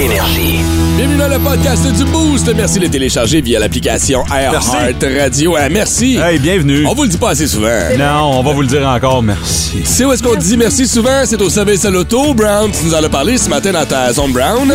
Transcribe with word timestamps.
Énergie. 0.00 0.60
Bienvenue 0.96 1.18
dans 1.18 1.28
le 1.28 1.38
podcast 1.38 1.86
du 1.92 2.04
Boost. 2.06 2.50
Merci 2.56 2.78
de 2.78 2.84
le 2.84 2.90
télécharger 2.90 3.42
via 3.42 3.58
l'application 3.58 4.24
iHeart 4.30 5.04
Radio. 5.18 5.56
Ah, 5.58 5.68
merci. 5.68 6.16
Hey, 6.16 6.38
bienvenue. 6.38 6.86
On 6.86 6.94
vous 6.94 7.02
le 7.02 7.08
dit 7.08 7.18
pas 7.18 7.30
assez 7.30 7.46
souvent. 7.46 7.68
Non, 7.98 8.38
on 8.38 8.42
va 8.42 8.52
vous 8.52 8.62
le 8.62 8.66
dire 8.66 8.88
encore, 8.88 9.22
merci. 9.22 9.80
Tu 9.80 9.84
sais 9.84 10.04
où 10.06 10.12
est-ce 10.12 10.22
qu'on 10.22 10.36
dit 10.36 10.56
merci 10.56 10.86
souvent? 10.86 11.22
C'est 11.26 11.40
au 11.42 11.50
service 11.50 11.84
à 11.84 11.90
l'auto. 11.90 12.32
Brown, 12.32 12.70
tu 12.70 12.86
nous 12.86 12.94
en 12.94 13.04
as 13.04 13.08
parlé 13.10 13.36
ce 13.36 13.50
matin 13.50 13.72
dans 13.72 13.84
ta 13.84 14.10
zone 14.12 14.32
Brown. 14.32 14.68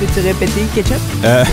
Peux-tu 0.00 0.20
répéter 0.20 0.62
ketchup? 0.74 0.96
Euh, 1.24 1.44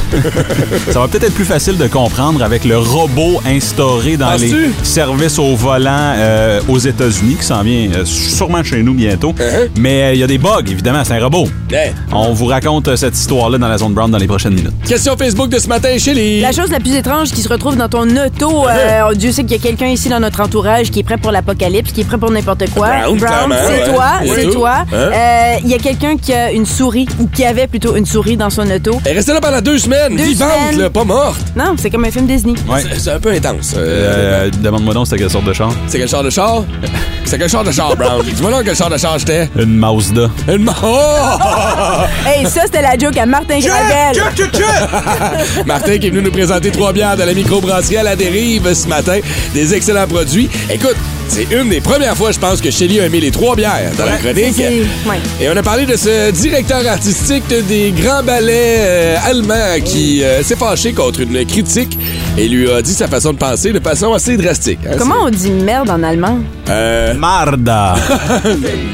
ça 0.92 1.00
va 1.00 1.08
peut-être 1.08 1.26
être 1.26 1.34
plus 1.34 1.46
facile 1.46 1.78
de 1.78 1.88
comprendre 1.88 2.44
avec 2.44 2.66
le 2.66 2.78
robot 2.78 3.42
instauré 3.46 4.16
dans 4.18 4.36
les 4.36 4.70
services 4.84 5.40
au 5.40 5.56
volant 5.56 6.14
euh, 6.18 6.62
aux 6.68 6.80
États-Unis 6.80 7.36
qui 7.40 7.46
s'en 7.46 7.64
vient 7.64 7.90
euh, 7.94 8.06
sûrement 8.06 8.64
chez 8.64 8.84
nous 8.84 8.94
bientôt. 8.94 9.34
Uh-huh. 9.34 9.70
Mais 9.78 10.04
euh, 10.04 10.14
il 10.14 10.20
y 10.20 10.24
a 10.24 10.28
des 10.28 10.35
bugs, 10.38 10.62
évidemment, 10.70 11.04
c'est 11.04 11.14
un 11.14 11.24
robot. 11.24 11.48
Hey. 11.72 11.92
On 12.12 12.34
vous 12.34 12.46
raconte 12.46 12.88
euh, 12.88 12.96
cette 12.96 13.18
histoire-là 13.18 13.58
dans 13.58 13.68
la 13.68 13.78
zone 13.78 13.94
brown 13.94 14.10
dans 14.10 14.18
les 14.18 14.28
prochaines 14.28 14.54
minutes. 14.54 14.74
Question 14.88 15.16
Facebook 15.18 15.50
de 15.50 15.60
ce 15.60 15.68
matin, 15.68 15.90
Shelly. 15.98 16.42
La 16.42 16.52
chose 16.52 16.70
la 16.72 16.80
plus 16.80 16.96
étrange 16.96 17.32
qui 17.32 17.42
se 17.42 17.50
retrouve 17.50 17.76
dans 17.78 17.90
ton 17.90 18.04
auto, 18.04 18.68
euh, 18.68 19.14
Dieu 19.16 19.32
sait 19.32 19.44
qu'il 19.44 19.58
y 19.58 19.60
a 19.60 19.64
quelqu'un 19.64 19.88
ici 19.88 20.10
dans 20.10 20.20
notre 20.20 20.42
entourage 20.42 20.92
qui 20.92 21.00
est 21.00 21.04
prêt 21.04 21.18
pour 21.18 21.32
l'apocalypse, 21.32 21.92
qui 21.92 22.02
est 22.02 22.06
prêt 22.06 22.18
pour 22.18 22.32
n'importe 22.32 22.70
quoi. 22.72 22.90
Brown, 23.16 23.54
c'est 23.68 23.90
ouais. 23.90 23.94
toi, 23.94 24.06
c'est 24.36 24.50
toi. 24.52 24.74
Hein? 24.92 24.96
Euh, 24.96 25.56
Il 25.64 25.70
y 25.70 25.74
a 25.74 25.78
quelqu'un 25.80 26.18
qui 26.18 26.34
a 26.34 26.52
une 26.52 26.66
souris, 26.66 27.08
ou 27.20 27.28
qui 27.28 27.44
avait 27.46 27.68
plutôt 27.68 27.96
une 27.96 28.06
souris 28.06 28.38
dans 28.38 28.50
son 28.50 28.70
auto. 28.70 29.00
Elle 29.06 29.12
est 29.14 29.16
restée 29.16 29.34
là 29.34 29.42
pendant 29.42 29.62
deux 29.62 29.78
semaines, 29.80 30.16
Deux 30.16 30.24
vivante, 30.24 30.50
semaines. 30.70 30.82
là, 30.82 30.90
pas 30.90 31.04
morte. 31.04 31.42
Non, 31.56 31.76
c'est 31.78 31.90
comme 31.90 32.06
un 32.06 32.12
film 32.12 32.26
Disney. 32.28 32.54
Ouais. 32.68 32.82
C'est- 32.98 33.12
un 33.12 33.20
peu 33.20 33.32
intense. 33.32 33.74
Euh, 33.78 34.46
Euh, 34.46 34.52
Demande-moi 34.62 34.94
donc 34.94 35.06
c'était 35.08 35.20
quelle 35.20 35.30
sorte 35.30 35.46
de 35.46 35.54
char? 35.54 35.72
c'est 35.88 35.98
quel 36.00 36.08
char 36.10 36.24
de 36.24 36.30
char? 36.30 36.64
C'est 37.28 37.40
quel 37.40 37.50
char 37.50 37.64
de 37.64 37.72
char, 37.72 37.96
Brown? 37.96 38.24
Dis-moi 38.24 38.52
là 38.52 38.62
quel 38.64 38.76
char 38.76 38.88
de 38.90 38.98
char 38.98 39.18
j'étais. 39.18 39.50
Une 39.58 39.76
Mazda. 39.78 40.25
Une 40.48 40.64
ma- 40.64 40.76
Oh! 40.84 42.04
Hey, 42.28 42.46
ça, 42.50 42.62
c'était 42.66 42.82
la 42.82 42.98
joke 42.98 43.18
à 43.18 43.26
Martin 43.26 43.60
Gravel. 43.60 44.16
Martin 45.66 45.98
qui 45.98 46.08
est 46.08 46.10
venu 46.10 46.22
nous 46.22 46.32
présenter 46.32 46.72
trois 46.72 46.94
bières 46.94 47.18
de 47.18 47.24
la 47.24 47.34
microbrasserie 47.34 47.98
à 47.98 48.04
la 48.04 48.16
dérive 48.16 48.74
ce 48.74 48.88
matin. 48.88 49.20
Des 49.54 49.74
excellents 49.74 50.08
produits. 50.08 50.50
Écoute, 50.70 50.96
c'est 51.28 51.48
une 51.52 51.70
des 51.70 51.82
premières 51.82 52.16
fois, 52.16 52.32
je 52.32 52.40
pense, 52.40 52.62
que 52.62 52.72
Shelly 52.72 53.00
a 53.00 53.06
aimé 53.06 53.20
les 53.20 53.32
trois 53.32 53.56
bières 53.56 53.92
dans 53.98 54.06
la 54.06 54.18
chronique. 54.18 54.58
ouais. 54.58 55.20
Et 55.42 55.50
on 55.50 55.58
a 55.58 55.64
parlé 55.64 55.86
de 55.86 55.96
ce 55.98 56.32
directeur 56.32 56.86
artistique 56.88 57.44
des 57.68 57.92
grands 57.92 58.24
ballets 58.24 58.78
euh, 58.80 59.16
allemands 59.26 59.82
qui 59.84 60.24
euh, 60.24 60.44
s'est 60.44 60.56
fâché 60.56 60.94
contre 60.94 61.22
une 61.22 61.46
critique 61.46 61.98
et 62.38 62.48
lui 62.48 62.72
a 62.72 62.82
dit 62.82 62.94
sa 62.94 63.08
façon 63.08 63.34
de 63.34 63.38
penser 63.38 63.74
de 63.74 63.80
façon 63.80 64.14
assez 64.14 64.38
drastique. 64.38 64.80
hein. 64.88 64.96
Comment 64.98 65.24
on 65.26 65.30
dit 65.30 65.52
merde 65.52 65.90
en 65.90 66.02
allemand? 66.04 66.40
Euh, 66.70 67.14
Marda. 67.16 67.96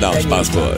non, 0.01 0.11
je 0.19 0.27
pense 0.27 0.49
pas. 0.49 0.71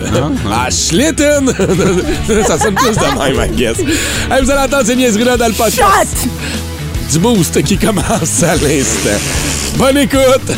Ah, 0.52 0.70
Schlitten! 0.70 1.48
ça 2.48 2.60
sonne 2.60 2.76
plus 2.76 2.96
de 2.96 3.36
même, 3.36 3.50
I 3.50 3.56
guess. 3.56 3.80
Hey, 3.80 4.42
vous 4.44 4.52
allez 4.52 4.62
entendre 4.66 4.86
ces 4.86 4.96
niaiseries-là 4.96 5.38
dans 5.38 5.48
le 5.48 5.54
podcast. 5.54 6.18
Shot! 6.24 6.73
Du 7.14 7.20
boost 7.20 7.62
qui 7.64 7.78
commence 7.78 8.42
à 8.42 8.56
l'instant. 8.56 9.20
Bonne 9.78 9.98
écoute! 9.98 10.52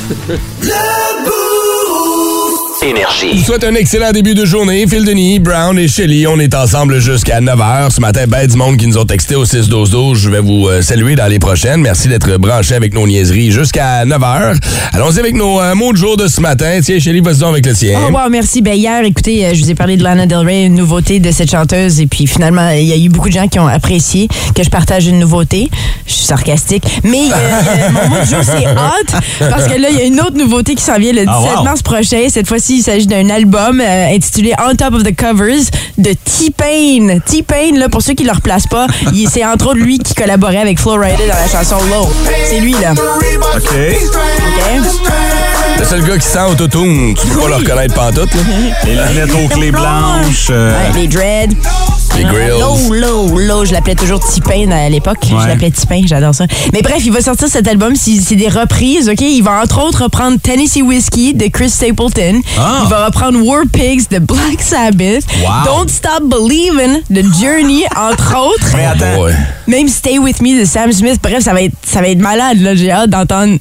Énergie. 2.86 3.40
vous 3.40 3.44
souhaite 3.44 3.64
un 3.64 3.74
excellent 3.74 4.12
début 4.12 4.36
de 4.36 4.46
journée. 4.46 4.86
Phil 4.88 5.06
Denis, 5.06 5.40
Brown 5.40 5.78
et 5.80 5.88
Shelly, 5.88 6.28
on 6.28 6.40
est 6.40 6.54
ensemble 6.54 7.00
jusqu'à 7.00 7.42
9h. 7.42 7.90
Ce 7.90 8.00
matin, 8.00 8.26
ben 8.28 8.46
du 8.46 8.56
monde 8.58 8.78
qui 8.78 8.86
nous 8.86 9.00
ont 9.00 9.06
texté 9.06 9.34
au 9.34 9.44
6-12-12. 9.44 10.16
Je 10.16 10.30
vais 10.30 10.40
vous 10.40 10.68
euh, 10.68 10.84
saluer 10.84 11.16
dans 11.16 11.26
les 11.26 11.40
prochaines. 11.40 11.82
Merci 11.82 12.08
d'être 12.10 12.38
branchés 12.38 12.76
avec 12.76 12.94
nos 12.94 13.08
niaiseries 13.08 13.50
jusqu'à 13.52 14.06
9h. 14.06 14.58
Allons-y 14.94 15.20
avec 15.20 15.34
nos 15.34 15.60
euh, 15.60 15.74
mots 15.74 15.94
de 15.94 15.98
jour 15.98 16.16
de 16.16 16.28
ce 16.28 16.40
matin. 16.42 16.80
Tiens, 16.84 17.00
Shelly, 17.00 17.22
vas-y 17.22 17.40
donc 17.40 17.54
avec 17.54 17.66
le 17.66 17.74
tien. 17.74 18.00
Oh 18.08 18.12
wow, 18.12 18.30
merci. 18.30 18.62
Ben 18.62 18.76
hier, 18.76 19.04
écoutez, 19.04 19.46
euh, 19.48 19.54
je 19.56 19.64
vous 19.64 19.72
ai 19.72 19.76
parlé 19.76 19.98
de 19.98 20.04
Lana 20.04 20.28
Del 20.28 20.38
Rey, 20.46 20.66
une 20.66 20.76
nouveauté 20.76 21.20
de 21.20 21.32
cette 21.32 21.50
chanteuse, 21.50 22.00
et 22.00 22.06
puis 22.08 22.28
finalement, 22.28 22.70
il 22.70 22.86
y 22.86 22.94
a 22.94 22.98
eu 22.98 23.10
beaucoup 23.10 23.30
de 23.30 23.34
gens 23.34 23.48
qui 23.48 23.58
ont 23.58 23.68
apprécié 23.68 24.28
que 24.56 24.62
je 24.64 24.70
partage 24.70 25.08
une 25.08 25.18
nouveauté. 25.18 25.72
Je 26.06 26.14
suis 26.14 26.26
sarcastique, 26.26 26.84
mais 27.04 27.18
euh, 27.34 27.90
mon 27.92 28.10
mot 28.10 28.22
du 28.24 28.30
jour 28.30 28.40
c'est 28.44 28.68
hot 28.68 29.20
parce 29.50 29.64
que 29.68 29.80
là, 29.82 29.88
il 29.90 29.98
y 29.98 30.02
a 30.02 30.06
une 30.06 30.20
autre 30.22 30.38
nouveauté 30.38 30.76
qui 30.76 30.84
s'en 30.84 31.00
vient 31.00 31.14
le 31.14 31.26
17 31.26 31.30
Ah, 31.30 31.58
wow. 31.58 31.64
mars 31.64 31.82
prochain. 31.82 32.28
Cette 32.30 32.48
fois-ci, 32.48 32.75
il 32.76 32.84
s'agit 32.84 33.08
d'un 33.08 33.30
album 33.30 33.80
euh, 33.82 34.14
intitulé 34.14 34.54
On 34.64 34.76
Top 34.76 34.94
of 34.94 35.04
the 35.04 35.16
Covers 35.16 35.64
de 35.98 36.12
T-Pain. 36.14 37.20
T-Pain, 37.26 37.78
là, 37.78 37.90
pour 37.90 38.02
ceux 38.02 38.14
qui 38.14 38.24
ne 38.24 38.30
le 38.30 38.36
replacent 38.36 38.68
pas, 38.68 38.88
c'est 39.30 39.46
entre 39.46 39.68
autres 39.68 39.80
lui 39.80 39.98
qui 40.00 40.14
collaborait 40.14 40.58
avec 40.58 40.80
Flo 40.80 40.94
Rida 40.94 41.18
dans 41.18 41.28
la 41.28 41.48
chanson 41.48 41.78
Low. 41.86 42.10
C'est 42.50 42.60
lui 42.60 42.74
là. 42.74 42.94
OK. 42.94 43.70
OK? 44.78 45.45
Le 45.78 45.84
seul 45.86 46.04
gars 46.04 46.18
qui 46.18 46.26
sent 46.28 46.40
autotune, 46.50 47.14
tu 47.16 47.28
peux 47.28 47.42
pas 47.42 47.48
le 47.50 47.56
reconnaître 47.56 47.94
pantoute, 47.94 48.34
là. 48.34 48.42
Les 48.86 48.96
lunettes 48.96 49.36
aux 49.36 49.48
clés 49.48 49.72
blanches. 49.72 50.48
euh, 50.50 50.72
Ouais, 50.72 51.02
les 51.02 51.08
dreads. 51.08 51.56
Les 52.18 52.24
grills. 52.24 52.60
Low, 52.62 52.94
low, 52.94 53.38
low. 53.40 53.66
Je 53.66 53.74
l'appelais 53.74 53.96
toujours 53.96 54.20
T-Pain 54.22 54.72
à 54.72 54.88
l'époque. 54.88 55.18
Ouais. 55.24 55.38
Je 55.44 55.48
l'appelais 55.48 55.72
T-Pain, 55.72 56.04
j'adore 56.06 56.34
ça. 56.34 56.46
Mais 56.72 56.82
bref, 56.82 57.00
il 57.06 57.12
va 57.12 57.20
sortir 57.22 57.50
cet 57.50 57.68
album. 57.68 57.94
C'est 57.96 58.22
c'est 58.22 58.38
des 58.38 58.48
reprises, 58.48 59.10
OK? 59.10 59.20
Il 59.20 59.42
va 59.42 59.60
entre 59.62 59.84
autres 59.86 60.04
reprendre 60.04 60.38
Tennessee 60.42 60.82
Whiskey 60.82 61.34
de 61.34 61.48
Chris 61.48 61.70
Stapleton. 61.70 62.40
Ah. 62.58 62.82
Il 62.86 62.90
va 62.90 63.06
reprendre 63.08 63.46
War 63.46 63.64
Pigs 63.72 64.08
de 64.10 64.20
Black 64.20 64.62
Sabbath. 64.62 65.26
Wow. 65.44 65.50
Don't 65.66 65.90
Stop 65.90 66.24
Believing 66.30 67.02
de 67.10 67.22
Journey, 67.22 67.84
entre 67.98 68.38
autres. 68.38 68.72
Mais 68.76 68.86
attends, 68.86 69.22
Ouais. 69.24 69.34
Même 69.68 69.90
Stay 69.90 70.18
With 70.20 70.42
Me 70.42 70.58
de 70.62 70.66
Sam 70.66 70.92
Smith. 70.94 71.20
Bref, 71.22 71.44
ça 71.44 71.52
va 71.52 71.64
être, 71.64 71.74
ça 71.86 72.00
va 72.00 72.08
être 72.08 72.20
malade, 72.22 72.62
là. 72.62 72.76
J'ai 72.76 72.92
hâte 72.92 73.10
d'entendre. 73.10 73.58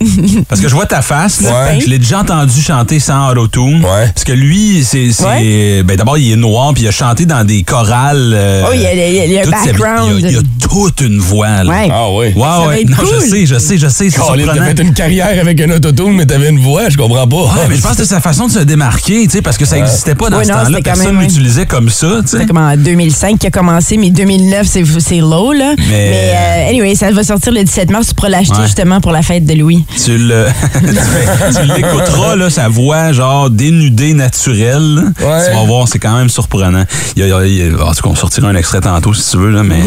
parce 0.48 0.60
que 0.60 0.68
je 0.68 0.74
vois 0.74 0.86
ta 0.86 1.02
face. 1.02 1.40
là. 1.40 1.50
Ouais. 1.72 1.80
Je 1.80 1.86
l'ai 1.88 1.98
déjà 2.04 2.20
entendu 2.20 2.60
chanter 2.60 3.00
sans 3.00 3.30
auto-tune. 3.32 3.82
Ouais. 3.84 4.06
Parce 4.14 4.24
que 4.24 4.32
lui, 4.32 4.84
c'est. 4.84 5.08
Ouais. 5.24 5.82
Ben, 5.82 5.96
D'abord, 5.96 6.18
il 6.18 6.32
est 6.32 6.36
noir, 6.36 6.72
puis 6.74 6.82
il 6.84 6.88
a 6.88 6.92
chanté 6.92 7.24
dans 7.26 7.44
des 7.44 7.62
chorales. 7.62 8.32
euh, 8.34 8.64
Oh, 8.68 8.72
il 8.74 8.80
y 8.82 8.86
a, 8.86 8.92
il 8.92 8.98
y 8.98 9.20
a- 9.20 9.24
il 9.26 9.32
y 9.32 9.38
a 9.38 9.42
un 9.42 9.44
sa 9.44 9.50
background. 9.72 10.12
Il 10.18 10.20
y 10.22 10.26
a, 10.26 10.28
il 10.30 10.34
y 10.36 10.38
a 10.38 10.42
toute 10.68 11.00
une 11.00 11.18
voix. 11.18 11.62
là. 11.64 11.70
Ouais. 11.70 11.88
Ah 11.90 12.10
oui. 12.10 12.26
Ouais, 12.26 12.32
va 12.36 12.66
ouais. 12.68 12.82
être 12.82 12.90
Non, 12.90 12.96
cool. 12.98 13.08
je 13.22 13.26
sais, 13.30 13.46
je 13.46 13.58
sais, 13.58 13.78
je 13.78 13.88
sais. 13.88 14.08
Colin, 14.10 14.44
t'as 14.54 14.64
fait 14.64 14.80
une 14.82 14.92
carrière 14.92 15.38
avec 15.40 15.60
un 15.60 15.70
autotune, 15.70 16.12
mais 16.16 16.26
t'avais 16.26 16.50
une 16.50 16.58
voix, 16.58 16.88
je 16.88 16.96
comprends 16.96 17.26
pas. 17.26 17.36
Ouais, 17.36 17.66
mais 17.68 17.76
je 17.76 17.80
pense 17.82 17.92
que 17.96 18.04
c'est 18.04 18.14
sa 18.14 18.20
façon 18.20 18.46
de 18.46 18.52
se 18.52 18.58
démarquer, 18.60 19.24
tu 19.24 19.30
sais, 19.30 19.42
parce 19.42 19.56
que 19.56 19.64
ça 19.64 19.76
n'existait 19.76 20.14
pas 20.14 20.30
dans 20.30 20.38
Ouais, 20.38 20.44
ce 20.44 20.50
temps-là. 20.50 20.78
Personne 20.82 21.18
l'utilisait 21.20 21.66
comme 21.66 21.88
ça, 21.88 22.06
tu 22.22 22.28
sais. 22.28 22.38
C'est 22.38 22.46
comme 22.46 22.58
en 22.58 22.76
2005 22.76 23.38
qui 23.38 23.46
a 23.46 23.50
commencé, 23.50 23.96
mais 23.96 24.10
2009, 24.10 24.66
c'est 24.66 25.16
low, 25.18 25.52
là. 25.52 25.74
Mais- 25.88 26.32
euh, 26.34 26.70
anyway, 26.70 26.94
ça 26.94 27.10
va 27.10 27.22
sortir 27.24 27.52
le 27.52 27.62
17 27.64 27.90
mars. 27.90 28.08
Tu 28.08 28.14
pourras 28.14 28.28
l'acheter 28.28 28.56
Ouais. 28.56 28.64
justement 28.66 29.00
pour 29.00 29.12
la 29.12 29.22
fête 29.22 29.46
de 29.46 29.54
Louis. 29.54 29.84
Tu 30.04 30.18
le, 30.18 30.46
tu 30.74 31.82
l'écouteras, 31.98 32.36
là, 32.36 32.50
sa 32.50 32.68
voix, 32.68 33.12
genre, 33.12 33.50
dénudée, 33.50 34.14
naturelle. 34.14 35.12
Ouais. 35.20 35.46
Tu 35.48 35.54
vas 35.56 35.64
voir, 35.66 35.88
c'est 35.88 35.98
quand 35.98 36.16
même 36.16 36.28
surprenant. 36.28 36.84
Il 37.16 37.20
y 37.20 37.22
a, 37.24 37.26
il 37.26 37.30
y 37.30 37.32
a- 37.32 37.46
il 37.46 37.72
y 37.72 37.74
a- 37.74 37.84
en 37.84 37.92
tout 37.92 38.02
cas, 38.02 38.10
on 38.10 38.14
sortira 38.14 38.48
un 38.48 38.54
extrait 38.56 38.80
tantôt, 38.80 39.12
si 39.14 39.30
tu 39.30 39.36
veux, 39.38 39.50
là, 39.50 39.62
mais... 39.62 39.80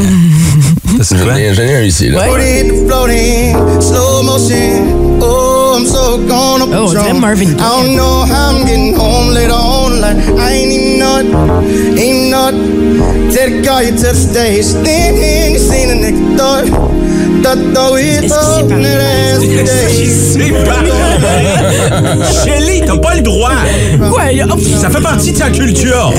C'est 1.01 1.17
J'en 1.17 1.35
ai, 1.35 1.75
un 1.75 1.83
ici, 1.83 2.09
là. 2.09 2.19
Ouais. 2.31 2.65
Floating, 2.69 2.87
floating, 2.87 3.81
slow 3.81 4.23
motion. 4.23 5.19
Oh, 5.21 5.75
I'm 5.77 5.85
so 5.85 6.17
gonna 6.27 6.65
Oh, 6.65 7.13
Marvin 7.19 7.53
Gaye. 7.53 7.97
It, 17.47 18.25
it. 18.25 18.29
Thought 18.29 18.67
though 18.67 18.75
that 18.75 19.37
C'est 22.27 22.43
Shelly, 22.45 22.81
t'as 22.85 22.97
pas 22.97 23.15
le 23.15 23.21
droit! 23.21 23.51
Ouais, 24.11 24.43
hop, 24.43 24.59
Ça 24.81 24.89
fait 24.89 25.01
partie 25.01 25.31
de 25.31 25.37
sa 25.37 25.49
culture! 25.49 26.11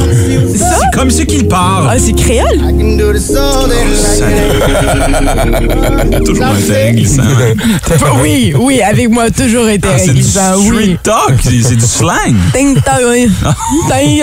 ça? 0.56 0.76
C'est 0.80 0.98
comme 0.98 1.10
ça 1.10 1.24
qu'il 1.26 1.46
parle! 1.46 1.88
Ah, 1.90 1.98
c'est 1.98 2.14
créole? 2.14 2.46
I 2.56 2.72
can 2.72 2.96
do 2.96 3.12
this 3.12 3.30
all 3.36 3.68
day. 3.68 3.84
like 6.10 6.24
Toujours 6.24 6.46
un 6.46 6.54
terrain 6.54 6.92
glissant. 6.92 7.22
oui, 8.22 8.54
oui, 8.58 8.80
avec 8.82 9.10
moi, 9.10 9.30
toujours 9.30 9.68
été 9.68 9.86
Ah, 9.92 9.98
c'est 9.98 10.04
du 10.06 10.10
réglissant, 10.12 10.62
street 10.62 10.74
oui. 10.76 10.98
talk, 11.02 11.34
c'est 11.42 11.62
c'est 11.62 11.76
du 11.76 11.86
slang. 11.86 12.34
Ting, 12.54 12.80
ta, 12.82 12.98
oui. 13.06 13.28
Ting? 13.90 14.22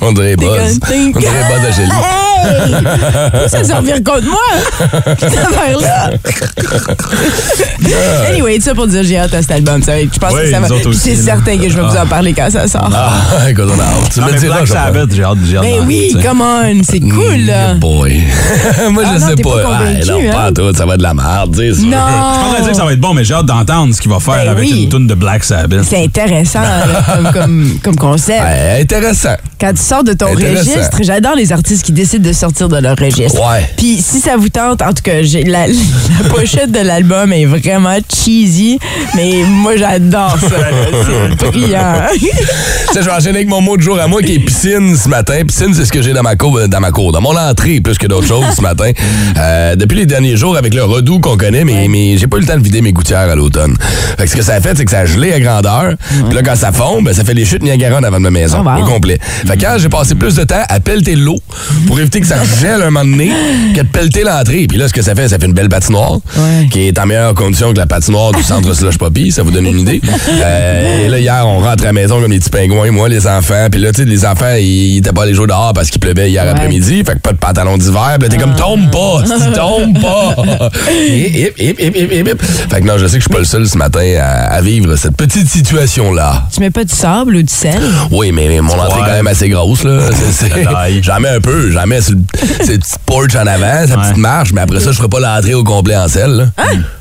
On 0.00 0.12
dirait 0.12 0.36
Buzz. 0.36 0.80
On 0.90 1.18
dirait 1.18 1.44
Buzz 1.48 1.64
à 1.68 1.72
Shelly. 1.72 1.88
Hey! 1.90 3.48
Ça 3.48 3.64
servir 3.64 3.96
contre 4.04 4.26
moi! 4.26 4.38
Cette 5.18 5.38
affaire-là! 5.38 6.07
anyway, 8.28 8.60
ça 8.60 8.74
pour 8.74 8.86
dire, 8.86 9.02
j'ai 9.02 9.18
hâte 9.18 9.34
à 9.34 9.42
cet 9.42 9.50
album. 9.52 9.82
ça. 9.82 9.98
Je 9.98 10.06
pense 10.18 10.32
Oui, 10.32 10.42
que 10.42 10.50
ça 10.50 10.60
va. 10.60 10.68
C'est 10.92 11.16
certain 11.16 11.56
que 11.58 11.68
je 11.68 11.76
vais 11.76 11.82
vous 11.82 11.96
en 11.96 12.06
parler 12.06 12.32
quand 12.32 12.50
ça 12.50 12.66
sort. 12.66 12.90
Ah, 12.94 13.12
écoute, 13.50 13.66
on 13.74 13.78
a 13.78 13.82
hâte. 13.84 14.10
Tu 14.12 14.20
Non, 14.20 14.26
me 14.26 14.38
diras, 14.38 14.58
pense. 14.60 14.68
Sabbath, 14.68 15.10
j'ai 15.14 15.22
hâte, 15.24 15.38
j'ai 15.48 15.56
hâte 15.56 15.62
Ben 15.64 15.84
oui, 15.86 16.08
tu 16.12 16.18
sais. 16.20 16.26
come 16.26 16.40
on, 16.40 16.82
c'est 16.82 17.00
cool, 17.00 17.46
là. 17.46 17.74
Boy. 17.74 18.22
Moi, 18.90 19.02
Ah 19.06 19.14
je 19.14 19.20
non, 19.20 19.28
sais 19.28 19.36
pas 19.36 19.62
convaincu, 19.62 20.08
non, 20.08 20.18
hein? 20.20 20.32
pas 20.32 20.52
tout, 20.52 20.74
ça 20.76 20.86
va 20.86 20.92
être 20.94 20.98
de 20.98 21.02
la 21.02 21.14
merde, 21.14 21.54
tu 21.56 21.74
sais. 21.74 21.80
ça. 21.80 21.86
Non! 21.86 21.88
Je 21.88 22.56
de 22.58 22.62
dire 22.62 22.70
que 22.72 22.76
ça 22.76 22.84
va 22.84 22.92
être 22.92 23.00
bon, 23.00 23.14
mais 23.14 23.24
j'ai 23.24 23.34
hâte 23.34 23.46
d'entendre 23.46 23.94
ce 23.94 24.00
qu'il 24.00 24.10
va 24.10 24.20
faire 24.20 24.34
Ben 24.44 24.48
avec 24.48 24.68
oui. 24.68 24.82
une 24.84 24.88
tune 24.88 25.06
de 25.06 25.14
Black 25.14 25.44
Sabbath. 25.44 25.84
C'est 25.88 26.02
intéressant 26.04 26.60
là, 26.60 27.02
comme, 27.14 27.32
comme, 27.32 27.78
comme 27.82 27.96
concept. 27.96 28.40
Ouais, 28.42 28.80
intéressant. 28.82 29.34
Quand 29.60 29.72
tu 29.72 29.82
sors 29.82 30.04
de 30.04 30.12
ton 30.12 30.30
registre, 30.32 30.98
j'adore 31.00 31.34
les 31.34 31.52
artistes 31.52 31.84
qui 31.84 31.92
décident 31.92 32.28
de 32.28 32.32
sortir 32.32 32.68
de 32.68 32.76
leur 32.78 32.96
registre. 32.96 33.40
Ouais. 33.40 33.68
Puis 33.76 33.98
si 34.00 34.20
ça 34.20 34.36
vous 34.36 34.48
tente, 34.48 34.82
en 34.82 34.92
tout 34.92 35.02
cas, 35.02 35.22
j'ai 35.22 35.42
la, 35.44 35.66
la 36.22 36.28
pochette 36.28 36.70
de 36.70 36.80
l'album 36.80 37.32
est 37.32 37.44
vraiment 37.44 37.96
cheesy, 38.12 38.78
mais 39.14 39.42
moi 39.46 39.76
j'adore 39.76 40.36
ça. 40.40 40.48
C'est 41.38 41.46
brillant. 41.50 41.94
Je 42.94 43.00
vais 43.00 43.10
enchaîner 43.12 43.36
avec 43.36 43.48
mon 43.48 43.60
mot 43.60 43.76
de 43.76 43.82
jour 43.82 43.98
à 44.00 44.06
moi 44.08 44.22
qui 44.22 44.34
est 44.34 44.38
piscine 44.38 44.96
ce 44.96 45.08
matin. 45.08 45.34
Piscine, 45.46 45.72
c'est 45.74 45.84
ce 45.84 45.92
que 45.92 46.02
j'ai 46.02 46.12
dans 46.12 46.22
ma 46.22 46.34
cour, 46.36 46.58
dans 46.68 46.80
ma 46.80 46.90
cour, 46.90 47.12
dans 47.12 47.20
mon 47.20 47.36
entrée 47.36 47.80
plus 47.80 47.96
que 47.98 48.06
d'autres 48.06 48.26
choses 48.26 48.44
ce 48.56 48.62
matin. 48.62 48.90
Euh, 49.38 49.76
depuis 49.76 49.96
les 49.98 50.06
derniers 50.06 50.36
jours, 50.36 50.56
avec 50.56 50.74
le 50.74 50.82
redoux 50.84 51.20
qu'on 51.20 51.36
connaît, 51.36 51.64
mais, 51.64 51.86
mais 51.88 52.16
j'ai 52.16 52.26
pas 52.26 52.38
eu 52.38 52.40
le 52.40 52.46
temps 52.46 52.56
de 52.56 52.62
vider 52.62 52.80
mes 52.80 52.92
gouttières 52.92 53.30
à 53.30 53.34
l'automne. 53.36 53.76
Fait 54.16 54.24
que 54.24 54.30
ce 54.30 54.36
que 54.36 54.42
ça 54.42 54.54
a 54.54 54.60
fait, 54.60 54.76
c'est 54.76 54.84
que 54.84 54.90
ça 54.90 55.00
a 55.00 55.06
gelé 55.06 55.32
à 55.32 55.38
grandeur. 55.40 55.94
Puis 56.26 56.34
là, 56.34 56.42
quand 56.42 56.56
ça 56.56 56.72
fond, 56.72 57.02
ben, 57.02 57.12
ça 57.14 57.22
fait 57.24 57.34
les 57.34 57.44
chutes 57.44 57.62
Niagara 57.62 57.98
en 58.00 58.02
avant 58.02 58.16
de 58.16 58.22
ma 58.22 58.30
maison, 58.30 58.58
Oh, 58.60 58.68
wow. 58.68 58.82
au 58.82 58.86
complet. 58.86 59.18
Fait 59.46 59.56
que 59.56 59.62
quand 59.62 59.76
j'ai 59.78 59.88
passé 59.88 60.14
plus 60.14 60.34
de 60.34 60.44
temps 60.44 60.62
à 60.68 60.80
pelleter 60.80 61.14
l'eau 61.14 61.38
pour 61.86 62.00
éviter 62.00 62.20
que 62.20 62.26
ça 62.26 62.38
gèle 62.60 62.82
un 62.82 62.90
moment 62.90 63.04
donné 63.04 63.30
que 63.76 63.82
de 63.82 63.86
pelleter 63.86 64.24
l'entrée. 64.24 64.66
Puis 64.68 64.78
là, 64.78 64.88
ce 64.88 64.92
que 64.92 65.02
ça 65.02 65.14
fait, 65.14 65.28
ça 65.28 65.38
fait 65.38 65.46
une 65.46 65.52
belle 65.52 65.68
patinoire 65.78 66.12
Ouais. 66.36 66.68
qui 66.70 66.88
est 66.88 66.98
en 66.98 67.06
meilleure 67.06 67.34
condition 67.34 67.72
que 67.72 67.78
la 67.78 67.86
patinoire 67.86 68.32
du 68.32 68.42
centre 68.42 68.72
Slush 68.74 68.98
Poppy. 68.98 69.30
Ça 69.32 69.42
vous 69.42 69.50
donne 69.50 69.66
une 69.66 69.80
idée. 69.80 70.00
Euh, 70.28 71.06
et 71.06 71.08
là, 71.08 71.18
hier, 71.18 71.42
on 71.46 71.60
rentre 71.60 71.82
à 71.84 71.86
la 71.86 71.92
maison 71.92 72.20
comme 72.20 72.30
des 72.30 72.38
petits 72.38 72.50
pingouins, 72.50 72.90
moi, 72.90 73.08
les 73.08 73.26
enfants. 73.26 73.66
Puis 73.70 73.80
là, 73.80 73.92
tu 73.92 74.02
sais, 74.02 74.08
les 74.08 74.24
enfants, 74.26 74.54
ils 74.58 74.98
étaient 74.98 75.12
pas 75.12 75.22
allés 75.24 75.34
jouer 75.34 75.46
dehors 75.46 75.72
parce 75.74 75.90
qu'il 75.90 76.00
pleuvait 76.00 76.30
hier 76.30 76.44
Ouais. 76.44 76.50
après-midi. 76.50 77.02
Fait 77.04 77.14
que 77.14 77.18
pas 77.20 77.32
de 77.32 77.38
pantalon 77.38 77.76
d'hiver. 77.78 78.16
Puis 78.18 78.28
là, 78.28 78.34
t'es 78.34 78.36
comme, 78.42 78.54
tombe 78.56 78.90
pas, 78.90 79.24
si 79.26 79.52
tombe 79.52 80.00
pas. 80.00 80.36
Hip, 81.00 81.54
hip, 81.58 81.58
hip, 81.58 81.80
hip, 81.80 81.96
hip, 81.96 82.12
hip, 82.12 82.28
hip. 82.28 82.42
Fait 82.70 82.80
que 82.80 82.86
non, 82.86 82.98
je 82.98 83.06
sais 83.06 83.18
que 83.18 83.24
je 83.24 83.28
suis 83.28 83.32
pas 83.32 83.38
le 83.38 83.44
seul 83.44 83.66
ce 83.68 83.76
matin 83.76 84.00
à, 84.20 84.54
à 84.54 84.60
vivre 84.60 84.96
cette 84.96 85.16
petite 85.16 85.48
situation-là. 85.48 86.44
tu 86.52 86.60
mets 86.60 86.70
pas 86.70 86.84
du 86.84 86.94
sable 86.94 87.36
ou 87.36 87.42
du 87.42 87.52
sel? 87.52 87.80
Oui, 88.10 88.32
mais, 88.32 88.48
mais 88.48 88.60
mon 88.60 88.72
entrée 88.78 89.00
est 89.00 89.04
quand 89.04 89.12
même 89.12 89.26
assez 89.26 89.48
grosse, 89.48 89.84
là. 89.84 90.00
C'est- 90.12 90.46
c'est-. 90.48 91.02
J'en 91.02 91.20
mets 91.20 91.28
un 91.30 91.40
peu. 91.40 91.70
J'en 91.70 91.86
mets 91.86 92.00
sur 92.00 92.14
le 92.14 92.20
c'est 92.64 92.78
petit 92.78 92.94
porch 93.06 93.34
en 93.36 93.46
avant, 93.46 93.86
sa 93.86 93.96
petite 93.96 94.16
marche, 94.16 94.52
mais 94.52 94.60
après 94.62 94.80
ça, 94.80 94.92
je 94.92 94.96
ferai 94.96 95.08
pas 95.08 95.20
l'entrée 95.20 95.54
au 95.54 95.64
complet 95.68 95.96
en 95.96 96.08
sel, 96.08 96.30
là. 96.30 96.44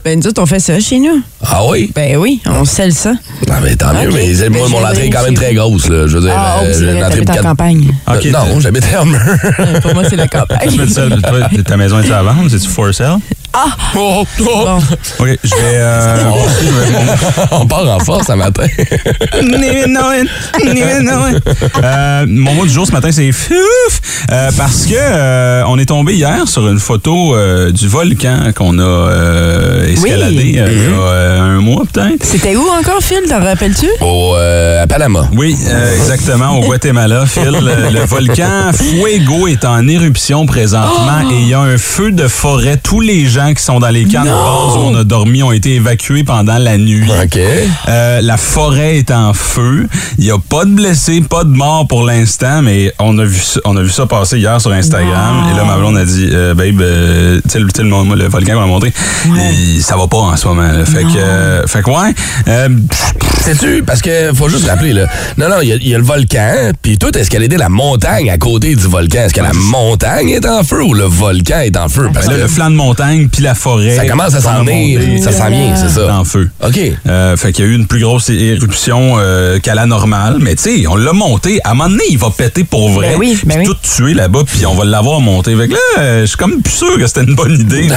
Ben 0.04 0.20
nous 0.20 0.28
autres, 0.28 0.42
on 0.42 0.46
fait 0.46 0.60
ça 0.60 0.80
chez 0.80 1.00
nous. 1.00 1.22
Ah 1.46 1.62
oui? 1.68 1.92
Ben 1.96 2.18
oui, 2.18 2.42
on 2.46 2.66
scelle 2.66 2.94
ça. 2.94 3.14
Ah, 3.50 3.60
mais 3.64 3.76
tant 3.76 3.94
mieux, 3.94 4.10
Ok. 4.10 4.14
mais 4.16 4.34
c'est- 4.36 4.50
moi, 4.50 4.68
Ben, 4.68 4.72
mon 4.72 4.86
entrée 4.86 5.06
est 5.08 5.10
quand 5.10 5.24
même 5.24 5.34
très 5.34 5.54
grosse, 5.54 5.88
là. 5.90 6.06
Je 6.08 6.18
veux 6.18 6.22
dire, 6.22 6.34
Ah, 6.36 6.60
euh, 6.64 6.74
c'est 6.74 6.80
j'ai 6.86 6.92
une 6.98 7.04
entrée 7.04 7.22
de 7.26 7.32
en 7.32 7.36
campagne. 7.36 7.94
Ok, 8.08 8.26
Euh, 8.26 8.32
non, 8.32 8.60
j'habite 8.60 8.84
à. 8.94 9.80
Pour 9.82 9.94
moi, 9.94 10.04
c'est 10.10 10.16
la 10.16 10.28
campagne. 10.28 10.88
Ça, 10.88 11.04
toi, 11.10 11.40
ta 11.66 11.78
maison 11.78 12.00
est 12.00 12.12
à 12.12 12.22
vendre? 12.24 12.50
C'est-tu 12.50 12.68
for 12.68 12.94
sale? 12.94 13.18
Oh, 13.96 14.24
oh. 14.24 14.44
Bon. 14.44 14.78
OK, 15.20 15.40
je 15.44 15.50
vais... 15.50 15.62
Euh, 15.76 16.18
On 17.52 17.66
part 17.66 17.88
en 17.90 18.00
force 18.00 18.28
ce 18.28 18.34
matin. 18.34 18.66
Euh, 21.84 22.26
mon 22.28 22.54
mot 22.54 22.66
du 22.66 22.72
jour 22.74 22.86
ce 22.88 22.92
matin, 22.92 23.10
c'est 23.12 23.32
fouf! 23.32 23.56
Euh, 24.32 24.50
parce 24.58 24.86
que 24.86 24.94
euh, 24.96 25.64
on 25.68 25.78
est 25.80 25.86
tombé 25.86 26.14
hier 26.16 26.48
sur 26.48 26.68
une 26.68 26.80
photo 26.80 27.36
euh, 27.36 27.72
du 27.72 27.88
volcan 27.88 28.52
qu'on 28.56 28.78
a 28.80 28.84
euh, 28.84 29.88
escaladé 29.92 30.36
Oui. 30.38 30.56
euh, 30.60 30.72
il 30.72 30.84
y 30.84 30.94
a 30.94 31.00
euh, 31.00 31.40
un 31.58 31.62
mois 31.62 31.84
peut-être. 31.92 32.24
C'était 32.26 32.56
où 32.56 32.64
encore, 32.68 33.02
Phil? 33.02 33.22
T'en 33.28 33.40
rappelles-tu? 33.44 33.88
Au, 34.02 34.36
euh, 34.36 34.84
à 34.84 34.88
Panama. 34.88 35.28
Oui, 35.34 35.56
euh, 35.70 35.96
exactement, 35.96 36.58
au 36.58 36.62
Guatemala, 36.66 37.26
Phil. 37.28 37.46
Le, 37.52 37.90
le 37.92 38.06
volcan 38.06 38.72
Fuego 38.74 39.48
est 39.48 39.66
en 39.66 39.88
éruption 39.88 40.46
présentement 40.46 41.30
et 41.32 41.36
il 41.42 41.48
y 41.48 41.54
a 41.54 41.60
un 41.62 41.78
feu 41.78 42.12
de 42.12 42.28
forêt. 42.28 42.78
Tous 42.82 43.02
les 43.02 43.26
gens 43.28 43.47
qui 43.54 43.64
sont 43.64 43.80
dans 43.80 43.90
les 43.90 44.06
camps 44.06 44.24
de 44.24 44.30
base 44.30 44.76
où 44.78 44.80
on 44.80 44.96
a 44.96 45.04
dormi 45.04 45.44
ont 45.44 45.52
été 45.52 45.76
évacués 45.76 46.24
pendant 46.24 46.58
la 46.58 46.78
nuit. 46.78 47.10
OK. 47.24 47.40
Euh, 47.88 48.22
la 48.22 48.38
forêt 48.38 48.98
est 48.98 49.12
en 49.12 49.34
feu. 49.34 49.88
Il 50.18 50.26
n'y 50.26 50.32
a 50.32 50.38
pas 50.38 50.66
de 50.66 50.72
blessés, 50.72 51.22
pas 51.22 51.44
de 51.44 51.50
morts 51.50 51.88
pour 51.88 52.04
l'instant, 52.04 52.62
mais 52.62 52.94
on 53.00 53.18
a 53.20 53.26
vu 53.26 53.40
ça, 53.40 53.60
on 53.66 53.76
a 53.78 53.82
vu 53.82 53.90
ça 53.90 54.06
passer 54.06 54.38
hier 54.40 54.60
sur 54.62 54.72
Instagram. 54.72 55.46
Et 55.52 55.58
là, 55.58 55.64
ma 55.64 55.78
blonde 55.78 55.98
a 55.98 56.06
dit, 56.06 56.30
euh, 56.32 56.54
babe, 56.54 56.82
euh, 56.82 57.40
tu 57.44 57.50
sais, 57.52 57.60
le, 57.60 57.68
le, 58.16 58.28
volcan 58.28 58.54
qu'on 58.54 58.64
a 58.64 58.68
montré, 58.68 58.94
il- 59.26 59.82
ça 59.82 59.96
va 59.98 60.08
pas 60.08 60.18
en 60.18 60.36
ce 60.38 60.48
moment. 60.48 60.62
là. 60.72 60.86
Fait 60.86 61.04
que, 61.04 61.18
euh, 61.18 61.68
fait 61.68 61.82
que 61.82 61.90
ouais. 61.90 62.14
euh, 62.48 62.70
Sais-tu? 63.42 63.84
Parce 63.84 64.02
que 64.02 64.32
faut 64.34 64.50
juste 64.50 64.68
rappeler, 64.68 64.94
là. 64.94 65.06
Non, 65.38 65.48
non, 65.50 65.56
il 65.62 65.70
y 65.70 65.72
a- 65.72 65.76
il 65.76 65.88
y, 65.88 65.96
a 65.96 65.98
le 65.98 66.04
volcan, 66.04 66.72
puis 66.82 66.98
tout 66.98 67.16
escaladé 67.18 67.56
la 67.58 67.70
montagne 67.70 68.30
à 68.30 68.38
côté 68.38 68.76
du 68.76 68.88
volcan? 68.88 69.20
Est-ce 69.20 69.34
que 69.34 69.42
la 69.42 69.54
montagne 69.54 70.30
est 70.30 70.46
en 70.46 70.64
feu 70.64 70.84
ou 70.84 70.94
le 70.94 71.04
volcan 71.06 71.60
est 71.62 71.78
en 71.78 71.88
feu? 71.88 72.10
Parce 72.14 72.26
ben 72.26 72.34
là, 72.34 72.38
que 72.40 72.42
le 72.44 72.48
flanc 72.50 72.70
de 72.70 72.76
montagne 72.76 73.27
puis 73.32 73.44
la 73.44 73.56
forêt. 73.56 73.96
ça 73.96 74.06
commence 74.08 74.34
à 74.34 74.42
s'en 74.42 74.64
venir. 74.64 75.02
Ça 75.24 75.32
s'en 75.32 75.50
vient, 75.50 75.76
c'est 75.76 75.86
est 75.86 76.06
ça. 76.06 76.14
en 76.14 76.24
feu. 76.24 76.50
OK. 76.66 76.80
Euh, 77.08 77.38
fait 77.38 77.52
qu'il 77.52 77.66
y 77.66 77.68
a 77.68 77.72
eu 77.72 77.76
une 77.76 77.88
plus 77.88 78.00
grosse 78.02 78.30
éruption 78.30 79.16
euh, 79.18 79.60
qu'à 79.60 79.76
la 79.76 79.86
normale. 79.86 80.38
Mais 80.40 80.56
tu 80.56 80.64
sais, 80.82 80.88
on 80.88 80.96
l'a 80.96 81.14
monté. 81.14 81.60
À 81.64 81.72
un 81.72 81.74
moment 81.74 81.90
donné, 81.90 82.04
il 82.10 82.18
va 82.18 82.30
péter 82.30 82.64
pour 82.64 82.90
vrai. 82.90 83.12
Ben 83.12 83.20
oui, 83.20 83.40
ben 83.46 83.60
puis 83.60 83.68
oui. 83.68 83.74
tout 83.74 83.78
tuer 83.96 84.14
là-bas, 84.14 84.42
puis 84.46 84.66
on 84.66 84.74
va 84.76 84.86
l'avoir 84.86 85.20
monté. 85.22 85.56
Fait 85.56 85.68
que 85.68 85.74
là, 85.74 85.80
euh, 86.00 86.22
je 86.22 86.26
suis 86.28 86.38
comme 86.38 86.62
plus 86.62 86.74
sûr 86.74 86.98
que 86.98 87.08
c'était 87.08 87.24
une 87.24 87.36
bonne 87.36 87.60
idée. 87.60 87.88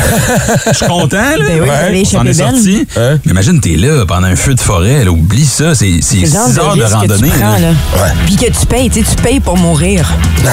Je 0.70 0.76
suis 0.76 0.86
content, 0.86 1.16
là. 1.16 1.44
Ben 1.46 1.60
oui, 1.62 1.70
avez 1.70 2.02
On 2.14 2.18
en 2.20 2.26
est 2.26 2.34
sorti. 2.34 2.86
Hein? 2.96 3.18
Mais 3.24 3.32
imagine, 3.32 3.60
t'es 3.60 3.76
là 3.76 4.04
pendant 4.06 4.26
un 4.26 4.36
feu 4.36 4.54
de 4.54 4.60
forêt. 4.60 5.04
Là, 5.04 5.10
oublie 5.10 5.44
ça. 5.44 5.74
C'est 5.74 5.98
c'est 6.00 6.18
C'est 6.18 6.26
le 6.26 6.32
genre 6.32 6.48
6 6.48 6.58
heures 6.58 6.76
de 6.76 6.82
randonnée. 6.82 7.28
tu 7.30 7.38
prends, 7.38 7.52
là. 7.52 7.58
là. 7.60 8.12
Puis 8.26 8.36
que 8.36 8.46
tu 8.46 8.66
payes, 8.66 8.90
tu 8.90 9.00
sais, 9.04 9.16
tu 9.16 9.22
payes 9.22 9.40
pour 9.40 9.56
mourir. 9.56 10.10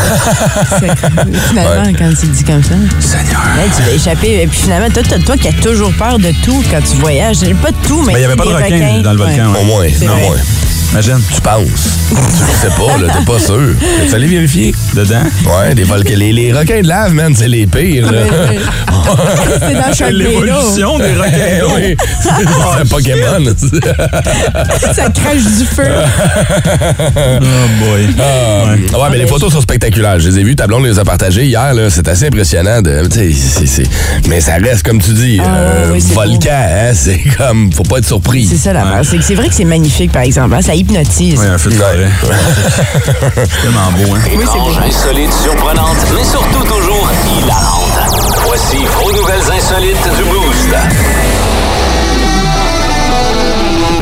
C'est- 0.80 1.08
finalement, 1.50 1.92
quand 1.98 2.10
tu 2.20 2.26
le 2.28 2.32
dis 2.34 2.44
comme 2.44 2.64
ça. 2.64 2.76
Seigneur. 3.00 3.42
Là, 3.58 3.64
tu 3.76 3.82
vas 3.84 3.92
échapper. 3.92 4.42
Et 4.44 4.48
puis 4.48 4.58
finalement, 4.68 4.90
toi, 4.90 5.02
toi, 5.04 5.18
toi 5.20 5.38
qui 5.38 5.48
as 5.48 5.54
toujours 5.54 5.94
peur 5.94 6.20
de 6.20 6.34
tout 6.44 6.62
quand 6.70 6.82
tu 6.82 6.98
voyages. 6.98 7.40
Pas 7.62 7.72
de 7.72 7.88
tout, 7.88 8.04
mais. 8.06 8.14
Ben, 8.14 8.20
il 8.20 8.22
y 8.24 8.26
avait 8.26 8.36
pas 8.36 8.44
de 8.44 8.50
des 8.50 8.56
requin 8.56 9.02
dans 9.02 9.14
le 9.14 9.18
volcan, 9.18 9.54
Ouais. 9.54 9.62
Au 9.62 9.64
moins, 9.64 9.86
moins. 10.28 10.36
Imagine, 10.92 11.20
Tu 11.34 11.42
penses. 11.42 12.00
tu 12.10 12.16
sais 12.62 12.74
pas, 12.76 12.98
là, 12.98 13.14
t'es 13.14 13.26
pas 13.26 13.40
sûr. 13.40 13.76
Tu 14.10 14.16
allé 14.16 14.28
vérifier? 14.28 14.74
dedans. 14.94 15.22
Ouais, 15.46 15.76
des 15.76 15.84
volcans. 15.84 16.14
Les, 16.16 16.32
les 16.32 16.54
requins 16.54 16.82
de 16.82 16.88
lave, 16.88 17.14
man, 17.14 17.34
c'est 17.36 17.48
les 17.48 17.68
pires, 17.68 18.12
là. 18.12 18.20
C'est 19.60 19.74
dans 19.74 19.82
C'est 19.92 19.98
Sharknado. 19.98 20.18
l'évolution 20.18 20.98
des 20.98 21.14
requins 21.14 21.60
Eh 21.60 21.76
oui, 21.76 21.98
c'est 22.22 22.30
un 22.82 22.86
Pokémon. 22.86 23.46
Ça 24.94 25.10
crache 25.10 25.44
du 25.44 25.66
feu. 25.66 25.84
Oh 27.18 27.40
boy. 27.80 28.08
Ah, 28.20 28.74
ouais, 28.76 29.08
mais 29.12 29.18
les 29.20 29.28
photos 29.28 29.52
sont 29.54 29.62
spectaculaires. 29.62 30.20
Je 30.20 30.30
les 30.30 30.40
ai 30.40 30.44
vues, 30.44 30.56
ta 30.56 30.68
blonde 30.68 30.86
les 30.86 30.98
a 31.00 31.04
partagées 31.06 31.46
hier. 31.46 31.74
là. 31.74 31.90
C'est 31.90 32.08
assez 32.08 32.28
impressionnant. 32.28 32.82
De, 32.82 33.04
mais 34.30 34.42
ça 34.42 34.56
reste, 34.56 34.84
comme 34.84 35.02
tu 35.02 35.12
dis, 35.12 35.40
Ah, 35.44 35.92
oui, 35.92 36.02
c'est 36.02 36.14
volcan. 36.14 36.50
Hein, 36.52 36.92
c'est 36.94 37.20
comme, 37.38 37.72
faut 37.74 37.84
pas 37.84 37.98
être 38.00 38.08
surpris. 38.08 38.46
C'est 38.48 38.58
ça 38.58 38.74
la 38.74 38.84
base. 38.84 39.08
C'est 39.10 39.18
que 39.18 39.24
c'est 39.24 39.36
vrai 39.36 39.48
que 39.50 39.56
c'est 39.56 39.66
magnifique, 39.66 40.12
par 40.12 40.24
exemple. 40.24 40.56
hein. 40.56 40.62
Ça 40.62 40.76
hypnotise. 40.78 41.40
Ouais, 41.40 41.48
un 41.48 41.58
feu 41.58 41.72
de 41.72 41.76
forêt. 41.76 42.10
C'est 43.36 43.62
tellement 43.62 43.92
beau, 43.92 44.16
hein. 44.16 44.22
Étrange, 44.32 44.78
insolite, 44.80 45.34
surprenante, 45.34 45.98
mais 46.16 46.24
surtout 46.24 46.64
toujours 46.64 47.10
hilarante. 47.26 48.00
Voici 48.46 48.86
vos 48.86 49.12
nouvelles 49.12 49.52
insolites 49.52 50.10
du 50.16 50.24
Boost. 50.24 50.76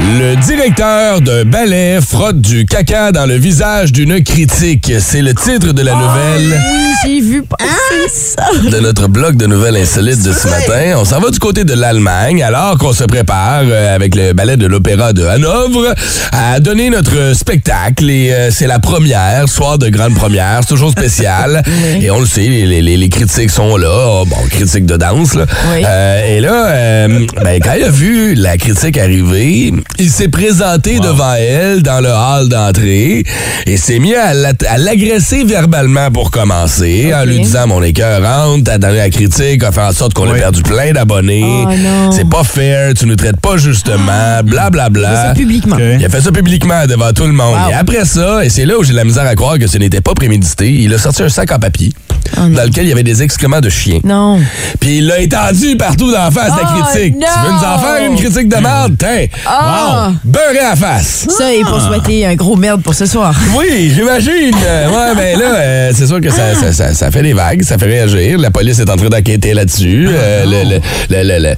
Le 0.08 0.36
directeur 0.36 1.20
d'un 1.20 1.46
ballet 1.46 2.00
frotte 2.00 2.40
du 2.40 2.66
caca 2.66 3.12
dans 3.12 3.26
le 3.26 3.36
visage 3.38 3.92
d'une 3.92 4.24
critique. 4.24 4.92
C'est 5.00 5.22
le 5.22 5.34
titre 5.34 5.74
de 5.74 5.82
la 5.82 5.94
nouvelle 5.94 6.62
Oui, 6.72 6.94
j'ai 7.04 7.22
vu 7.22 7.42
passer 7.44 8.08
ça. 8.14 8.44
de 8.70 8.80
notre 8.80 9.08
blog 9.08 9.36
de 9.36 9.48
nouvelles 9.48 9.76
insolites 9.78 10.22
de 10.24 10.32
ce 10.32 10.48
matin. 10.48 10.94
On 10.98 11.06
s'en 11.06 11.20
va 11.20 11.32
du 11.32 11.40
côté 11.40 11.64
de 11.64 11.74
l'Allemagne 11.74 12.44
alors 12.44 12.78
qu'on 12.78 12.94
se 12.94 13.04
prépare 13.04 13.64
euh, 13.66 13.96
avec 13.96 14.16
le 14.16 14.34
ballet 14.34 14.58
de 14.58 14.68
l'Opéra 14.68 15.12
de 15.12 15.26
Hanovre 15.26 15.94
à 16.32 16.60
donner 16.60 16.92
notre 16.92 17.34
spectacle. 17.36 18.08
Et 18.10 18.32
euh, 18.32 18.52
c'est 18.52 18.68
la 18.68 18.80
première, 18.80 19.50
soir 19.50 19.80
de 19.80 19.90
grande 19.90 20.14
première. 20.14 20.60
C'est 20.62 20.70
toujours 20.70 20.92
spécial. 20.92 21.64
Et 22.02 22.12
on 22.12 22.20
le 22.20 22.28
sait, 22.28 22.42
les, 22.42 22.82
les- 22.82 22.98
les 22.98 23.10
critiques 23.10 23.50
sont 23.50 23.76
là. 23.76 23.90
Oh, 24.22 24.26
bon, 24.28 24.38
critiques 24.52 24.86
de 24.86 24.98
danse. 24.98 25.34
Là. 25.34 25.46
Oui. 25.74 25.84
Euh, 25.86 26.38
et 26.38 26.40
là, 26.40 26.68
euh, 26.70 27.26
ben, 27.44 27.60
quand 27.62 27.74
il 27.78 27.84
a 27.84 27.90
vu 27.90 28.36
la 28.36 28.58
critique 28.58 28.98
arriver, 28.98 29.74
il 30.00 30.10
s'est 30.10 30.28
présenté 30.28 31.00
devant 31.00 31.34
elle 31.36 31.82
dans 31.82 32.02
le 32.02 32.10
hall 32.10 32.50
d'entrée 32.50 33.24
et 33.66 33.78
s'est 33.78 34.00
mis 34.00 34.14
à 34.14 34.34
la- 34.34 34.54
l'agresser 34.78 35.44
verbalement 35.44 36.12
pour 36.12 36.32
commencer, 36.32 37.14
en 37.14 37.24
lui 37.26 37.40
disant 37.40 37.68
Mon 37.68 37.82
écœurante, 37.82 38.66
ta 38.66 38.78
dernière 38.78 39.10
critique 39.10 39.64
a 39.64 39.72
fait 39.72 39.82
en 39.82 39.92
sorte 39.92 40.14
qu'on 40.14 40.30
a 40.30 40.34
Oui. 40.34 40.40
perdu 40.40 40.62
plein 40.64 40.92
d'abonnés. 40.92 41.44
Oh. 41.46 42.12
C'est 42.12 42.30
pas 42.30 42.44
fair, 42.44 42.94
tu 42.94 43.06
nous 43.06 43.16
traites 43.16 43.40
pas 43.40 43.58
justement, 43.58 44.42
blablabla. 44.44 44.90
Bla, 44.90 45.10
C'est 45.16 45.24
bla. 45.24 45.34
publiquement. 45.36 45.76
Ok. 45.78 45.82
Il 46.00 46.06
a 46.06 46.10
fait 46.10 46.22
ça 46.22 46.32
publiquement 46.32 46.86
devant 46.88 47.12
tout 47.12 47.26
le 47.26 47.34
monde. 47.34 47.56
Wow. 47.66 47.72
Et 47.72 47.74
après 47.74 48.06
ça, 48.06 48.46
et 48.46 48.50
c'est 48.50 48.66
là 48.66 48.78
où 48.78 48.84
j'ai 48.84 48.94
la 48.94 49.04
misère 49.04 49.26
à 49.26 49.36
croire 49.36 49.58
que 49.58 49.68
ce 49.68 49.78
n'était 49.78 50.02
pas 50.02 50.14
prémédité, 50.14 50.70
il 50.72 50.94
a 50.94 50.98
sorti 50.98 51.24
un 51.24 51.30
sac 51.30 51.52
en 51.52 51.60
papier. 51.60 51.92
Dans 52.38 52.64
lequel 52.64 52.86
il 52.86 52.90
y 52.90 52.92
avait 52.92 53.04
des 53.04 53.22
excréments 53.24 53.62
de 53.62 53.70
chiens. 53.70 54.00
Non. 54.04 54.40
Puis 54.80 54.98
il 54.98 55.08
l'a 55.08 55.20
étendu 55.20 55.78
partout 55.78 56.12
dans 56.12 56.18
la 56.26 56.32
face, 56.32 56.50
la 56.50 56.64
Oh, 56.78 56.82
critique. 56.92 57.16
non! 57.16 57.28
Tu 57.34 57.46
veux 57.48 57.52
nous 57.54 57.58
en 57.64 57.80
faire 57.80 58.06
une 58.10 58.16
critique 58.16 58.50
de 58.50 58.56
merde? 58.58 58.96
Tiens! 58.98 59.26
Ah! 59.46 60.08
Wow! 60.10 60.14
Beurré 60.24 60.60
à 60.60 60.70
la 60.72 60.76
face! 60.76 61.28
Ça, 61.38 61.54
et 61.54 61.62
pour 61.64 61.80
souhaiter 61.82 62.26
un 62.26 62.36
gros 62.36 62.56
merde 62.56 62.82
pour 62.84 62.94
ce 62.94 63.06
soir. 63.06 63.34
Oui, 63.56 63.92
j'imagine. 63.96 64.56
Euh, 64.66 64.88
ouais, 64.90 65.16
ben 65.16 65.40
là, 65.40 65.56
euh, 65.56 65.92
c'est 65.96 66.08
sûr 66.08 66.20
que 66.20 66.30
ça, 66.30 66.54
ça, 66.56 66.74
ça, 66.74 66.94
ça 66.94 67.12
fait 67.12 67.22
des 67.22 67.34
vagues, 67.34 67.62
ça 67.64 67.78
fait 67.78 67.86
réagir. 67.86 68.38
La 68.38 68.52
police 68.52 68.80
est 68.80 68.90
en 68.90 68.96
train 68.98 69.08
d'enquêter 69.10 69.54
là-dessus. 69.54 70.08
Euh, 70.12 70.46
le- 70.46 70.80
le- 71.10 71.40
le- 71.40 71.56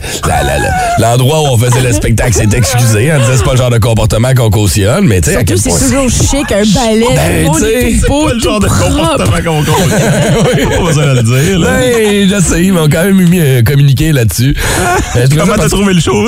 L'endroit 1.02 1.42
où 1.44 1.54
on 1.54 1.58
faisait 1.58 1.82
le 1.82 1.92
spectacle 1.94 2.34
s'est 2.34 2.48
excusé 2.56 3.12
en 3.12 3.18
disant 3.20 3.32
c'est 3.38 3.44
pas 3.44 3.52
le 3.52 3.58
genre 3.58 3.70
de 3.70 3.78
comportement 3.78 4.34
qu'on 4.36 4.50
cautionne, 4.50 5.06
mais 5.06 5.22
tu 5.22 5.32
sais, 5.32 5.38
à 5.38 5.40
Surtout, 5.40 5.58
c'est 5.58 5.70
toujours 5.86 6.10
chic, 6.10 6.52
un 6.52 6.64
balai, 6.74 7.06
Ben, 7.16 7.46
tout 7.46 7.58
est 7.64 7.82
tout 7.92 7.98
c'est 8.02 8.08
beau, 8.08 8.28
Pas 8.28 8.34
le 8.34 8.40
genre 8.40 8.60
de 8.60 8.68
comportement 8.68 9.38
qu'on 9.44 9.64
qu'on- 9.64 10.57
Pas 10.66 10.80
besoin 10.84 11.06
de 11.08 11.12
le 11.20 11.24
dire. 11.24 11.60
là. 11.60 11.68
Ben, 11.72 12.30
je 12.30 12.40
sais, 12.42 12.64
ils 12.64 12.74
m'ont 12.74 12.88
quand 12.90 13.04
même 13.04 13.16
mis 13.30 13.40
euh, 13.40 13.62
communiqué 13.64 14.12
là-dessus. 14.12 14.56
Euh, 14.58 15.26
ça 15.28 15.36
Comment 15.38 15.54
t'as 15.54 15.58
parce- 15.58 15.72
trouvé 15.72 15.94
le 15.94 16.02
show? 16.02 16.14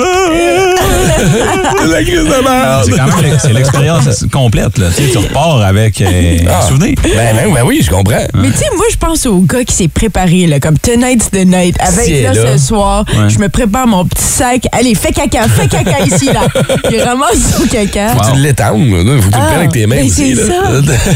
la 1.90 2.02
crise 2.02 2.14
de 2.24 2.42
merde! 2.44 2.84
C'est 2.84 2.92
quand 2.92 3.22
même 3.22 3.38
c'est 3.40 3.52
l'expérience 3.52 4.24
complète. 4.32 4.78
Là. 4.78 4.86
Tu 4.96 5.04
sais, 5.04 5.10
tu 5.12 5.18
repars 5.18 5.60
avec 5.62 6.00
euh, 6.00 6.38
Ah. 6.48 6.60
un 6.64 6.68
souvenir. 6.68 6.94
Ben, 7.02 7.10
ben, 7.36 7.52
ben 7.54 7.62
oui, 7.64 7.80
je 7.84 7.90
comprends. 7.90 8.24
Mais 8.34 8.50
tu 8.50 8.58
sais, 8.58 8.64
moi, 8.76 8.84
je 8.90 8.96
pense 8.96 9.26
au 9.26 9.40
gars 9.40 9.64
qui 9.64 9.74
s'est 9.74 9.88
préparé, 9.88 10.46
là, 10.46 10.60
comme 10.60 10.78
Tonight's 10.78 11.30
the 11.30 11.44
Night. 11.46 11.76
Avec 11.80 12.04
Si, 12.06 12.22
là, 12.22 12.32
là. 12.34 12.52
ce 12.56 12.66
soir, 12.66 13.04
Ouais. 13.10 13.28
je 13.28 13.38
me 13.38 13.48
prépare 13.48 13.86
mon 13.86 14.04
petit 14.04 14.22
sac. 14.22 14.62
Allez, 14.72 14.94
fais 14.94 15.12
caca, 15.12 15.42
fais 15.48 15.68
caca 15.68 16.00
ici, 16.04 16.26
là. 16.26 16.46
Il 16.90 17.00
ramasse 17.02 17.38
son 17.58 17.66
caca. 17.66 18.08
Faut 18.14 18.20
que 18.30 18.36
tu 18.36 18.42
l'étendes, 18.42 18.88
là. 18.90 19.16
Faut 19.20 19.28
que 19.28 19.34
tu 19.34 19.38
le 19.38 19.42
Ah, 19.42 19.46
prennes 19.46 19.58
avec 19.58 19.72
tes 19.72 19.86
mains 19.86 19.96
ben, 19.96 20.06
aussi. 20.06 20.34
c'est 20.36 20.48
là. 20.48 20.62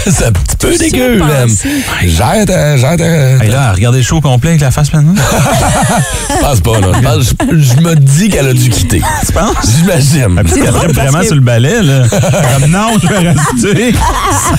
c'est 0.04 0.24
un 0.26 0.32
petit 0.32 0.56
peu 0.58 0.76
dégueu, 0.76 1.18
ça 1.18 1.24
penser. 1.46 1.68
Gère 2.06 2.46
ta... 2.46 2.76
Ta... 3.38 3.44
Hey, 3.44 3.50
là, 3.50 3.72
regardez 3.72 3.98
le 3.98 4.04
show 4.04 4.20
complet 4.20 4.50
avec 4.50 4.60
la 4.62 4.70
face 4.70 4.92
maintenant. 4.92 5.14
Je 6.30 6.40
pense 6.40 6.60
pas, 6.60 6.80
là. 6.80 6.88
Je, 6.94 7.00
pense- 7.02 7.34
je- 7.52 7.58
je 7.76 7.80
me 7.80 7.94
dis 7.94 8.28
qu'elle 8.28 8.48
a 8.48 8.52
dû 8.54 8.68
quitter. 8.70 9.02
tu 9.26 9.32
penses? 9.32 9.56
J'imagine. 9.76 10.42
Tripe 10.46 10.64
parce 10.64 10.94
vraiment 10.94 11.18
que- 11.20 11.26
sur 11.26 11.34
le 11.34 11.40
balai. 11.40 11.82
Là. 11.82 12.02
Comme 12.08 12.70
non, 12.70 12.96
je 13.02 13.08
vais 13.08 13.18
rester. 13.30 13.94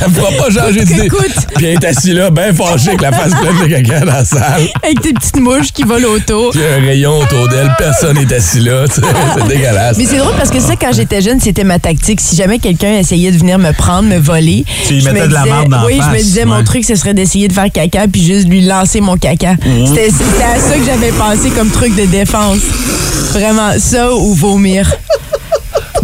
Elle 0.02 0.10
me 0.10 0.14
fera 0.14 0.32
pas 0.32 0.50
changer 0.52 0.84
d'idée. 0.86 1.06
Écoute. 1.06 1.36
Puis 1.56 1.66
elle 1.66 1.74
est 1.74 1.86
assise 1.86 2.14
là, 2.14 2.30
bien 2.30 2.54
fâchée 2.54 2.90
avec 2.90 3.02
la 3.02 3.12
face 3.12 3.34
pleine 3.34 3.58
de 3.62 3.68
caca 3.68 4.00
dans 4.02 4.14
la 4.14 4.26
salle. 4.26 4.62
Avec 4.84 5.02
tes 5.02 5.14
petites 5.14 5.40
mouches 5.40 5.72
qui 5.74 5.84
volent 5.84 6.10
autour. 6.10 6.52
Puis 6.52 6.62
un 6.64 6.82
rayon 6.86 7.18
autour 7.20 7.48
d'elle, 7.48 7.72
personne 7.78 8.18
n'est 8.18 8.34
assis 8.34 8.60
là. 8.60 8.86
C'est 8.94 9.48
dégueulasse. 9.48 9.98
Mais 9.98 10.06
c'est 10.06 10.18
drôle 10.18 10.34
parce 10.38 10.50
que 10.52 10.60
ça, 10.60 10.76
quand 10.80 10.92
j'étais 10.94 11.22
jeune, 11.22 11.40
c'était 11.40 11.64
ma 11.64 11.80
tactique. 11.80 12.20
Si 12.22 12.36
jamais 12.36 12.60
quelqu'un 12.60 12.94
essayait 12.94 13.32
de 13.32 13.38
venir 13.38 13.58
me 13.60 13.72
prendre, 13.72 14.08
me 14.10 14.18
voler, 14.18 14.66
Tu 14.88 14.94
lui 14.94 15.02
je 15.02 15.08
me 15.08 15.14
mettais 15.14 15.28
de 15.28 15.34
la 15.34 15.46
marde 15.46 15.70
dans 15.70 15.78
la 15.82 15.86
Oui, 15.86 15.94
je 15.98 16.02
face, 16.02 16.14
me 16.14 16.18
disais, 16.20 16.46
mon 16.46 16.64
truc, 16.64 16.84
ce 16.86 16.96
serait 16.96 17.14
d'essayer 17.14 17.48
de 17.48 17.54
faire 17.54 17.72
caca 17.72 18.08
puis 18.12 18.24
juste 18.24 18.35
lui 18.44 18.62
lancer 18.62 19.02
mon 19.02 19.18
caca. 19.18 19.54
Mhm. 19.54 19.88
C'était 19.88 20.08
à 20.44 20.60
ça 20.60 20.78
que 20.78 20.86
j'avais 20.86 21.12
pensé 21.12 21.50
comme 21.52 21.70
truc 21.70 21.96
de 21.96 22.06
défense. 22.06 22.60
Vraiment, 23.34 23.72
ça 23.80 24.14
ou 24.14 24.34
vomir. 24.34 24.92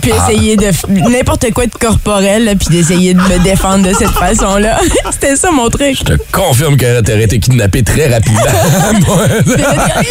Puis 0.01 0.11
Ah. 0.17 0.31
essayer 0.31 0.55
de 0.57 0.65
n'importe 1.11 1.51
quoi 1.53 1.67
de 1.67 1.71
corporel, 1.79 2.45
là, 2.45 2.55
puis 2.55 2.69
d'essayer 2.75 3.13
de 3.13 3.19
me 3.21 3.37
défendre 3.43 3.87
de 3.87 3.93
cette 3.93 4.09
façon-là. 4.09 4.79
C'était 5.11 5.35
ça 5.35 5.51
mon 5.51 5.69
truc. 5.69 5.95
Je 5.99 6.03
te 6.03 6.13
confirme 6.31 6.75
qu'elle 6.75 6.97
aurait 7.07 7.23
été 7.23 7.39
kidnappée 7.39 7.83
très 7.83 8.11
rapidement. 8.11 8.41
Puis 9.45 9.61
là, 9.61 10.01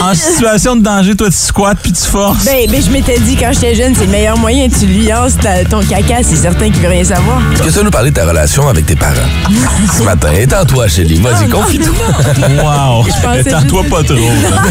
en 0.00 0.14
situation 0.14 0.76
de 0.76 0.82
danger, 0.82 1.14
toi, 1.16 1.28
tu 1.30 1.36
squattes 1.36 1.78
puis 1.82 1.92
tu 1.92 2.02
forces. 2.04 2.44
Ben, 2.44 2.70
ben, 2.70 2.82
je 2.82 2.90
m'étais 2.90 3.18
dit 3.18 3.36
quand 3.36 3.50
j'étais 3.52 3.74
jeune, 3.74 3.94
c'est 3.94 4.04
le 4.06 4.10
meilleur 4.10 4.36
moyen. 4.38 4.68
Tu 4.68 4.86
lui 4.86 5.06
lances 5.06 5.36
ta- 5.36 5.64
ton 5.64 5.80
caca, 5.80 6.16
c'est 6.22 6.36
certain 6.36 6.70
qu'il 6.70 6.80
veut 6.82 6.88
rien 6.88 7.04
savoir. 7.04 7.40
Est-ce 7.52 7.62
que 7.62 7.70
ça 7.70 7.82
nous 7.82 7.90
parler 7.90 8.10
de 8.10 8.16
ta 8.16 8.26
relation 8.26 8.68
avec 8.68 8.86
tes 8.86 8.96
parents? 8.96 9.12
Ce 9.96 10.02
matin, 10.02 10.28
étends-toi, 10.32 10.88
Chélie. 10.88 11.20
Vas-y, 11.20 11.48
confie-toi. 11.48 11.94
Wow! 12.62 13.04
pensais 13.22 13.40
Étends-toi 13.40 13.82
juste- 13.82 13.94
pas 13.94 14.02
trop. 14.02 14.14
là. 14.14 14.62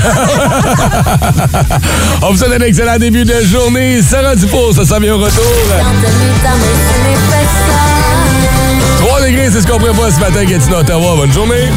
On 2.22 2.32
vous 2.32 2.38
souhaite 2.38 2.62
un 2.62 2.66
excellent 2.66 2.98
début 2.98 3.26
de 3.26 3.36
journée. 3.46 4.02
Sarah 4.02 4.36
Dufour, 4.36 4.74
ça 4.76 4.86
s'en 4.86 5.00
vient 5.00 5.14
au 5.16 5.20
retour. 5.20 5.44
3 9.00 9.22
degrés, 9.22 9.50
c'est 9.52 9.62
ce 9.62 9.68
qu'on 9.68 9.78
prévoit 9.78 10.12
ce 10.12 10.20
matin, 10.20 10.44
Gatineau, 10.44 10.78
Ottawa. 10.78 11.16
Bonne 11.18 11.32
journée. 11.34 11.70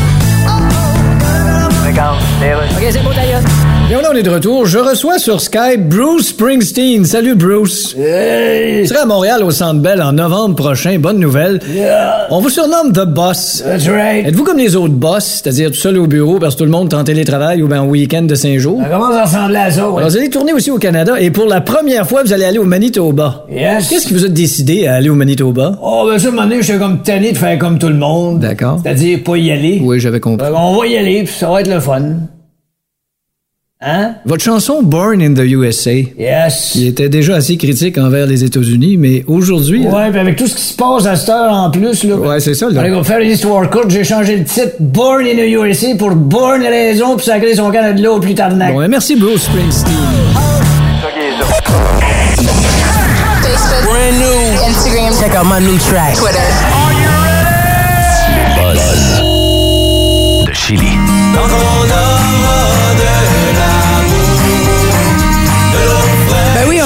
Ok, 2.40 2.46
Okay, 2.46 2.86
is 2.86 2.96
it 2.96 3.69
Et 3.90 3.96
on 3.96 4.14
est 4.14 4.22
de 4.22 4.30
retour. 4.30 4.66
Je 4.66 4.78
reçois 4.78 5.18
sur 5.18 5.40
Skype 5.40 5.88
Bruce 5.88 6.28
Springsteen. 6.28 7.04
Salut 7.04 7.34
Bruce. 7.34 7.96
Hey! 7.98 8.82
Tu 8.82 8.86
seras 8.86 9.02
à 9.02 9.04
Montréal 9.04 9.42
au 9.42 9.50
Centre 9.50 9.80
Bell 9.80 10.00
en 10.00 10.12
novembre 10.12 10.54
prochain. 10.54 11.00
Bonne 11.00 11.18
nouvelle. 11.18 11.58
Yeah! 11.74 12.28
On 12.30 12.38
vous 12.38 12.50
surnomme 12.50 12.92
The 12.92 13.04
Boss. 13.04 13.64
That's 13.66 13.88
right! 13.88 14.28
Êtes-vous 14.28 14.44
comme 14.44 14.58
les 14.58 14.76
autres 14.76 14.94
boss, 14.94 15.42
c'est-à-dire 15.42 15.72
tout 15.72 15.76
seul 15.76 15.98
au 15.98 16.06
bureau 16.06 16.38
parce 16.38 16.54
que 16.54 16.60
tout 16.60 16.66
le 16.66 16.70
monde 16.70 16.92
est 16.92 16.96
en 16.96 17.02
télétravail 17.02 17.64
ou 17.64 17.66
bien 17.66 17.82
en 17.82 17.86
week-end 17.88 18.22
de 18.22 18.34
cinq 18.36 18.58
jours? 18.58 18.80
Ça 18.80 18.88
commence 18.90 19.16
à 19.16 19.24
ressembler 19.24 19.56
à 19.56 19.70
ça. 19.72 19.80
Alors, 19.80 20.08
vous 20.08 20.16
allez 20.16 20.30
tourner 20.30 20.52
aussi 20.52 20.70
au 20.70 20.78
Canada 20.78 21.14
et 21.18 21.32
pour 21.32 21.46
la 21.46 21.60
première 21.60 22.06
fois, 22.06 22.22
vous 22.22 22.32
allez 22.32 22.44
aller 22.44 22.58
au 22.58 22.64
Manitoba. 22.64 23.44
Yes! 23.50 23.88
Qu'est-ce 23.88 24.06
qui 24.06 24.14
vous 24.14 24.24
a 24.24 24.28
décidé 24.28 24.86
à 24.86 24.94
aller 24.94 25.08
au 25.08 25.16
Manitoba? 25.16 25.76
Oh, 25.82 26.06
ben 26.08 26.16
ça, 26.16 26.28
un 26.28 26.30
moment 26.30 26.44
donné, 26.44 26.62
j'étais 26.62 26.78
comme 26.78 27.02
tanné 27.02 27.32
de 27.32 27.38
faire 27.38 27.58
comme 27.58 27.80
tout 27.80 27.88
le 27.88 27.94
monde. 27.94 28.38
D'accord. 28.38 28.78
C'est-à-dire 28.84 29.18
pas 29.24 29.36
y 29.36 29.50
aller. 29.50 29.80
Oui, 29.82 29.98
j'avais 29.98 30.20
compris. 30.20 30.46
Fait 30.46 30.52
qu'on 30.52 30.78
va 30.78 30.86
y 30.86 30.96
aller, 30.96 31.24
puis 31.24 31.34
ça 31.36 31.50
va 31.50 31.60
être 31.60 31.68
le 31.68 31.80
fun. 31.80 32.02
Hein? 33.82 34.16
Votre 34.26 34.44
chanson 34.44 34.82
Born 34.82 35.22
in 35.22 35.32
the 35.32 35.38
USA, 35.40 35.90
Yes! 36.18 36.72
qui 36.72 36.86
était 36.86 37.08
déjà 37.08 37.36
assez 37.36 37.56
critique 37.56 37.96
envers 37.96 38.26
les 38.26 38.44
États-Unis, 38.44 38.98
mais 38.98 39.24
aujourd'hui... 39.26 39.86
Ouais, 39.86 40.10
puis 40.10 40.20
avec 40.20 40.36
tout 40.36 40.46
ce 40.46 40.54
qui 40.54 40.60
se 40.62 40.74
passe 40.74 41.06
à 41.06 41.16
cette 41.16 41.30
heure 41.30 41.50
en 41.50 41.70
plus, 41.70 42.04
là. 42.04 42.16
Ouais, 42.16 42.40
c'est 42.40 42.52
ça, 42.52 42.68
là. 42.68 42.82
Allez, 42.82 42.92
on 42.92 42.98
va 42.98 43.04
faire 43.04 43.20
une 43.20 43.30
histoire 43.30 43.70
courte. 43.70 43.88
J'ai 43.88 44.04
changé 44.04 44.36
le 44.36 44.44
titre 44.44 44.74
Born 44.80 45.24
in 45.24 45.34
the 45.36 45.48
USA 45.50 45.94
pour 45.98 46.10
Born 46.10 46.60
Raison, 46.60 47.16
puis 47.16 47.24
sacrer 47.24 47.54
son 47.54 47.70
canne 47.70 47.96
de 47.96 48.02
l'eau 48.02 48.20
plus 48.20 48.34
tarnac. 48.34 48.74
Bon, 48.74 48.80
ben, 48.80 48.88
merci 48.88 49.16
Bruce 49.16 49.44
Springsteen. 49.44 49.94
Brand 53.86 54.18
new. 54.18 54.68
Instagram. 54.68 55.14
Check 55.18 55.34
out 55.34 55.46
my 55.46 55.58
new 55.58 55.78
track. 55.78 56.16
Twitter. 56.16 56.38
Buzz. 58.56 59.22
De 60.46 60.52
Chili. 60.52 60.84
Oui, 60.84 60.98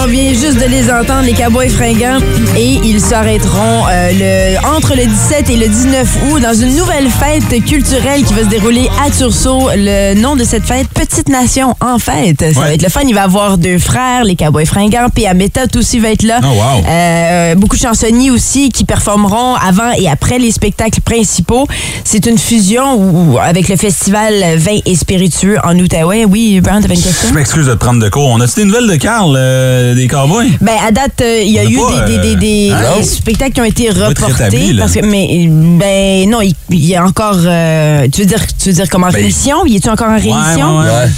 on 0.04 0.06
vient 0.06 0.32
juste 0.34 0.60
de 0.60 0.66
les 0.66 0.90
entendre, 0.90 1.22
les 1.22 1.32
Cowboys 1.32 1.70
fringants, 1.70 2.18
et 2.56 2.78
ils 2.84 3.00
s'arrêteront 3.00 3.86
euh, 3.90 4.56
le, 4.58 4.76
entre 4.76 4.94
le 4.94 5.06
17 5.06 5.48
et 5.48 5.56
le 5.56 5.66
19 5.66 6.18
août 6.28 6.40
dans 6.40 6.52
une 6.52 6.76
nouvelle 6.76 7.08
fête 7.08 7.64
culturelle 7.64 8.22
qui 8.22 8.34
va 8.34 8.42
se 8.42 8.48
dérouler 8.48 8.88
à 9.04 9.10
Tursault. 9.10 9.70
Le 9.74 10.14
nom 10.14 10.36
de 10.36 10.44
cette 10.44 10.64
fête, 10.64 10.88
Petite 10.88 11.28
Nation 11.28 11.74
en 11.80 11.98
fête. 11.98 12.44
Ça 12.52 12.60
va 12.60 12.74
être 12.74 12.82
le 12.82 12.88
fun. 12.88 13.00
Il 13.06 13.14
va 13.14 13.22
y 13.22 13.24
avoir 13.24 13.56
deux 13.56 13.78
frères, 13.78 14.24
les 14.24 14.36
Cowboys 14.36 14.66
fringants, 14.66 15.08
puis 15.14 15.24
méthode 15.34 15.74
aussi 15.76 15.98
va 15.98 16.10
être 16.10 16.22
là. 16.22 16.40
Oh, 16.42 16.48
wow. 16.48 16.84
Euh, 16.86 17.54
beaucoup 17.54 17.76
de 17.76 17.82
chansonniers 17.82 18.30
aussi 18.30 18.68
qui 18.68 18.84
performeront 18.84 19.54
avant 19.54 19.92
et 19.96 20.08
après 20.08 20.38
les 20.38 20.50
spectacles 20.50 21.00
principaux. 21.00 21.66
C'est 22.04 22.26
une 22.26 22.38
fusion 22.38 23.38
avec 23.38 23.68
le 23.68 23.76
festival 23.76 24.34
Vin 24.58 24.78
et 24.84 24.94
Spiritueux 24.96 25.56
en 25.64 25.78
Outaouais. 25.78 26.24
Oui, 26.26 26.60
Brown, 26.60 26.82
t'avais 26.82 26.94
une 26.94 27.02
question? 27.02 27.28
Je 27.28 27.34
m'excuse 27.34 27.66
de 27.66 27.72
te 27.72 27.78
prendre 27.78 28.02
de 28.02 28.08
court. 28.10 28.28
On 28.28 28.40
a-tu 28.40 28.60
des 28.60 28.64
nouvelles 28.66 28.88
de 28.88 28.96
Carl, 28.96 29.34
euh, 29.36 29.93
des 29.94 30.08
Cowboys? 30.08 30.50
Ben, 30.60 30.74
à 30.86 30.90
date, 30.90 31.20
euh, 31.22 31.42
il 31.42 31.52
y 31.52 31.58
a 31.58 31.64
eu 31.64 31.76
pas, 31.76 32.06
des, 32.06 32.18
des, 32.18 32.22
des, 32.22 32.36
des- 32.36 32.70
euh, 32.72 32.90
non. 32.90 32.96
des 32.98 33.02
spectacles 33.04 33.52
qui 33.52 33.60
ont 33.60 33.64
été 33.64 33.90
reportés. 33.90 34.32
rétabli, 34.32 34.72
là. 34.72 34.82
parce 34.82 34.94
que, 34.94 35.04
mais, 35.06 35.46
ben, 35.48 36.28
non, 36.30 36.40
il, 36.42 36.54
il 36.70 36.84
y 36.86 36.94
a 36.96 37.04
encore. 37.04 37.36
euh, 37.44 38.06
tu, 38.12 38.20
veux 38.22 38.26
dire, 38.26 38.40
tu 38.58 38.68
veux 38.68 38.74
dire 38.74 38.88
comme 38.88 39.04
en 39.04 39.08
Ben, 39.08 39.16
rémission? 39.16 39.64
Il 39.66 39.76
est-tu 39.76 39.88
encore 39.88 40.08
en 40.08 40.16
rémission? 40.18 40.78
Ouais, 40.78 40.84
ouais, 40.84 40.90
ouais. 40.90 41.10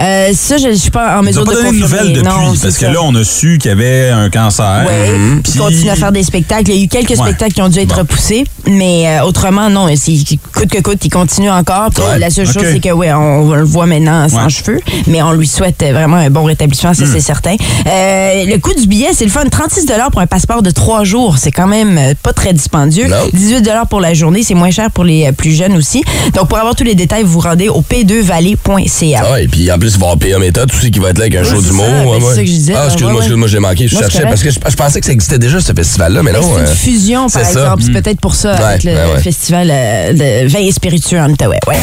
Euh, 0.00 0.30
ça, 0.34 0.56
je 0.56 0.68
ne 0.68 0.74
suis 0.74 0.90
pas 0.90 1.18
en 1.18 1.22
Ils 1.22 1.26
mesure 1.26 1.42
ont 1.42 1.44
pas 1.44 1.52
de 1.52 1.56
donné 1.62 1.70
de 1.72 1.82
nouvelles 1.82 2.12
depuis, 2.12 2.22
Non, 2.28 2.54
parce 2.60 2.74
que 2.76 2.86
ça. 2.86 2.90
là, 2.90 2.98
on 3.02 3.14
a 3.14 3.24
su 3.24 3.58
qu'il 3.58 3.68
y 3.70 3.72
avait 3.72 4.10
un 4.10 4.30
cancer. 4.30 4.84
Ouais, 4.86 5.10
Mhm. 5.16 5.42
il 5.44 5.50
Puis- 5.50 5.58
continue 5.60 5.90
à 5.90 5.96
faire 5.96 6.12
des 6.12 6.22
spectacles. 6.22 6.70
Il 6.70 6.76
y 6.76 6.80
a 6.80 6.84
eu 6.84 6.88
quelques 6.88 7.10
Ouais. 7.10 7.16
spectacles 7.16 7.52
qui 7.52 7.62
ont 7.62 7.68
dû 7.68 7.78
être 7.80 7.88
Bon. 7.94 8.00
repoussés, 8.00 8.44
mais 8.66 9.04
euh, 9.06 9.24
autrement, 9.24 9.70
non. 9.70 9.86
c'est- 9.96 10.12
Coûte 10.54 10.68
que 10.70 10.80
coûte, 10.80 10.98
il 11.04 11.10
continue 11.10 11.50
encore. 11.50 11.90
Puis 11.94 12.02
Ouais. 12.04 12.18
La 12.18 12.30
seule 12.30 12.46
chose, 12.46 12.62
c'est 12.72 12.80
que, 12.80 12.90
ouais, 12.90 13.12
on, 13.12 13.52
le 13.52 13.64
voit 13.64 13.86
maintenant 13.86 14.28
sans 14.28 14.44
Ouais. 14.44 14.50
cheveux, 14.50 14.80
mais 15.06 15.22
on 15.22 15.32
lui 15.32 15.46
souhaite 15.46 15.82
vraiment 15.82 16.16
un 16.16 16.30
bon 16.30 16.44
rétablissement, 16.44 16.90
Hmm. 16.90 16.94
ça, 16.94 17.04
c'est 17.12 17.20
certain. 17.20 17.54
Euh, 17.86 18.44
le 18.46 18.56
coût 18.58 18.74
du 18.74 18.86
billet, 18.86 19.08
c'est 19.12 19.24
le 19.24 19.30
fun. 19.30 19.42
36 19.50 19.86
pour 20.12 20.20
un 20.20 20.26
passeport 20.26 20.62
de 20.62 20.70
trois 20.70 21.04
jours. 21.04 21.36
C'est 21.38 21.50
quand 21.50 21.66
même 21.66 21.98
euh, 21.98 22.14
pas 22.22 22.32
très 22.32 22.52
dispendieux. 22.52 23.06
Non. 23.08 23.16
18 23.32 23.68
pour 23.88 24.00
la 24.00 24.14
journée. 24.14 24.42
C'est 24.42 24.54
moins 24.54 24.70
cher 24.70 24.90
pour 24.90 25.04
les 25.04 25.26
euh, 25.26 25.32
plus 25.32 25.52
jeunes 25.52 25.76
aussi. 25.76 26.02
Donc, 26.34 26.48
pour 26.48 26.58
avoir 26.58 26.74
tous 26.74 26.84
les 26.84 26.94
détails, 26.94 27.22
vous 27.22 27.32
vous 27.32 27.40
rendez 27.40 27.68
au 27.68 27.82
p2valley.ca. 27.82 29.22
Ah 29.32 29.40
et 29.40 29.48
puis 29.48 29.70
en 29.74 29.78
plus, 29.78 29.94
il 29.94 29.98
va 30.00 30.06
y 30.06 30.10
avoir 30.12 30.18
PA 30.18 30.38
méthode 30.38 30.72
aussi 30.72 30.90
qui 30.90 30.98
va 31.00 31.10
être 31.10 31.18
là 31.18 31.24
avec 31.24 31.34
un 31.36 31.42
Oui, 31.42 31.48
show 31.50 31.60
d'humour. 31.60 31.86
ben, 31.86 32.06
ouais, 32.06 32.18
c'est 32.20 32.34
ça 32.34 32.40
que 32.42 32.46
je 32.46 32.52
disais. 32.52 32.74
Ah, 32.76 32.84
excuse-moi, 32.86 33.10
Ouais, 33.10 33.16
ouais. 33.18 33.22
excuse-moi, 33.24 33.48
j'ai 33.48 33.58
manqué. 33.58 33.88
Je 33.88 33.96
cherchais 33.96 34.22
parce 34.22 34.42
que 34.42 34.50
je, 34.50 34.58
je 34.68 34.74
pensais 34.76 35.00
que 35.00 35.06
ça 35.06 35.12
existait 35.12 35.38
déjà, 35.38 35.60
ce 35.60 35.72
festival-là, 35.72 36.22
mais 36.22 36.32
Ben, 36.32 36.40
non. 36.40 36.48
c'est 36.54 36.60
une 36.60 36.66
euh, 36.66 36.74
fusion, 36.74 37.28
par 37.28 37.42
exemple. 37.42 37.82
C'est 37.82 37.90
Mm. 37.90 38.02
peut-être 38.02 38.20
pour 38.20 38.34
ça, 38.34 38.52
avec 38.54 38.84
le 38.84 38.92
festival 39.22 39.68
euh, 39.70 40.12
de 40.12 40.48
vin 40.48 40.60
et 40.60 40.72
spiritueux 40.72 41.18
en 41.18 41.30
Outaouais. 41.30 41.60
Ouais. 41.66 41.76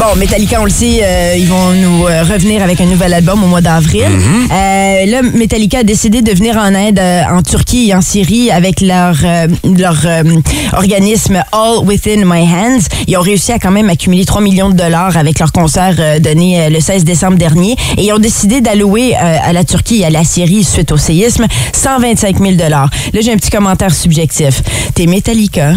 Bon, 0.00 0.16
Metallica, 0.16 0.62
on 0.62 0.64
le 0.64 0.70
sait, 0.70 1.00
euh, 1.02 1.34
ils 1.38 1.46
vont 1.46 1.72
nous 1.72 2.06
euh, 2.06 2.22
revenir 2.22 2.62
avec 2.62 2.80
un 2.80 2.86
nouvel 2.86 3.12
album 3.12 3.44
au 3.44 3.46
mois 3.46 3.60
d'avril. 3.60 4.06
Euh, 4.06 5.06
là, 5.06 5.20
Metallica 5.34 5.80
a 5.80 5.82
décidé 5.82 6.22
de 6.22 6.32
venir 6.32 6.56
en 6.56 6.74
aide 6.74 6.98
euh, 6.98 7.22
en 7.30 7.42
Turquie 7.42 7.90
et 7.90 7.94
en 7.94 8.00
Syrie 8.00 8.50
avec 8.50 8.80
leur, 8.80 9.14
euh, 9.22 9.46
leur 9.76 9.98
euh, 10.06 10.22
organisme 10.72 11.42
All 11.52 11.84
Within 11.84 12.24
My 12.24 12.44
Hands. 12.44 12.80
Ils 13.08 13.18
ont 13.18 13.20
réussi 13.20 13.52
à 13.52 13.58
quand 13.58 13.70
même 13.70 13.90
accumuler 13.90 14.24
3 14.24 14.40
millions 14.40 14.70
de 14.70 14.74
dollars 14.76 15.18
avec 15.18 15.38
leur 15.38 15.52
concert 15.52 15.94
euh, 15.98 16.18
donné 16.18 16.70
le 16.70 16.80
16 16.80 17.04
décembre 17.04 17.36
dernier. 17.36 17.76
Et 17.98 18.06
ils 18.06 18.12
ont 18.14 18.18
décidé 18.18 18.62
d'allouer 18.62 19.14
euh, 19.16 19.36
à 19.44 19.52
la 19.52 19.64
Turquie 19.64 20.00
et 20.00 20.06
à 20.06 20.10
la 20.10 20.24
Syrie 20.24 20.64
suite 20.64 20.92
au 20.92 20.96
séisme 20.96 21.44
125 21.74 22.38
000 22.38 22.52
dollars. 22.52 22.88
Là, 23.12 23.20
j'ai 23.20 23.32
un 23.32 23.36
petit 23.36 23.50
commentaire 23.50 23.94
subjectif. 23.94 24.62
T'es 24.94 25.04
Metallica. 25.04 25.72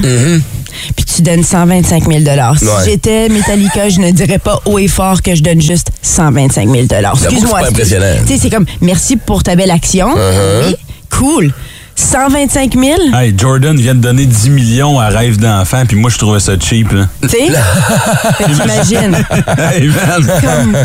Puis 0.95 1.05
tu 1.05 1.21
donnes 1.21 1.43
125 1.43 2.03
000 2.07 2.19
Si 2.57 2.65
Ouais. 2.65 2.71
j'étais 2.85 3.29
Metallica, 3.29 3.89
je 3.89 3.99
ne 3.99 4.11
dirais 4.11 4.39
pas 4.39 4.61
haut 4.65 4.79
et 4.79 4.87
fort 4.87 5.21
que 5.21 5.35
je 5.35 5.41
donne 5.43 5.61
juste 5.61 5.91
125 6.01 6.69
000 6.69 6.85
J'avoue 6.89 7.13
que 7.13 7.19
c'est 7.19 7.25
Excuse-moi. 7.25 7.59
pas 7.59 7.67
impressionnant. 7.69 8.05
Tu 8.25 8.33
sais, 8.33 8.39
c'est 8.39 8.49
comme, 8.49 8.65
merci 8.81 9.17
pour 9.17 9.43
ta 9.43 9.55
belle 9.55 9.71
action. 9.71 10.09
Uh-huh. 10.15 10.67
Oui, 10.67 10.75
cool. 11.09 11.53
125 11.95 12.73
000 12.73 12.95
Hey, 13.13 13.33
Jordan 13.37 13.75
vient 13.77 13.95
de 13.95 13.99
donner 14.01 14.25
10 14.25 14.49
millions 14.49 14.99
à 14.99 15.07
rêve 15.09 15.37
d'enfant, 15.37 15.83
puis 15.87 15.95
moi, 15.97 16.09
je 16.09 16.17
trouvais 16.17 16.39
ça 16.39 16.53
cheap. 16.59 16.91
Là. 16.91 17.07
tu 17.21 17.29
sais? 17.29 17.47
Fait 18.37 18.43
que 18.45 18.51
T'imagines. 18.51 19.25
hey, 19.57 19.87
man! 19.87 20.41
Comme, 20.41 20.75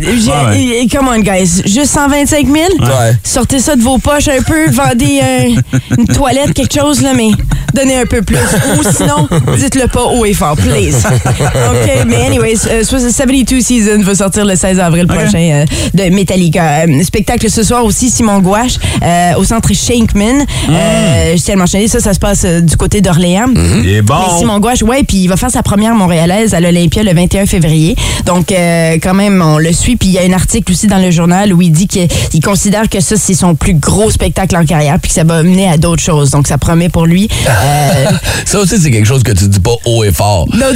Ouais, 0.00 0.86
Come 0.90 1.08
on, 1.08 1.20
guys. 1.20 1.62
Juste 1.66 1.92
125 1.94 2.46
000 2.46 2.56
Ouais. 2.80 3.16
Sortez 3.22 3.60
ça 3.60 3.76
de 3.76 3.82
vos 3.82 3.98
poches 3.98 4.28
un 4.28 4.42
peu, 4.42 4.70
vendez 4.70 5.20
euh, 5.22 5.78
une 5.98 6.06
toilette, 6.06 6.52
quelque 6.54 6.78
chose, 6.78 7.00
là, 7.02 7.12
mais 7.14 7.30
donnez 7.74 7.96
un 7.98 8.06
peu 8.06 8.22
plus. 8.22 8.36
Ou 8.78 8.82
sinon, 8.96 9.28
dites-le 9.56 9.86
pas 9.88 10.02
haut 10.04 10.24
et 10.24 10.34
fort, 10.34 10.56
please. 10.56 10.96
OK, 11.06 12.04
mais 12.06 12.26
anyways, 12.26 12.60
euh, 12.70 12.84
72 12.84 13.62
Seasons 13.64 14.02
va 14.02 14.14
sortir 14.14 14.44
le 14.44 14.56
16 14.56 14.78
avril 14.80 15.06
prochain 15.06 15.38
euh, 15.38 15.64
de 15.94 16.14
Metallica. 16.14 16.80
Euh, 16.86 17.02
spectacle 17.04 17.48
ce 17.50 17.62
soir 17.62 17.84
aussi, 17.84 18.10
Simon 18.10 18.40
Gouache, 18.40 18.74
euh, 19.02 19.32
au 19.36 19.44
centre 19.44 19.72
Shankman. 19.72 20.39
Euh, 20.40 21.36
je 21.36 21.42
tiens 21.42 21.54
à 21.54 21.56
le 21.56 21.60
mentionner, 21.60 21.88
ça, 21.88 22.00
ça 22.00 22.14
se 22.14 22.18
passe 22.18 22.42
euh, 22.44 22.60
du 22.60 22.76
côté 22.76 23.00
d'Orléans. 23.00 23.48
Il 23.82 23.88
est 23.88 24.02
bon! 24.02 24.14
Mais 24.18 24.38
Simon 24.38 24.60
Gouache, 24.60 24.82
ouais, 24.82 25.02
puis 25.02 25.18
il 25.18 25.28
va 25.28 25.36
faire 25.36 25.50
sa 25.50 25.62
première 25.62 25.94
montréalaise 25.94 26.54
à 26.54 26.60
l'Olympia 26.60 27.02
le 27.02 27.12
21 27.14 27.46
février. 27.46 27.96
Donc, 28.26 28.52
euh, 28.52 28.96
quand 29.02 29.14
même, 29.14 29.42
on 29.42 29.58
le 29.58 29.72
suit. 29.72 29.96
Puis 29.96 30.08
il 30.08 30.14
y 30.14 30.18
a 30.18 30.22
un 30.22 30.32
article 30.32 30.72
aussi 30.72 30.86
dans 30.86 30.98
le 30.98 31.10
journal 31.10 31.52
où 31.52 31.62
il 31.62 31.72
dit 31.72 31.86
qu'il 31.86 32.08
il 32.32 32.40
considère 32.40 32.88
que 32.88 33.00
ça, 33.00 33.16
c'est 33.16 33.34
son 33.34 33.54
plus 33.54 33.74
gros 33.74 34.10
spectacle 34.10 34.56
en 34.56 34.64
carrière, 34.64 34.98
puis 35.00 35.08
que 35.08 35.14
ça 35.14 35.24
va 35.24 35.42
mener 35.42 35.68
à 35.68 35.76
d'autres 35.76 36.02
choses. 36.02 36.30
Donc, 36.30 36.46
ça 36.46 36.58
promet 36.58 36.88
pour 36.88 37.06
lui. 37.06 37.28
Ça 38.46 38.58
aussi, 38.58 38.78
c'est 38.80 38.90
quelque 38.90 39.06
chose 39.06 39.22
que 39.22 39.32
tu 39.32 39.46
dis 39.46 39.60
pas 39.60 39.74
haut 39.84 40.02
et 40.02 40.12
fort. 40.12 40.46
non, 40.54 40.66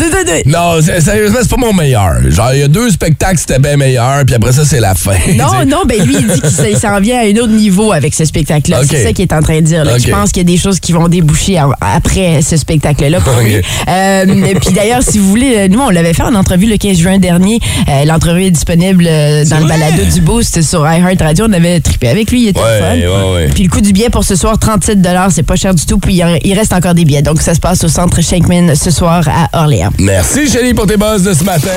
non, 0.47 0.75
non, 0.75 0.83
sérieusement, 0.83 1.39
c'est 1.43 1.51
pas 1.51 1.57
mon 1.57 1.73
meilleur. 1.73 2.31
Genre, 2.31 2.53
il 2.53 2.61
y 2.61 2.63
a 2.63 2.69
deux 2.69 2.91
spectacles, 2.91 3.39
c'était 3.39 3.59
bien 3.59 3.77
meilleur, 3.77 4.25
puis 4.25 4.35
après 4.35 4.53
ça, 4.53 4.65
c'est 4.65 4.81
la 4.81 4.95
fin. 4.95 5.17
Non, 5.37 5.65
non, 5.67 5.83
ben 5.87 6.03
lui, 6.05 6.17
il 6.19 6.27
dit 6.27 6.41
qu'il 6.41 6.79
s'en 6.79 7.01
vient 7.01 7.21
à 7.21 7.25
un 7.25 7.37
autre 7.37 7.53
niveau 7.53 7.93
avec 7.93 8.15
ce 8.15 8.25
spectacle-là. 8.25 8.83
C'est 8.89 9.03
ça 9.03 9.13
qu'il 9.13 9.23
est 9.23 9.33
en 9.33 9.41
train 9.41 9.54
de 9.61 9.67
dire. 9.67 9.85
là. 9.85 9.99
Je 9.99 10.09
pense 10.11 10.31
qu'il 10.33 10.43
y 10.43 10.47
a 10.47 10.53
des 10.53 10.59
choses 10.61 10.81
qui 10.81 10.93
vont 10.93 11.09
déboucher 11.09 11.59
après 11.81 12.41
ce 12.43 12.57
spectacle-là 12.57 13.21
pour 13.21 13.39
lui. 13.41 13.57
Euh, 13.89 14.25
puis 14.61 14.73
d'ailleurs, 14.75 15.03
si 15.03 15.19
vous 15.19 15.29
voulez, 15.29 15.55
euh, 15.57 15.69
nous, 15.69 15.81
on 15.81 15.91
l'avait 15.91 16.15
fait 16.15 16.23
en 16.23 16.35
entrevue 16.35 16.67
le 16.67 16.77
15 16.77 16.97
juin 16.97 17.19
dernier. 17.19 17.59
Euh, 17.89 18.05
L'entrevue 18.05 18.45
est 18.45 18.51
disponible 18.51 19.07
euh, 19.09 19.45
dans 19.45 19.59
le 19.59 19.65
vrai? 19.67 19.79
balado 19.79 20.05
du 20.13 20.21
Boost 20.21 20.63
sur 20.63 20.81
iHeartRadio. 20.91 21.47
On 21.49 21.53
avait 21.53 21.81
trippé 21.81 22.09
avec 22.09 22.31
lui, 22.31 22.43
il 22.45 22.49
était 22.49 22.61
Ouais, 22.61 22.81
fun. 22.81 22.95
ouais, 22.97 23.35
ouais. 23.35 23.49
Puis 23.55 23.65
le 23.65 23.69
coût 23.71 23.81
du 23.81 23.93
billet 23.93 24.11
pour 24.11 24.25
ce 24.25 24.37
soir, 24.37 24.59
37 24.59 24.99
c'est 25.31 25.43
pas 25.43 25.57
cher 25.57 25.75
du 25.75 25.85
tout. 25.87 25.99
Puis 25.99 26.21
il 26.45 26.55
reste 26.55 26.73
encore 26.73 26.95
des 26.95 27.05
billets. 27.05 27.23
Donc 27.23 27.41
ça 27.43 27.55
se 27.55 27.61
passe 27.61 27.83
au 27.85 27.89
centre 27.89 28.21
Shankman 28.23 28.75
ce 28.75 28.91
soir 28.91 29.25
à 29.29 29.61
Orléans. 29.63 29.91
Merci, 29.99 30.49
Chélie, 30.51 30.75
pour 30.75 30.87
tes 30.87 30.97
buzz 30.97 31.23
de 31.23 31.35
ce 31.35 31.45
matin. 31.45 31.69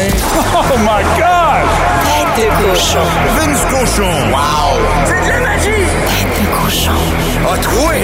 Tête 2.03 2.37
de 2.37 2.49
cochon. 2.63 2.99
Vince 3.37 3.65
Cochon. 3.69 4.31
Wow! 4.31 4.66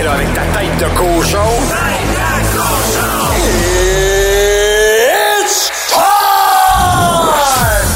Là, 0.03 0.13
avec 0.13 0.33
ta 0.33 0.41
tête 0.41 0.77
de 0.79 0.86
cochon. 0.98 1.38
Tête 1.69 2.51
cochon! 2.51 3.07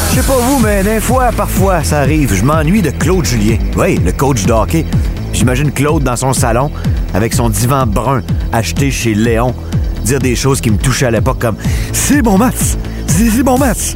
Je 0.10 0.16
sais 0.16 0.28
pas 0.28 0.38
vous, 0.38 0.60
mais 0.60 0.84
des 0.84 1.00
fois, 1.00 1.32
parfois, 1.36 1.84
ça 1.84 2.02
arrive. 2.02 2.36
Je 2.36 2.44
m'ennuie 2.44 2.84
de 2.84 2.92
Claude 2.92 3.26
Julien. 3.26 3.58
Oui, 3.76 4.00
le 4.04 4.12
coach 4.12 4.46
de 4.46 4.54
hockey. 4.54 4.86
J'imagine 5.34 5.72
Claude 5.72 6.04
dans 6.04 6.16
son 6.16 6.34
salon, 6.34 6.72
avec 7.14 7.34
son 7.34 7.50
divan 7.50 7.88
brun, 7.88 8.22
acheté 8.54 8.92
chez 8.92 9.16
Léon, 9.16 9.56
dire 10.04 10.20
des 10.20 10.36
choses 10.36 10.62
qui 10.62 10.70
me 10.70 10.78
touchaient 10.78 11.08
à 11.08 11.12
l'époque 11.12 11.40
comme 11.40 11.58
«C'est 11.94 12.22
bon 12.22 12.38
match! 12.38 12.78
C'est 13.08 13.44
bon 13.44 13.58
match!» 13.58 13.96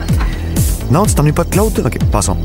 Non, 0.91 1.05
tu 1.05 1.13
t'ennuies 1.13 1.31
pas 1.31 1.43
de 1.43 1.49
Claude? 1.49 1.83
OK, 1.85 1.97
passons. 2.11 2.37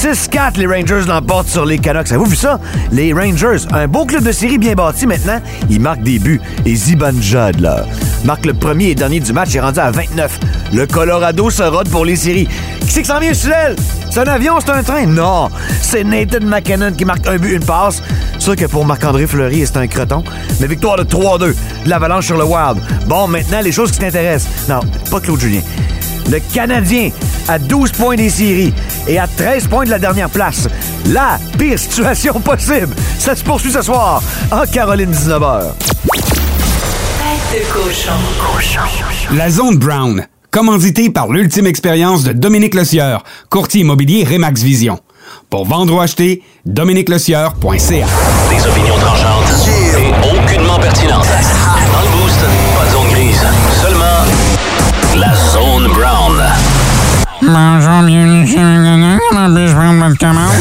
6-4, 0.00 0.56
les 0.56 0.66
Rangers 0.66 1.06
l'emportent 1.06 1.50
sur 1.50 1.66
les 1.66 1.78
Canucks. 1.78 2.08
Avez-vous 2.08 2.24
vu 2.30 2.36
ça? 2.36 2.58
Les 2.90 3.12
Rangers, 3.12 3.66
un 3.70 3.86
beau 3.86 4.06
club 4.06 4.22
de 4.22 4.32
série 4.32 4.56
bien 4.56 4.72
bâti 4.72 5.06
maintenant, 5.06 5.42
ils 5.68 5.78
marquent 5.78 6.02
des 6.02 6.18
buts. 6.18 6.40
Et 6.64 6.74
Zibanejad, 6.74 7.60
là, 7.60 7.84
marque 8.24 8.46
le 8.46 8.54
premier 8.54 8.86
et 8.86 8.94
dernier 8.94 9.20
du 9.20 9.34
match, 9.34 9.50
il 9.50 9.58
est 9.58 9.60
rendu 9.60 9.78
à 9.78 9.90
29. 9.90 10.40
Le 10.72 10.86
Colorado 10.86 11.50
se 11.50 11.64
rôde 11.64 11.90
pour 11.90 12.06
les 12.06 12.16
séries. 12.16 12.48
Qui 12.80 12.86
c'est 12.88 13.02
qui 13.02 13.08
s'en 13.08 13.20
vient 13.20 13.34
sur 13.34 13.50
l'aile? 13.50 13.76
C'est 14.10 14.20
un 14.20 14.32
avion, 14.32 14.54
c'est 14.58 14.70
un 14.70 14.82
train? 14.82 15.04
Non! 15.04 15.50
C'est 15.82 16.02
Nathan 16.02 16.46
McKinnon 16.46 16.92
qui 16.92 17.04
marque 17.04 17.26
un 17.26 17.36
but, 17.36 17.56
une 17.56 17.64
passe. 17.64 18.02
Sûr 18.38 18.56
que 18.56 18.64
pour 18.64 18.86
Marc-André 18.86 19.26
Fleury, 19.26 19.66
c'est 19.66 19.76
un 19.76 19.86
croton. 19.86 20.24
Mais 20.60 20.66
victoire 20.66 20.96
de 20.96 21.04
3-2 21.04 21.38
de 21.40 21.54
l'Avalanche 21.84 22.24
sur 22.24 22.38
le 22.38 22.44
Wild. 22.44 22.78
Bon, 23.06 23.28
maintenant, 23.28 23.60
les 23.60 23.70
choses 23.70 23.92
qui 23.92 23.98
t'intéressent. 23.98 24.66
Non, 24.66 24.80
pas 25.10 25.20
Claude 25.20 25.40
Julien. 25.40 25.60
Le 26.28 26.38
Canadien 26.52 27.10
à 27.48 27.58
12 27.58 27.92
points 27.92 28.16
des 28.16 28.30
séries 28.30 28.72
et 29.08 29.18
à 29.18 29.26
13 29.26 29.66
points 29.68 29.84
de 29.84 29.90
la 29.90 29.98
dernière 29.98 30.30
place. 30.30 30.68
La 31.06 31.38
pire 31.58 31.78
situation 31.78 32.40
possible. 32.40 32.94
Ça 33.18 33.34
se 33.34 33.42
poursuit 33.44 33.72
ce 33.72 33.82
soir 33.82 34.22
en 34.50 34.64
Caroline 34.66 35.12
19h. 35.12 35.72
Tête 37.18 37.60
de 37.60 37.72
cochon. 37.72 38.12
Cochon. 38.54 38.80
La 39.36 39.50
Zone 39.50 39.76
Brown, 39.78 40.26
commanditée 40.50 41.10
par 41.10 41.28
l'ultime 41.28 41.66
expérience 41.66 42.24
de 42.24 42.32
Dominique 42.32 42.74
Lecieur, 42.74 43.24
courtier 43.48 43.82
immobilier 43.82 44.24
Remax 44.24 44.62
Vision. 44.62 44.98
Pour 45.48 45.64
vendre 45.66 45.94
ou 45.94 46.00
acheter, 46.00 46.42
dominiquelecieur.ca. 46.66 48.06
Des 48.50 48.66
opinions 48.66 48.96
tranchantes 49.00 49.68
et 49.68 50.12
aucunement 50.38 50.78
pertinentes. 50.78 51.26
Dans 51.92 52.02
le 52.02 52.19
Bonjour, 57.52 58.02
bienvenue 58.04 58.46
chez 58.46 58.54
Puis-je 58.54 59.74
prendre 59.74 60.06
votre 60.06 60.18
commande? 60.18 60.52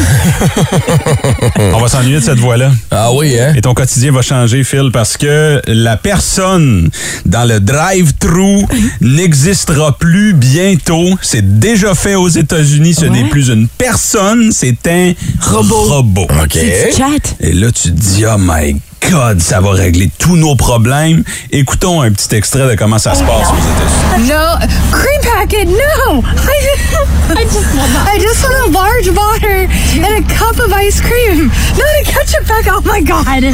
On 1.75 1.80
va 1.80 1.88
s'ennuyer 1.88 2.19
de 2.19 2.23
cette 2.23 2.39
voix-là. 2.39 2.71
Ah 2.89 3.13
oui, 3.13 3.39
hein? 3.39 3.54
Et 3.56 3.62
ton 3.62 3.75
quotidien 3.75 4.12
va 4.12 4.23
changer, 4.23 4.63
Phil, 4.63 4.89
parce 4.91 5.15
que 5.15 5.62
la 5.67 5.97
personne 5.97 6.89
dans 7.28 7.47
le 7.47 7.60
drive-thru 7.60 8.65
n'existera 9.02 9.99
plus 9.99 10.34
bientôt. 10.34 11.15
C'est 11.21 11.60
déjà 11.60 11.93
fait 11.93 12.15
aux 12.15 12.28
États-Unis. 12.28 12.95
Ce 12.95 13.06
n'est 13.06 13.25
plus 13.25 13.49
une 13.49 13.67
personne, 13.67 14.52
c'est 14.52 14.88
un 14.88 15.13
robot. 15.41 16.23
OK. 16.23 16.54
C'est 16.54 16.89
du 16.89 16.97
chat. 16.97 17.36
Et 17.39 17.54
là, 17.54 17.71
tu 17.71 17.91
te 17.91 17.99
dis, 17.99 18.25
oh 18.25 18.38
my 18.39 18.82
God, 19.02 19.40
ça 19.42 19.60
va 19.60 19.72
régler 19.72 20.10
tous 20.20 20.36
nos 20.36 20.56
problèmes. 20.56 21.24
Écoutons 21.52 22.02
un 22.02 22.12
petit 22.12 22.36
extrait 22.36 22.68
de 22.70 22.76
comment 22.76 23.00
ça 23.00 23.16
se 23.16 23.24
passe 23.24 23.48
aux 23.50 23.56
États-Unis. 23.56 24.30
No, 24.30 24.58
cream 24.92 25.22
packet, 25.22 25.66
no! 25.66 26.22
I 26.22 26.60
just, 26.62 26.94
I 27.30 27.44
just, 27.44 27.66
I 28.08 28.20
just 28.20 28.44
want 28.44 28.56
a 28.68 28.72
large 28.72 29.10
water 29.10 29.68
and 30.06 30.14
a 30.18 30.22
cup 30.34 30.60
of 30.60 30.72
ice 30.74 31.02
cream. 31.02 31.48
Not 31.78 31.88
a 32.02 32.04
ketchup 32.06 32.46
pack, 32.46 32.68
oh 32.68 32.82
my 32.86 33.02
god! 33.02 33.44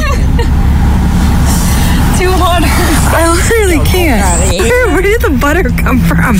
Two 2.18 2.30
waters. 2.40 2.70
I 3.12 3.28
literally 3.30 3.84
can't. 3.86 4.22
Where, 4.58 4.88
where 4.88 5.02
did 5.02 5.20
the 5.20 5.30
butter 5.40 5.64
come 5.64 6.00
from? 6.00 6.36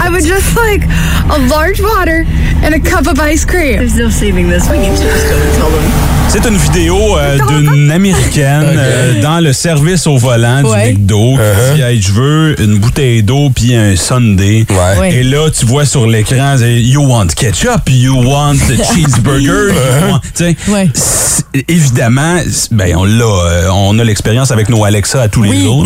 I 0.00 0.08
would 0.10 0.24
just 0.24 0.56
like 0.56 0.82
a 1.30 1.38
large 1.48 1.80
water 1.80 2.24
and 2.62 2.74
a 2.74 2.80
cup 2.80 3.06
of 3.06 3.18
ice 3.20 3.44
cream. 3.44 3.78
There's 3.78 3.96
no 3.96 4.10
saving 4.10 4.48
this. 4.48 4.68
We 4.68 4.78
need 4.78 4.96
to 4.96 5.02
just 5.02 5.28
go 5.28 5.36
and 5.36 5.54
tell 5.56 5.70
them. 5.70 6.19
C'est 6.32 6.46
une 6.46 6.56
vidéo 6.56 7.18
euh, 7.18 7.38
d'une 7.48 7.90
Américaine 7.90 8.62
euh, 8.76 9.20
dans 9.20 9.40
le 9.40 9.52
service 9.52 10.06
au 10.06 10.16
volant 10.16 10.62
Ouais. 10.62 10.92
du 10.92 10.98
McDo 11.00 11.36
qui 11.36 11.74
dit 11.74 11.82
hey, 11.82 12.00
Je 12.00 12.12
veux 12.12 12.60
une 12.62 12.78
bouteille 12.78 13.22
d'eau 13.24 13.50
puis 13.50 13.74
un 13.74 13.96
Sunday. 13.96 14.64
Ouais. 15.00 15.12
Et 15.12 15.22
là, 15.24 15.50
tu 15.50 15.66
vois 15.66 15.84
sur 15.84 16.06
l'écran 16.06 16.54
c'est, 16.56 16.80
You 16.80 17.02
want 17.04 17.28
ketchup, 17.34 17.88
you 17.88 18.14
want 18.14 18.54
the 18.68 18.76
cheeseburger. 18.94 19.74
you 19.74 20.08
want- 20.12 20.20
tu 20.20 20.44
sais, 20.44 20.56
Ouais. 20.68 20.88
c'est- 20.94 21.30
Évidemment, 21.66 22.36
c'est- 22.48 22.72
ben, 22.72 22.94
on 22.96 23.04
l'a, 23.04 23.24
euh, 23.24 23.68
on 23.72 23.98
a 23.98 24.04
l'expérience 24.04 24.52
avec 24.52 24.68
nos 24.68 24.84
Alexa 24.84 25.22
à 25.22 25.28
tous 25.28 25.42
les 25.42 25.62
jours. 25.64 25.84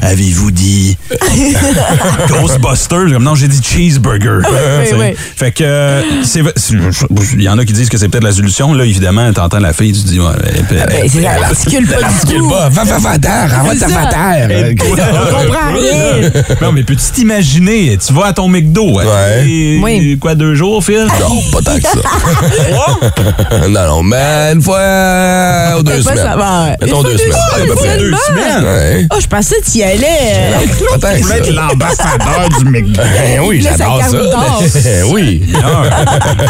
Avez-vous 0.00 0.50
dit 0.50 0.96
Ghostbusters? 2.28 3.12
Comme, 3.12 3.22
Non, 3.24 3.34
j'ai 3.34 3.48
dit 3.48 3.60
cheeseburger. 3.62 4.38
Tu 4.46 4.88
sais. 4.90 4.94
oui. 4.96 5.14
Fait 5.36 5.50
que, 5.52 5.62
euh, 5.64 6.02
c'est- 6.22 6.40
c'est- 6.56 6.74
il 7.34 7.42
y 7.42 7.48
en 7.50 7.58
a 7.58 7.66
qui 7.66 7.74
disent 7.74 7.90
que 7.90 7.98
c'est 7.98 8.08
peut-être 8.08 8.24
la 8.24 8.32
solution. 8.32 8.72
Là, 8.72 8.84
évidemment, 8.86 9.30
t'entends 9.34 9.58
la 9.58 9.73
fille, 9.74 9.92
tu 9.92 10.00
dis, 10.04 10.20
ouais, 10.20 10.26
elle, 10.46 10.64
elle- 10.70 10.76
Ben, 10.86 10.88
c'est 11.08 11.22
ça, 11.22 11.30
elle 11.36 11.44
articule 11.44 11.86
pas 11.86 11.96
du 12.08 12.34
tout. 12.38 12.48
pas. 12.48 12.68
Va, 12.68 12.84
va, 12.84 12.98
va, 12.98 13.18
terre. 13.18 13.48
Va, 13.64 13.88
va, 13.88 14.06
terre. 14.06 14.48
On 15.12 15.34
comprend 15.44 15.72
rien. 15.74 16.30
Non, 16.62 16.72
mais 16.72 16.82
peux-tu 16.82 17.04
t'imaginer, 17.12 17.98
tu 18.04 18.12
vas 18.12 18.26
à 18.26 18.32
ton 18.32 18.48
McDo, 18.48 18.98
hein, 19.00 19.04
Ouais. 19.82 20.16
quoi, 20.20 20.34
deux 20.34 20.54
jours, 20.54 20.82
Phil? 20.84 21.06
Non, 21.20 21.42
pas 21.52 21.60
tant 21.62 21.76
que 21.76 21.82
ça. 21.82 23.68
non, 23.68 23.86
non, 23.88 24.02
mais 24.02 24.52
une 24.54 24.62
fois 24.62 25.76
ou 25.78 25.82
deux 25.82 26.02
semaines. 26.02 26.16
Mettons 26.80 27.02
Une 27.02 27.02
fois 27.02 27.02
deux 27.02 27.18
semaines. 27.18 27.76
finalement. 27.76 28.16
semaines. 28.28 28.64
Ouais. 28.64 29.06
Oh, 29.12 29.16
je 29.20 29.26
pensais 29.26 29.56
que 29.60 29.70
tu 29.70 29.78
y 29.78 29.82
allais. 29.82 30.06
euh, 30.22 30.50
Pas 30.98 31.08
tant 31.12 31.20
que 31.20 31.26
ça. 31.26 31.52
l'ambassadeur 31.52 32.48
du 32.58 32.64
McDo. 32.66 33.00
Ben 33.14 33.40
oui, 33.46 33.60
j'adore 33.62 33.98
la 33.98 34.08
ça. 34.08 34.16
oui. 35.12 35.42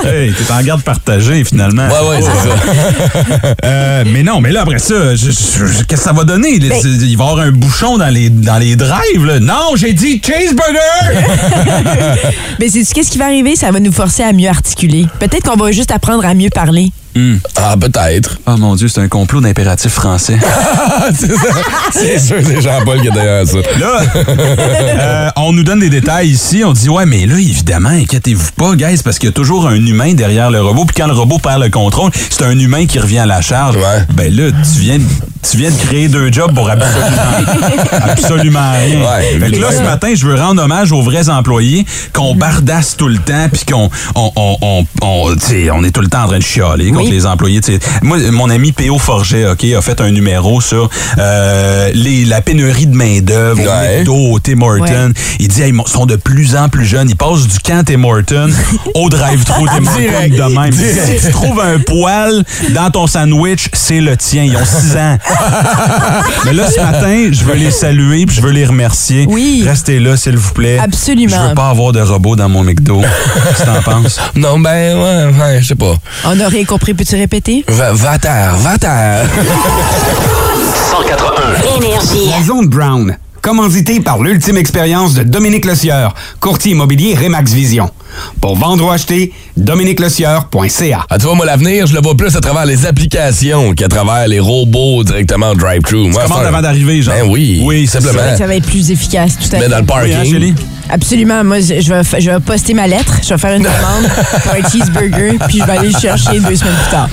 hey, 0.05 0.33
t'es 0.33 0.53
en 0.53 0.63
garde 0.63 0.83
partagée, 0.83 1.45
finalement. 1.45 1.87
Ouais, 1.89 2.09
ouais, 2.11 2.21
c'est 2.21 2.49
ça. 2.49 3.14
Euh, 3.65 4.05
mais 4.13 4.23
non, 4.23 4.41
mais 4.41 4.51
là, 4.53 4.63
après 4.63 4.79
ça, 4.79 4.95
qu'est-ce 5.15 5.85
que 5.85 5.97
ça 5.97 6.13
va 6.13 6.25
donner? 6.25 6.59
Ben- 6.59 6.73
Il 6.85 7.17
va 7.17 7.25
y 7.25 7.29
avoir 7.29 7.39
un 7.47 7.51
bouchon 7.53 7.99
dans 7.99 8.09
les, 8.13 8.31
dans 8.31 8.59
les 8.59 8.77
drives. 8.77 9.25
Là. 9.25 9.41
Non, 9.41 9.77
j'ai 9.77 9.93
dit 9.93 10.21
cheeseburger! 10.25 11.25
Mais 12.61 12.69
c'est 12.69 12.85
qu'est-ce 12.93 13.11
qui 13.11 13.19
va 13.19 13.27
arriver? 13.27 13.57
Ça 13.57 13.71
va 13.71 13.81
nous 13.81 13.93
forcer 13.93 14.23
à 14.23 14.33
mieux 14.33 14.49
articuler. 14.49 15.07
Peut-être 15.21 15.51
qu'on 15.51 15.57
va 15.63 15.73
juste 15.73 15.91
apprendre 15.91 16.25
à 16.25 16.35
mieux 16.35 16.51
parler. 16.51 16.91
Ah, 17.57 17.77
peut-être. 17.81 18.39
Oh 18.47 18.57
mon 18.57 18.75
Dieu, 18.75 18.89
c'est 18.89 19.01
un 19.01 19.09
complot 19.09 19.41
d'impératif 19.41 19.93
français. 19.93 20.39
c'est 21.15 21.33
ça. 21.33 21.49
C'est 21.93 22.19
sûr, 22.19 22.37
c'est 22.45 22.61
Jean-Paul 22.61 23.01
qui 23.01 23.09
est 23.09 23.13
derrière 23.13 23.47
ça. 23.47 23.59
Là, 23.79 24.01
euh, 24.29 25.31
on 25.37 25.53
nous 25.53 25.63
donne 25.63 25.81
des 25.81 25.91
détails 25.91 26.29
ici. 26.29 26.63
On 26.65 26.73
dit, 26.73 26.89
ouais, 26.89 27.07
mais 27.07 27.27
là, 27.27 27.35
évidemment, 27.39 27.91
inquiétez-vous 27.91 28.51
pas, 28.57 28.75
guys, 28.75 29.01
parce 29.05 29.19
qu'il 29.19 29.29
y 29.29 29.31
a 29.31 29.35
toujours 29.35 29.69
un 29.69 29.75
humain 29.87 30.15
derrière 30.15 30.51
le 30.51 30.61
robot. 30.61 30.85
Puis 30.87 30.97
quand 30.97 31.07
le 31.07 31.13
robot 31.15 31.39
perd 31.39 31.63
le 31.63 31.71
contrôle, 31.71 32.11
c'est 32.31 32.43
un 32.45 32.59
humain 32.59 32.87
qui 32.87 32.99
revient 32.99 33.19
à 33.21 33.27
la 33.27 33.41
charge. 33.41 33.77
Ouais. 33.77 34.05
Ben 34.15 34.35
là, 34.35 34.51
tu 34.51 34.81
viens, 34.81 34.99
de- 34.99 35.05
tu 35.49 35.57
viens 35.57 35.71
de 35.71 35.77
créer 35.77 36.09
deux 36.09 36.33
jobs 36.33 36.53
pour 36.55 36.69
absolument, 36.69 37.71
absolument 38.09 38.73
rien. 38.73 39.01
Ouais, 39.01 39.39
fait 39.39 39.51
que 39.53 39.61
là, 39.61 39.69
ce 39.73 39.83
matin, 39.83 40.13
je 40.15 40.27
veux 40.27 40.35
rendre 40.35 40.63
hommage 40.63 40.91
aux 40.93 41.03
vrais 41.03 41.29
employés 41.29 41.85
qu'on 42.13 42.35
bardasse 42.35 42.97
tout 42.97 43.09
le 43.09 43.19
temps, 43.19 43.49
puis 43.53 43.63
qu'on 43.71 43.89
on, 44.15 44.33
on, 44.63 44.85
on 45.03 45.85
est 45.85 45.91
tout 45.91 46.01
le 46.01 46.09
temps 46.09 46.25
en 46.25 46.29
train 46.29 46.39
de 46.39 46.43
chialer 46.43 46.91
contre 47.05 47.15
les 47.15 47.27
employés. 47.27 47.61
Moi, 48.03 48.19
mon 48.33 48.51
ami 48.51 48.73
P.O. 48.73 48.99
Forget, 48.99 49.47
OK, 49.51 49.65
a 49.65 49.81
fait 49.83 50.01
un 50.01 50.11
numéro 50.11 50.61
sur 50.61 50.89
euh, 51.19 51.91
les, 51.95 52.25
la 52.25 52.41
pénurie 52.41 52.87
de 52.87 52.95
main-d'œuvre 52.97 53.61
au 53.63 53.65
Ouais. 53.65 53.99
McDo, 53.99 54.15
au 54.15 54.39
Tim 54.41 54.61
Horton. 54.61 55.13
Il 55.39 55.49
dit, 55.49 55.63
hey, 55.63 55.73
ils 55.73 55.91
sont 55.91 56.07
de 56.07 56.17
plus 56.17 56.55
en 56.57 56.69
plus 56.69 56.85
jeunes. 56.85 57.09
Ils 57.11 57.17
passent 57.17 57.47
du 57.47 57.59
camp 57.59 57.85
Tim 57.85 58.05
Horton 58.05 58.51
au 58.95 59.09
drive-thru 59.09 59.67
Tim 59.67 59.87
Horton 59.87 59.99
Direct. 59.99 60.37
de 60.37 60.43
même. 60.43 60.71
Direct. 60.71 61.21
Si 61.21 61.27
tu 61.27 61.33
trouves 61.33 61.61
un 61.61 61.79
poil 61.81 62.45
dans 62.71 62.91
ton 62.91 63.07
sandwich, 63.07 63.69
c'est 63.73 64.01
le 64.01 64.17
tien. 64.17 64.45
Ils 64.45 64.57
ont 64.57 64.65
6 64.65 64.97
ans. 64.97 65.19
Mais 66.45 66.53
là, 66.53 66.71
ce 66.71 66.81
matin, 66.81 67.29
je 67.33 67.45
veux 67.45 67.55
les 67.55 67.71
saluer 67.71 68.27
puis 68.27 68.37
je 68.37 68.41
veux 68.43 68.51
les 68.53 68.67
remercier. 68.67 69.27
Oui. 69.29 69.65
Restez 69.67 69.99
là, 69.99 70.17
s'il 70.17 70.37
vous 70.37 70.53
plaît. 70.53 70.79
Absolument. 70.79 71.37
Je 71.43 71.49
veux 71.49 71.55
pas 71.55 71.69
avoir 71.71 71.93
de 71.93 72.01
robot 72.01 72.37
dans 72.37 72.49
mon 72.49 72.63
McDo. 72.63 73.01
Qu'est-ce 73.01 73.63
que 73.63 73.67
t'en 73.67 73.83
penses? 73.83 74.21
Non, 74.37 74.59
ben, 74.59 74.97
ouais, 74.97 75.39
ouais, 75.39 75.63
je 75.63 75.69
sais 75.69 75.75
pas. 75.75 75.95
On 76.25 76.31
rien 76.49 76.65
compris. 76.65 76.94
Peux-tu 76.97 77.17
répéter? 77.17 77.65
Va, 77.69 77.93
va 77.93 78.11
à 78.13 78.19
terre, 78.19 78.57
va 78.57 78.71
à 78.71 78.79
terre. 78.79 79.27
181. 80.91 81.77
Énergie. 81.81 82.31
La 82.31 82.43
zone 82.45 82.69
Brown, 82.69 83.17
commanditée 83.43 84.01
par 84.01 84.23
l'ultime 84.23 84.57
expérience 84.57 85.15
de 85.15 85.23
Dominique 85.25 85.65
Lecieur, 85.65 86.15
courtier 86.41 86.73
immobilier 86.73 87.17
Remax 87.17 87.53
Vision. 87.53 87.91
Pour 88.41 88.57
vendre 88.57 88.85
ou 88.87 88.91
acheter, 88.91 89.33
dominiquelecieur.ca. 89.57 91.07
Ah, 91.11 91.19
tu 91.19 91.25
vois, 91.25 91.35
moi, 91.35 91.45
l'avenir, 91.47 91.87
je 91.89 91.95
le 91.95 92.01
vois 92.01 92.17
plus 92.17 92.37
à 92.37 92.41
travers 92.41 92.65
les 92.65 92.87
applications 92.87 93.73
qu'à 93.75 93.89
travers 93.89 94.29
les 94.29 94.39
robots 94.39 95.03
directement 95.03 95.51
au 95.51 95.55
drive-thru. 95.57 96.11
Moi, 96.11 96.23
avant 96.23 96.63
d'arriver, 96.63 97.03
genre. 97.03 97.15
Ben 97.17 97.29
oui. 97.29 97.61
Oui, 97.65 97.89
c'est 97.91 98.01
simplement. 98.01 98.37
Ça 98.39 98.47
va 98.47 98.55
être 98.55 98.67
plus 98.67 98.93
efficace, 98.93 99.33
tout 99.37 99.49
à 99.57 99.59
Mais 99.59 99.65
fait. 99.65 99.69
dans 99.71 99.79
le 99.79 99.83
Oui, 99.83 100.13
hein, 100.13 100.17
parking. 100.19 100.55
Absolument. 100.91 101.43
Moi, 101.45 101.61
je 101.61 101.81
je 101.81 101.93
vais, 101.93 102.21
je 102.21 102.31
vais 102.31 102.41
poster 102.41 102.75
ma 102.75 102.87
lettre. 102.87 103.15
Je 103.23 103.29
vais 103.31 103.39
faire 103.39 103.55
une 103.57 103.63
demande 103.65 104.11
pour 104.43 104.53
un 104.53 104.69
cheeseburger, 104.71 105.39
puis 105.49 105.61
je 105.61 105.65
vais 105.65 105.79
aller 105.79 105.89
le 105.91 105.99
chercher 105.99 106.41
deux 106.41 106.57
semaines 106.57 106.75
plus 106.75 106.91
tard. 106.91 107.09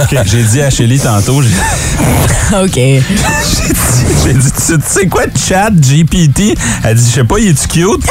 OK, 0.00 0.18
j'ai 0.26 0.42
dit 0.42 0.62
à 0.62 0.70
Shelly 0.70 0.98
tantôt, 0.98 1.42
j'ai 1.42 1.48
OK. 2.56 2.74
j'ai 4.24 4.34
dit, 4.34 4.52
tu 4.52 4.72
tu 4.78 4.80
sais 4.86 5.06
quoi, 5.06 5.22
chat 5.48 5.70
GPT? 5.70 6.56
Elle 6.84 6.94
dit, 6.96 7.08
je 7.10 7.14
sais 7.14 7.24
pas, 7.24 7.38
il 7.38 7.48
est-tu 7.48 7.66
cute? 7.68 8.04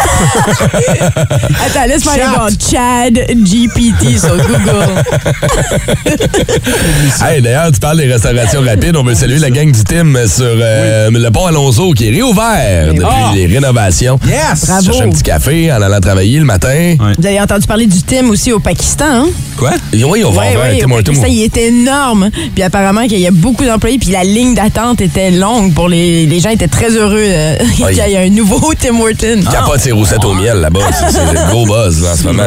Attends, 1.65 1.85
laisse-moi 1.87 2.13
aller 2.13 2.23
voir 2.23 2.49
Chad 2.49 3.13
GPT 3.13 4.19
sur 4.19 4.35
Google. 4.35 5.03
Hey, 7.25 7.41
d'ailleurs, 7.41 7.71
tu 7.71 7.79
parles 7.79 7.97
des 7.97 8.11
restaurations 8.11 8.61
rapides. 8.61 8.95
On 8.97 9.03
veut 9.03 9.15
saluer 9.15 9.39
la 9.39 9.49
gang 9.49 9.71
du 9.71 9.83
team 9.83 10.17
sur 10.27 10.45
euh, 10.45 11.09
le 11.11 11.29
pont 11.31 11.45
Alonso 11.47 11.91
qui 11.93 12.07
est 12.09 12.11
réouvert 12.11 12.93
depuis 12.93 13.05
Ah! 13.09 13.31
les 13.33 13.45
rénovations. 13.47 14.19
Yes! 14.25 14.65
Bravo. 14.65 15.04
Un 15.05 15.09
petit 15.09 15.23
café 15.23 15.71
en 15.71 15.81
allant 15.81 15.99
travailler 15.99 16.39
le 16.39 16.45
matin. 16.45 16.95
Vous 17.17 17.25
avez 17.25 17.39
entendu 17.39 17.67
parler 17.67 17.85
du 17.85 18.01
Tim 18.01 18.29
aussi 18.29 18.51
au 18.51 18.59
Pakistan, 18.59 19.05
hein? 19.05 19.27
Quoi? 19.57 19.71
Oui, 19.93 20.23
on 20.25 20.31
va 20.31 20.41
Ouais, 20.41 20.81
Hortons. 20.83 20.95
Pakistan, 21.13 21.27
il 21.27 21.43
était 21.43 21.67
énorme. 21.67 22.29
Puis 22.53 22.63
apparemment 22.63 23.07
qu'il 23.07 23.19
y 23.19 23.27
a 23.27 23.31
beaucoup 23.31 23.63
d'employés, 23.65 23.97
puis 23.99 24.09
la 24.09 24.23
ligne 24.23 24.53
d'attente 24.55 25.01
était 25.01 25.31
longue 25.31 25.73
pour 25.73 25.87
les, 25.89 26.25
les 26.25 26.39
gens 26.39 26.49
étaient 26.49 26.67
très 26.67 26.89
heureux 26.89 27.23
euh, 27.23 27.55
qu'il 27.75 27.95
y 27.95 27.99
ait 28.13 28.25
un 28.25 28.29
nouveau 28.29 28.73
Tim 28.79 28.99
Horton. 28.99 29.41
Capote 29.51 29.79
ses 29.79 29.91
roussettes 29.91 30.25
au 30.25 30.33
miel 30.33 30.57
là-bas. 30.57 30.79
C'est- 30.91 31.33
le 31.33 31.49
gros 31.51 31.65
buzz 31.65 32.01
là, 32.03 32.13
en 32.13 32.15
ce 32.15 32.23
moment. 32.23 32.43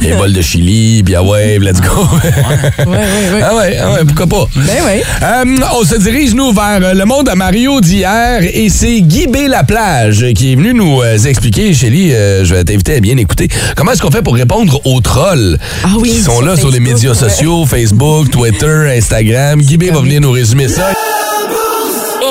Les 0.00 0.12
bols 0.14 0.32
de 0.32 0.42
chili, 0.42 1.02
puis 1.02 1.14
ah 1.14 1.22
ouais, 1.22 1.58
let's 1.58 1.80
go. 1.80 1.88
Ouais, 2.14 2.86
ouais, 2.86 2.96
ouais. 2.96 3.42
Ah 3.42 3.56
ouais, 3.56 3.76
ah 3.82 3.92
ouais, 3.92 4.04
pourquoi 4.06 4.26
pas? 4.26 4.48
Ben 4.54 4.84
ouais. 4.84 5.02
Euh, 5.22 5.44
on 5.80 5.84
se 5.84 5.96
dirige, 5.96 6.34
nous, 6.34 6.52
vers 6.52 6.78
euh, 6.82 6.94
le 6.94 7.04
monde 7.04 7.28
à 7.28 7.34
Mario 7.34 7.80
d'hier 7.80 8.40
et 8.42 8.68
c'est 8.68 9.00
Guy 9.00 9.26
B. 9.26 9.48
Laplage 9.48 10.24
qui 10.34 10.52
est 10.52 10.56
venu 10.56 10.72
nous 10.74 11.02
euh, 11.02 11.16
expliquer, 11.18 11.72
Euh, 11.96 12.44
je 12.44 12.54
vais 12.54 12.64
t'inviter 12.64 12.96
à 12.96 13.00
bien 13.00 13.16
écouter, 13.16 13.48
comment 13.74 13.92
est-ce 13.92 14.02
qu'on 14.02 14.10
fait 14.10 14.22
pour 14.22 14.34
répondre 14.34 14.80
aux 14.84 15.00
trolls? 15.00 15.58
Ah 15.82 15.88
oui, 15.98 16.10
qui 16.10 16.20
sont 16.20 16.32
sur 16.32 16.42
là 16.42 16.56
sur 16.56 16.70
les 16.70 16.80
médias 16.80 17.10
ouais. 17.10 17.16
sociaux, 17.16 17.64
Facebook, 17.66 18.30
Twitter, 18.30 18.94
Instagram. 18.96 19.60
Guy 19.60 19.76
B. 19.76 19.84
va 19.84 20.00
venir 20.00 20.20
nous 20.20 20.30
résumer 20.32 20.68
ça. 20.68 20.92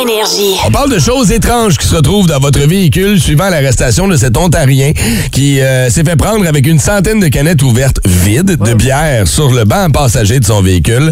Énergie. 0.02 0.56
On 0.68 0.72
parle 0.72 0.92
de 0.92 1.00
choses 1.00 1.32
étranges 1.32 1.78
qui 1.78 1.88
se 1.88 1.96
retrouvent 1.96 2.28
dans 2.28 2.40
votre 2.40 2.60
véhicule 2.60 3.20
suivant 3.20 3.50
l'arrestation 3.50 4.08
de 4.08 4.18
cet 4.18 4.36
Ontarien 4.38 4.92
qui 5.32 5.62
euh, 5.62 5.90
s'est 5.90 6.04
fait 6.04 6.16
prendre 6.18 6.46
avec 6.48 6.68
une 6.68 6.80
centaine 6.80 7.20
de 7.20 7.28
canettes 7.28 7.62
ouvertes 7.64 8.00
vides 8.06 8.58
de 8.58 8.74
bière 8.74 9.28
sur 9.28 9.52
le 9.52 9.64
banc 9.64 9.90
passager 9.92 10.40
de 10.40 10.46
son 10.46 10.62
véhicule. 10.62 11.12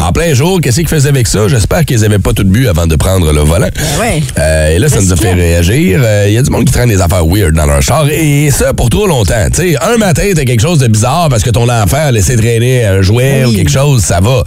En 0.00 0.12
plein 0.12 0.34
jour, 0.34 0.60
qu'est-ce 0.60 0.80
qu'il 0.80 0.88
faisait 0.88 1.08
avec 1.10 1.26
ça? 1.28 1.46
J'espère 1.48 1.84
qu'ils 1.84 2.00
n'avaient 2.00 2.18
pas 2.18 2.32
tout 2.32 2.44
bu 2.44 2.66
avant 2.68 2.86
de 2.86 2.96
prendre 2.96 3.32
le 3.32 3.40
volant. 3.40 3.68
ouais. 4.00 4.22
Euh, 4.38 4.74
et 4.74 4.78
là, 4.78 4.88
ça 4.88 5.00
nous 5.00 5.12
a 5.12 5.16
fait 5.16 5.34
réagir. 5.34 6.00
Euh, 6.02 6.24
Il 6.28 6.34
y 6.34 6.38
a 6.38 6.42
du 6.42 6.50
monde 6.50 6.64
qui 6.64 6.72
traîne 6.72 6.88
des 6.88 7.00
affaires 7.00 7.24
weird 7.26 7.54
dans 7.54 7.66
leur 7.66 7.82
char. 7.82 8.06
Et 8.10 8.50
ça, 8.50 8.72
pour 8.74 8.90
trop 8.90 9.06
longtemps. 9.06 9.46
Tu 9.54 9.72
sais, 9.72 9.76
un 9.80 9.96
matin, 9.96 10.24
t'as 10.34 10.44
quelque 10.44 10.62
chose 10.62 10.78
de 10.78 10.88
bizarre 10.88 11.28
parce 11.28 11.42
que 11.42 11.50
ton 11.50 11.68
enfant 11.68 11.98
a 12.06 12.10
laissé 12.10 12.36
traîner 12.36 12.84
un 12.84 13.00
jouet 13.02 13.42
Oui. 13.44 13.52
ou 13.52 13.56
quelque 13.56 13.70
chose, 13.70 14.02
ça 14.02 14.20
va. 14.20 14.42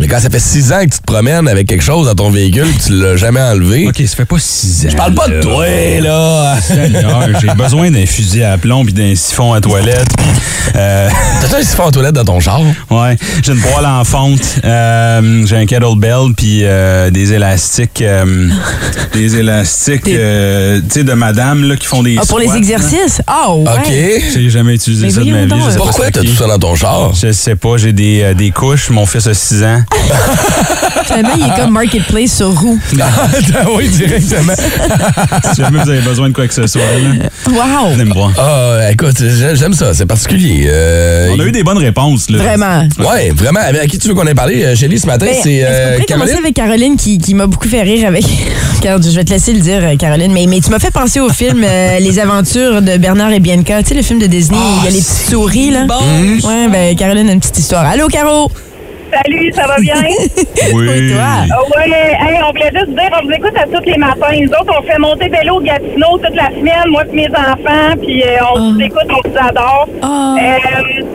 Mais 0.00 0.06
quand 0.06 0.20
ça 0.20 0.30
fait 0.30 0.38
six 0.38 0.72
ans 0.72 0.78
que 0.84 0.90
tu 0.94 0.98
te 1.00 1.04
promènes 1.04 1.48
avec 1.48 1.66
quelque 1.66 1.82
chose 1.82 2.06
dans 2.06 2.14
ton 2.14 2.30
véhicule 2.30 2.66
que 2.72 2.82
tu 2.86 2.92
l'as 3.02 3.16
jamais 3.16 3.40
enlevé. 3.40 3.88
OK, 3.88 3.96
ça 4.06 4.14
fait 4.16 4.24
pas 4.24 4.36
6 4.38 4.86
ans. 4.86 4.90
Je 4.90 4.96
parle 4.96 5.14
pas 5.14 5.26
de 5.26 5.40
toi, 5.40 5.66
là. 6.00 6.56
Seigneur, 6.60 7.28
j'ai 7.40 7.52
besoin 7.54 7.90
d'un 7.90 8.06
fusil 8.06 8.44
à 8.44 8.56
plomb 8.58 8.84
puis 8.84 8.92
d'un 8.94 9.14
siphon 9.16 9.52
à 9.54 9.60
toilette. 9.60 10.06
euh, 10.76 11.08
T'as 11.40 11.58
un 11.58 11.62
siphon 11.62 11.86
à 11.88 11.90
toilette 11.90 12.14
dans 12.14 12.24
ton 12.24 12.38
char? 12.38 12.60
ouais, 12.90 13.16
j'ai 13.42 13.52
une 13.52 13.60
poêle 13.60 13.86
en 13.86 14.04
fonte, 14.04 14.40
euh, 14.64 15.44
j'ai 15.46 15.56
un 15.56 15.66
kettlebell 15.66 16.32
puis 16.36 16.60
euh, 16.62 17.10
des 17.10 17.32
élastiques, 17.32 18.00
euh, 18.02 18.48
des 19.14 19.34
élastiques, 19.36 20.06
euh, 20.06 20.80
tu 20.88 21.00
sais, 21.00 21.04
de 21.04 21.12
madame 21.14 21.64
là 21.64 21.74
qui 21.76 21.86
font 21.88 22.04
des. 22.04 22.16
Ah, 22.20 22.26
pour 22.28 22.38
les 22.38 22.46
squats, 22.46 22.58
exercices? 22.58 23.20
Ah, 23.26 23.52
ouais. 23.52 23.64
OK. 23.68 24.22
J'ai 24.34 24.50
jamais 24.50 24.74
utilisé 24.76 25.06
Mais 25.06 25.12
ça 25.12 25.20
de 25.22 25.30
ma 25.32 25.42
vie. 25.42 25.46
donc. 25.48 25.58
je 25.64 25.70
sais 25.70 25.76
pas 25.76 25.82
Pourquoi 25.84 26.10
t'as 26.12 26.20
tout 26.20 26.36
ça 26.36 26.46
dans 26.46 26.58
ton 26.58 26.76
char? 26.76 27.12
Je 27.20 27.32
sais 27.32 27.56
pas, 27.56 27.76
j'ai 27.78 27.92
des, 27.92 28.22
euh, 28.22 28.34
des 28.34 28.52
couches. 28.52 28.90
Mon 28.90 29.04
fils 29.06 29.26
a 29.26 29.34
6 29.34 29.64
ans. 29.64 29.82
Finalement, 31.04 31.30
il 31.38 31.42
est 31.46 31.56
comme 31.60 31.70
Marketplace 31.72 32.36
sur 32.36 32.52
roue. 32.58 32.78
oui, 33.76 33.88
directement. 33.88 34.52
si 35.54 35.62
jamais 35.62 35.82
vous 35.82 35.90
avez 35.90 36.00
besoin 36.00 36.28
de 36.28 36.34
quoi 36.34 36.46
que 36.46 36.54
ce 36.54 36.66
soit, 36.66 36.80
là, 36.80 37.28
Wow! 37.48 37.92
venez 37.92 38.04
me 38.04 38.12
voir. 38.14 38.30
Ah, 38.38 38.90
écoute, 38.92 39.16
j'ai- 39.18 39.56
j'aime 39.56 39.72
ça, 39.74 39.94
c'est 39.94 40.06
particulier. 40.06 40.66
Euh, 40.68 41.30
On 41.34 41.40
a 41.40 41.44
eu 41.44 41.52
des 41.52 41.62
bonnes 41.64 41.78
réponses. 41.78 42.28
Là. 42.30 42.38
Vraiment. 42.38 42.86
Ouais, 42.98 43.30
vraiment. 43.34 43.60
Avec 43.60 43.82
à 43.82 43.86
qui 43.86 43.98
tu 43.98 44.08
veux 44.08 44.14
qu'on 44.14 44.26
ait 44.26 44.34
parlé, 44.34 44.64
euh, 44.64 44.74
Chélie, 44.76 44.98
ce 44.98 45.06
matin? 45.06 45.26
Ben, 45.26 45.34
c'est 45.42 45.62
euh, 45.64 45.98
Caroline? 46.06 46.36
avec 46.36 46.54
Caroline 46.54 46.96
qui, 46.96 47.18
qui 47.18 47.34
m'a 47.34 47.46
beaucoup 47.46 47.68
fait 47.68 47.82
rire 47.82 48.06
avec. 48.08 48.24
Je 48.82 49.14
vais 49.16 49.24
te 49.24 49.30
laisser 49.30 49.52
le 49.52 49.60
dire, 49.60 49.80
euh, 49.82 49.96
Caroline, 49.96 50.32
mais, 50.32 50.46
mais 50.48 50.60
tu 50.60 50.70
m'as 50.70 50.78
fait 50.78 50.90
penser 50.92 51.20
au 51.20 51.30
film 51.30 51.64
euh, 51.64 51.98
Les 51.98 52.18
aventures 52.18 52.80
de 52.82 52.96
Bernard 52.96 53.32
et 53.32 53.40
Bianca. 53.40 53.82
Tu 53.82 53.88
sais, 53.90 53.94
le 53.94 54.02
film 54.02 54.18
de 54.18 54.26
Disney, 54.26 54.58
il 54.80 54.84
y 54.84 54.88
a 54.88 54.90
les 54.90 54.98
petites 55.00 55.30
souris, 55.30 55.70
là. 55.70 55.86
Ouais, 56.44 56.68
ben, 56.70 56.96
Caroline 56.96 57.28
a 57.28 57.32
une 57.32 57.40
petite 57.40 57.58
histoire. 57.58 57.84
Allô, 57.86 58.06
Caro? 58.08 58.50
Salut, 59.12 59.52
ça 59.54 59.66
va 59.66 59.76
bien? 59.80 59.94
Oui. 60.74 61.14
Ah 61.18 61.44
ouais, 61.76 61.88
hey, 61.90 62.38
on 62.44 62.50
voulait 62.50 62.70
juste 62.74 62.90
dire, 62.90 63.08
on 63.20 63.24
vous 63.24 63.32
écoute 63.32 63.54
à 63.56 63.64
tous 63.64 63.82
les 63.86 63.96
matins. 63.96 64.36
Nous 64.38 64.48
autres, 64.50 64.74
on 64.78 64.82
fait 64.82 64.98
monter 64.98 65.28
vélo 65.28 65.56
au 65.56 65.60
Gatineau 65.60 66.18
toute 66.18 66.34
la 66.34 66.48
semaine, 66.50 66.88
moi 66.88 67.04
et 67.10 67.14
mes 67.16 67.28
enfants, 67.28 67.96
puis 68.02 68.22
euh, 68.22 68.36
on 68.54 68.72
vous 68.72 68.80
écoute, 68.80 69.06
on 69.08 69.28
vous 69.28 69.36
adore. 69.38 69.88
Euh, 70.02 70.58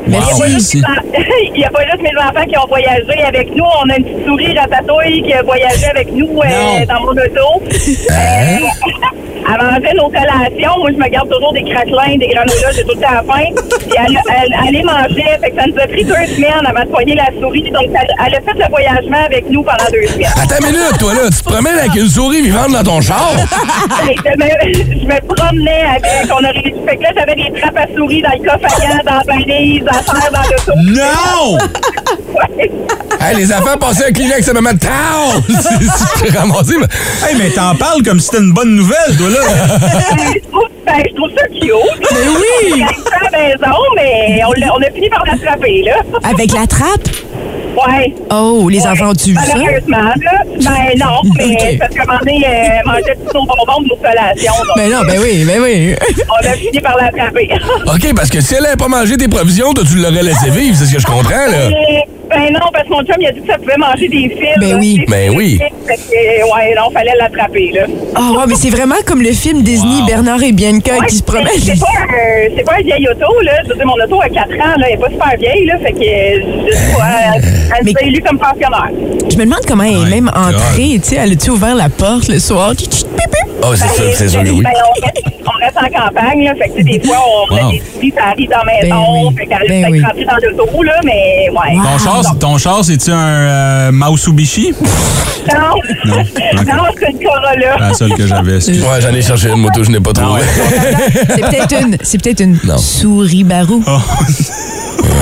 il 0.07 0.13
y 0.13 0.15
a 0.15 0.19
pas 0.21 0.25
Merci. 0.37 0.53
juste 0.53 0.75
mes- 0.75 0.81
Il 1.53 1.57
n'y 1.59 1.65
a 1.65 1.69
pas 1.69 1.83
juste 1.85 2.01
mes 2.01 2.17
enfants 2.19 2.45
qui 2.47 2.57
ont 2.57 2.67
voyagé 2.67 3.21
avec 3.27 3.55
nous. 3.55 3.63
On 3.83 3.89
a 3.89 3.97
une 3.97 4.03
petite 4.05 4.25
souris 4.25 4.57
ratatouille 4.57 5.21
qui 5.23 5.33
a 5.33 5.43
voyagé 5.43 5.85
avec 5.87 6.11
nous 6.13 6.29
euh, 6.41 6.85
dans 6.87 7.01
mon 7.01 7.11
auto. 7.11 7.63
Euh, 9.43 9.53
elle 9.53 9.65
mangeait 9.65 9.93
nos 9.95 10.09
collations. 10.09 10.77
Moi, 10.79 10.89
je 10.91 10.97
me 10.97 11.09
garde 11.09 11.29
toujours 11.29 11.53
des 11.53 11.63
craquelins, 11.63 12.17
des 12.17 12.27
granolas, 12.27 12.71
j'ai 12.75 12.83
tout 12.83 12.95
le 12.95 13.01
temps 13.01 13.23
faim. 13.27 13.49
Puis 13.79 13.91
elle, 13.97 14.17
elle, 14.29 14.55
elle 14.67 14.73
les 14.73 14.83
mangeait. 14.83 15.37
Fait 15.41 15.51
que 15.51 15.55
ça 15.59 15.67
nous 15.67 15.77
a 15.81 15.87
pris 15.87 16.03
deux 16.05 16.25
semaines 16.35 16.65
avant 16.65 16.83
de 16.85 16.89
poigner 16.89 17.15
la 17.15 17.27
souris. 17.39 17.69
Donc, 17.71 17.89
elle, 17.93 18.07
elle 18.25 18.35
a 18.35 18.41
fait 18.41 18.57
le 18.57 18.69
voyagement 18.69 19.25
avec 19.25 19.49
nous 19.49 19.63
pendant 19.63 19.85
deux 19.91 20.07
semaines. 20.07 20.31
Attends 20.41 20.55
une 20.65 20.65
minute, 20.75 20.97
toi, 20.99 21.13
là. 21.13 21.21
Tu 21.29 21.37
te 21.37 21.43
promènes 21.43 21.77
avec 21.77 21.95
une 21.95 22.09
souris 22.09 22.41
vivante 22.41 22.71
dans 22.71 22.83
ton 22.83 23.01
char? 23.01 23.31
Je, 24.03 24.37
me, 24.37 24.99
je 24.99 25.05
me 25.05 25.33
promenais 25.35 25.83
avec. 25.95 26.31
On 26.31 26.43
a 26.43 26.49
réussi. 26.49 26.73
Fait 26.87 26.97
que 26.97 27.03
là, 27.03 27.09
j'avais 27.15 27.35
des 27.35 27.59
trappes 27.59 27.77
à 27.77 27.87
souris 27.95 28.21
dans 28.21 28.31
le 28.31 28.49
coffre 28.49 28.75
à 28.75 28.79
gants, 28.79 29.03
dans 29.05 29.17
la 29.17 29.23
valise, 29.35 29.83
à 29.87 29.93
faire 29.93 30.31
dans 30.31 30.41
l'auto. 30.41 30.71
Non! 30.85 31.57
Ouais. 32.33 32.71
Hey, 33.21 33.35
les 33.37 33.53
enfants 33.53 33.77
passaient 33.79 34.07
un 34.07 34.11
Kleenex 34.11 34.47
à 34.49 34.53
maman. 34.53 34.71
Tao! 34.77 35.41
C'est 35.49 36.27
c'est 36.29 36.37
ramassé. 36.37 36.75
mais- 36.79 36.87
Hey, 37.27 37.35
mais 37.37 37.49
t'en 37.51 37.75
parles 37.75 38.01
comme 38.03 38.19
si 38.19 38.25
c'était 38.27 38.39
une 38.43 38.53
bonne 38.53 38.75
nouvelle, 38.75 39.15
toi, 39.17 39.27
là. 39.33 39.77
Ben, 40.15 40.33
je 40.33 40.49
trouve, 40.49 40.69
ben, 40.85 41.03
je 41.09 41.15
trouve 41.15 41.31
ça 41.37 41.47
cute. 41.47 42.11
Mais 42.11 42.27
oui! 42.27 42.81
Est 42.81 43.13
à 43.13 43.31
la 43.31 43.37
maison, 43.37 43.77
mais 43.95 44.41
on, 44.47 44.51
l'a- 44.53 44.73
on 44.75 44.81
a 44.81 44.91
fini 44.91 45.09
par 45.09 45.25
l'attraper, 45.25 45.81
là. 45.83 45.95
Avec 46.23 46.51
la 46.53 46.67
trappe? 46.67 47.07
Ouais. 47.75 48.13
Oh, 48.31 48.67
les 48.69 48.85
enfants 48.85 49.09
ont-tu 49.09 49.31
vu 49.31 49.35
ça? 49.37 49.55
Malheureusement, 49.55 49.97
là. 49.97 50.43
Ben 50.59 50.99
non, 50.99 51.21
mais 51.37 51.77
parce 51.79 51.95
moment 51.95 52.19
donné, 52.19 52.45
euh, 52.45 52.59
mangeait 52.85 53.15
tous 53.25 53.33
nos 53.33 53.45
bonbons 53.45 53.81
de 53.81 53.87
nos 53.89 53.95
collations. 53.95 54.53
donc, 54.59 54.77
Ben 54.77 54.91
non, 54.91 54.99
ben 55.07 55.19
oui, 55.21 55.43
ben 55.45 55.59
oui. 55.61 55.95
On 56.29 56.47
a 56.47 56.53
fini 56.53 56.79
par 56.79 56.97
l'attraper. 56.97 57.49
OK, 57.87 58.15
parce 58.15 58.29
que 58.29 58.41
si 58.41 58.55
elle 58.55 58.63
n'avait 58.63 58.75
pas 58.75 58.87
mangé 58.87 59.17
tes 59.17 59.27
provisions, 59.27 59.73
toi, 59.73 59.83
tu 59.87 59.95
l'aurais 59.97 60.23
laissé 60.23 60.49
vivre, 60.51 60.75
c'est 60.77 60.85
ce 60.85 60.93
que 60.93 60.99
je 60.99 61.05
comprends, 61.07 61.29
là. 61.49 61.69
Ben 62.29 62.51
non, 62.51 62.61
parce 62.73 62.85
que 62.85 62.89
mon 62.89 63.03
chum, 63.03 63.15
il 63.19 63.27
a 63.27 63.31
dit 63.31 63.41
que 63.41 63.47
ça 63.47 63.57
pouvait 63.59 63.77
manger 63.77 64.07
des 64.07 64.29
fils. 64.29 64.57
Ben 64.59 64.69
là, 64.71 64.77
oui. 64.79 64.99
des 64.99 65.05
Ben 65.07 65.29
fils, 65.29 65.37
oui. 65.37 65.59
Fait 65.85 65.95
que, 65.97 66.55
ouais, 66.55 66.73
non, 66.75 66.89
fallait 66.91 67.11
l'attraper, 67.19 67.71
là. 67.75 67.81
Ah 68.15 68.31
ouais, 68.31 68.45
mais 68.47 68.55
c'est 68.55 68.69
vraiment 68.71 68.95
comme 69.05 69.21
le 69.21 69.31
film 69.33 69.61
Disney, 69.61 70.01
Bernard 70.07 70.41
et 70.41 70.51
Bianca 70.51 70.93
Ouais, 70.99 71.05
qui 71.07 71.17
se 71.17 71.23
promènent. 71.23 71.47
C'est 71.59 71.79
pas, 71.79 71.85
un- 71.85 72.55
c'est 72.57 72.63
pas 72.63 72.73
un 72.79 72.81
vieil 72.81 73.07
auto, 73.07 73.41
là. 73.43 73.51
Je 73.65 73.69
veux 73.69 73.75
dire, 73.75 73.85
mon 73.85 74.01
auto 74.03 74.21
a 74.21 74.29
4 74.29 74.49
ans, 74.53 74.77
là. 74.79 74.87
Elle 74.87 74.93
est 74.95 74.97
pas 74.97 75.09
super 75.09 75.33
vieille, 75.37 75.65
là. 75.67 75.77
Fait 75.83 75.91
que, 75.91 75.99
je 75.99 76.75
sais 76.75 76.97
pas, 76.97 77.37
elle, 77.79 77.87
s'est 77.87 78.05
élue 78.05 78.21
comme 78.21 78.39
pensionnaire. 78.39 78.89
Je 79.29 79.37
me 79.37 79.45
demande 79.45 79.61
comment 79.67 79.83
elle 79.83 80.07
est 80.07 80.21
même 80.21 80.29
entrée. 80.33 80.99
Tu 81.01 81.09
sais, 81.09 81.15
elle 81.15 81.33
a-tu 81.33 81.49
ouvert 81.51 81.75
la 81.75 81.89
porte 81.89 82.27
le 82.27 82.39
soir? 82.39 82.73
Tchit, 82.73 82.87
tchit, 82.87 83.05
pip, 83.05 83.31
pip. 83.31 83.52
Oh, 83.61 83.73
c'est 83.75 83.87
sûr, 83.95 84.03
c'est 84.15 84.27
sûr 84.29 84.43
que 84.43 84.49
oui. 84.49 84.61
Ben, 84.63 84.71
on, 84.73 85.01
reste, 85.05 85.23
on 85.45 85.65
reste 85.65 85.77
en 85.77 85.99
campagne, 86.05 86.43
là. 86.45 86.53
Fait 86.55 86.69
que, 86.69 86.75
tu 86.75 86.83
sais, 86.91 86.99
des 86.99 87.07
fois, 87.07 87.17
on 87.49 87.53
Wow. 87.53 87.71
met 87.71 87.77
des 87.77 87.83
souris, 87.93 88.13
ça 88.17 88.23
arrive 88.31 88.49
dans 88.49 88.57
la 88.57 88.65
maison. 88.65 88.95
Ben 88.95 89.27
oui. 89.29 89.35
Fait 89.37 89.45
qu'elle 89.45 89.67
Ben 89.69 89.85
est 89.85 89.89
oui. 89.91 90.01
peut-être 90.01 90.29
rentrée 90.29 90.51
dans 90.55 90.63
l'auto, 90.63 90.83
là. 90.83 90.93
Mais, 91.05 91.49
ouais. 91.49 91.77
Ton 91.83 91.97
char, 92.03 92.39
ton 92.39 92.57
char, 92.57 92.83
c'est-tu 92.83 93.11
un 93.11 93.15
euh, 93.17 93.91
Mausubishi? 93.91 94.73
Non, 95.53 95.59
Non. 96.05 96.15
non, 96.17 96.23
c'est 96.99 97.11
une 97.11 97.19
Corolla. 97.19 97.77
La 97.79 97.93
seule 97.93 98.13
que 98.15 98.27
j'avais. 98.27 98.57
Ouais, 98.57 99.01
j'en 99.01 99.13
ai 99.13 99.21
cherché 99.21 99.49
une 99.49 99.59
moto, 99.59 99.83
je 99.83 99.91
n'ai 99.91 99.99
pas 99.99 100.13
trouvé. 100.13 100.41
C'est 101.29 101.41
peut-être 101.41 101.81
une, 101.81 101.97
c'est 102.01 102.21
peut-être 102.21 102.39
une 102.41 102.57
Non. 102.63 102.77
souris 102.77 103.43
barou. 103.43 103.83
Oh. 103.87 103.97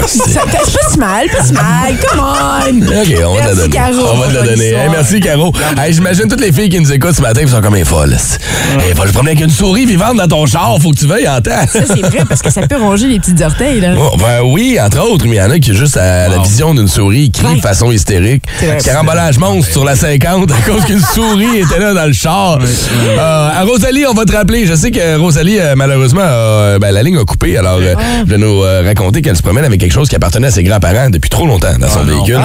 Ça 0.08 0.24
c'est 0.26 0.34
pas 0.52 0.90
si 0.92 0.98
mal, 1.00 1.28
pas 1.30 1.44
si 1.44 1.54
mal. 1.54 1.96
Come 2.10 2.20
on! 2.20 2.82
OK, 2.82 3.24
on 3.26 3.36
va 3.36 3.42
te 3.42 3.48
la 3.48 3.54
Merci, 3.54 3.56
donner. 3.56 3.70
Caro, 3.70 4.08
on 4.14 4.18
va 4.18 4.28
te 4.28 4.34
la 4.34 4.42
donner. 4.44 4.68
Hey, 4.74 4.90
merci, 4.90 5.20
Caro. 5.20 5.52
Hey, 5.78 5.94
J'imagine 5.94 6.28
toutes 6.28 6.42
les 6.42 6.52
filles 6.52 6.70
qui 6.70 6.80
nous 6.80 6.92
écoutent 6.92 7.16
ce 7.16 7.22
matin, 7.22 7.46
sont 7.48 7.62
comme 7.62 7.76
des 7.76 7.86
folles. 7.86 8.18
Hey, 8.80 8.94
faut 8.96 9.02
que 9.04 9.08
je 9.08 9.14
promène 9.14 9.36
avec 9.38 9.44
une 9.46 9.52
souris 9.54 9.86
vivante 9.86 10.18
dans 10.18 10.28
ton 10.28 10.46
char. 10.46 10.78
Faut 10.82 10.92
que 10.92 10.98
tu 11.00 11.08
veuilles 11.08 11.28
en 11.28 11.42
temps. 11.42 11.66
Ça, 11.72 11.80
c'est 11.88 12.02
vrai 12.02 12.24
parce 12.28 12.42
que 12.42 12.50
ça 12.52 12.68
peut 12.68 12.78
ronger 12.78 13.08
les 13.08 13.20
petites 13.20 13.42
orteils, 13.42 13.80
là. 13.82 13.94
Oh, 13.98 14.16
ben 14.18 14.42
oui, 14.46 14.78
entre 14.82 15.00
autres, 15.10 15.26
mais 15.26 15.36
il 15.36 15.40
y 15.40 15.42
en 15.42 15.50
a 15.52 15.60
qui, 15.60 15.74
juste 15.76 15.98
à 15.98 16.28
la 16.30 16.38
vision 16.40 16.74
d'une 16.74 16.88
souris, 16.88 17.32
crient 17.32 17.56
de 17.58 17.62
façon 17.62 17.92
hystérique. 17.92 18.44
Carambolage 18.84 19.38
monstre 19.38 19.72
sur 19.72 19.84
la 19.86 19.96
50 19.96 20.52
à 20.52 20.56
cause 20.70 20.84
qu'une 20.86 21.02
souris 21.02 21.58
était 21.60 21.80
là 21.80 21.94
dans 21.94 22.06
le 22.06 22.14
char. 22.14 22.60
Euh, 22.62 23.50
à 23.60 23.64
Rosalie, 23.64 24.06
on 24.10 24.14
va 24.14 24.26
te 24.26 24.32
rappeler. 24.36 24.66
Je 24.66 24.74
sais 24.76 24.92
que 24.92 25.18
Rosalie, 25.18 25.60
euh, 25.60 25.74
malheureusement, 25.76 26.22
a- 26.24 26.80
ben, 26.80 26.92
la 26.92 27.04
ligne 27.04 27.18
a 27.18 27.24
coupé. 27.26 27.58
Alors, 27.58 27.78
euh, 27.82 27.96
je 28.26 28.30
vais 28.32 28.38
nous 28.38 28.64
euh, 28.64 28.84
raconter 28.86 29.22
qu'elle 29.22 29.36
se 29.38 29.42
promène 29.44 29.66
avec 29.66 29.80
quelque 29.80 29.94
chose 29.94 30.10
qui 30.10 30.16
appartenait 30.16 30.48
à 30.48 30.52
ses 30.52 30.64
grands-parents 30.64 31.10
depuis 31.10 31.30
trop 31.30 31.46
longtemps 31.48 31.78
dans 31.80 31.90
son 31.90 32.00
Ah 32.02 32.06
non, 32.06 32.24
véhicule. 32.24 32.40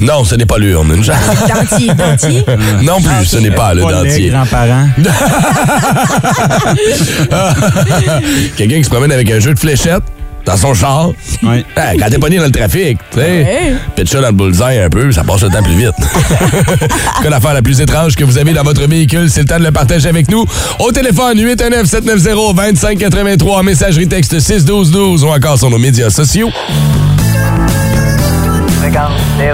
Non, 0.00 0.24
ce 0.24 0.34
n'est 0.34 0.46
pas 0.46 0.58
l'urne. 0.58 0.90
Une. 0.94 1.00
Dentier, 1.02 1.88
dentier. 1.94 2.44
Non 2.82 3.00
plus, 3.00 3.26
ce 3.26 3.38
n'est 3.38 3.50
pas 3.50 3.74
le 3.74 3.82
dentier. 3.82 4.30
grands-parents. 4.30 4.86
Quelqu'un 8.56 8.78
qui 8.78 8.84
se 8.84 8.90
promène 8.90 9.12
avec 9.12 9.30
un 9.30 9.40
jeu 9.40 9.52
de 9.54 9.58
fléchettes 9.58 10.02
dans 10.44 10.56
son 10.56 10.74
char. 10.74 11.08
Ouais. 11.42 11.64
Ah, 11.76 11.92
quand 11.98 12.08
t'es 12.10 12.18
pogné 12.18 12.36
dans 12.38 12.44
le 12.44 12.50
trafic, 12.50 12.98
tu 13.12 13.18
sais, 13.18 13.74
pitch 13.94 14.10
ça 14.10 14.20
dans 14.20 14.28
le 14.28 14.32
bullseye 14.32 14.78
un 14.78 14.88
peu, 14.88 15.12
ça 15.12 15.22
passe 15.24 15.42
le 15.42 15.50
temps 15.50 15.62
plus 15.62 15.74
vite. 15.74 15.92
Quoi 17.20 17.30
l'affaire 17.30 17.54
la 17.54 17.62
plus 17.62 17.80
étrange 17.80 18.14
que 18.16 18.24
vous 18.24 18.38
avez 18.38 18.52
dans 18.52 18.62
votre 18.62 18.86
véhicule? 18.86 19.28
C'est 19.30 19.40
le 19.42 19.46
temps 19.46 19.58
de 19.58 19.64
le 19.64 19.72
partager 19.72 20.08
avec 20.08 20.30
nous. 20.30 20.44
Au 20.78 20.92
téléphone, 20.92 21.38
819-790-2583, 21.38 23.64
messagerie 23.64 24.08
texte 24.08 24.38
61212 24.40 25.24
ou 25.24 25.28
encore 25.28 25.58
sur 25.58 25.70
nos 25.70 25.78
médias 25.78 26.10
sociaux. 26.10 26.50
Regarde, 28.82 29.12
les 29.38 29.50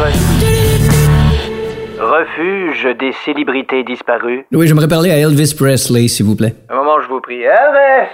Refuge 2.26 2.88
des 2.98 3.12
célébrités 3.24 3.84
disparues. 3.84 4.46
Oui, 4.52 4.66
j'aimerais 4.66 4.88
parler 4.88 5.10
à 5.10 5.18
Elvis 5.18 5.54
Presley, 5.56 6.08
s'il 6.08 6.26
vous 6.26 6.34
plaît. 6.34 6.54
Un 6.68 6.74
moment, 6.76 7.00
je 7.00 7.08
vous 7.08 7.20
prie. 7.20 7.42
Elvis! 7.42 8.08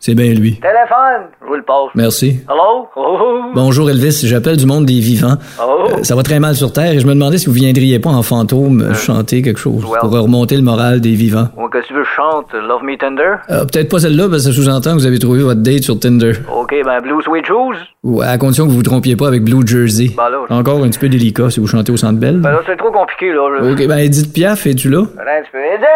C'est 0.00 0.14
bien 0.14 0.32
lui. 0.34 0.54
Téléphone! 0.60 1.28
Je 1.42 1.46
vous 1.46 1.54
le 1.54 1.62
passe. 1.62 1.88
Merci. 1.94 2.40
Hello? 2.48 2.88
Oh, 2.96 3.50
Bonjour 3.54 3.88
Elvis, 3.90 4.22
j'appelle 4.26 4.56
du 4.56 4.66
monde 4.66 4.86
des 4.86 5.00
vivants. 5.00 5.36
oh. 5.60 5.88
Euh, 5.98 6.02
ça 6.02 6.14
va 6.16 6.22
très 6.22 6.40
mal 6.40 6.54
sur 6.54 6.72
Terre 6.72 6.92
et 6.92 6.98
je 7.00 7.06
me 7.06 7.12
demandais 7.14 7.38
si 7.38 7.46
vous 7.46 7.52
viendriez 7.52 7.98
pas 7.98 8.10
en 8.10 8.22
fantôme 8.22 8.80
euh, 8.82 8.94
chanter 8.94 9.42
quelque 9.42 9.58
chose 9.60 9.84
well. 9.84 10.00
pour 10.00 10.10
remonter 10.12 10.56
le 10.56 10.62
moral 10.62 11.00
des 11.00 11.12
vivants. 11.14 11.48
Qu'est-ce 11.72 11.82
que 11.82 11.88
tu 11.88 11.94
veux 11.94 12.04
chante? 12.04 12.52
Love 12.54 12.82
Me 12.84 12.96
Tender? 12.96 13.34
Euh, 13.50 13.64
Peut-être 13.64 13.90
pas 13.90 13.98
celle-là 13.98 14.28
parce 14.30 14.44
que 14.46 14.52
ça 14.52 14.52
sous-entend 14.52 14.90
que 14.92 14.96
vous 14.96 15.06
avez 15.06 15.18
trouvé 15.18 15.42
votre 15.42 15.60
date 15.60 15.82
sur 15.82 15.98
Tinder. 15.98 16.32
OK, 16.54 16.74
ben 16.84 17.00
Blue 17.00 17.22
Sweet 17.22 17.46
Shoes? 17.46 17.76
Ou 18.02 18.22
à 18.22 18.36
condition 18.38 18.64
que 18.64 18.70
vous 18.70 18.76
vous 18.76 18.82
trompiez 18.82 19.16
pas 19.16 19.28
avec 19.28 19.42
Blue 19.44 19.66
Jersey. 19.66 20.10
Ben 20.16 20.28
là, 20.30 20.38
je- 20.48 20.54
Encore 20.54 20.82
un 20.82 20.88
petit 20.88 20.98
peu 20.98 21.08
délicat 21.08 21.50
si 21.50 21.60
vous 21.60 21.66
chantez 21.66 21.92
au 21.92 21.96
centre 21.96 22.18
belle. 22.20 22.40
Ben 22.40 22.52
là, 22.52 22.60
c'est 22.66 22.76
trop 22.76 22.90
compliqué, 22.92 23.32
là. 23.32 23.58
je- 23.62 23.72
Ok, 23.72 23.86
ben 23.88 23.98
Edith 23.98 24.32
Piaf, 24.32 24.66
es-tu 24.66 24.88
là? 24.90 25.02
Attends 25.18 25.30
un 25.30 25.42
petit 25.42 25.50
peu. 25.52 25.58
Edith! 25.58 25.86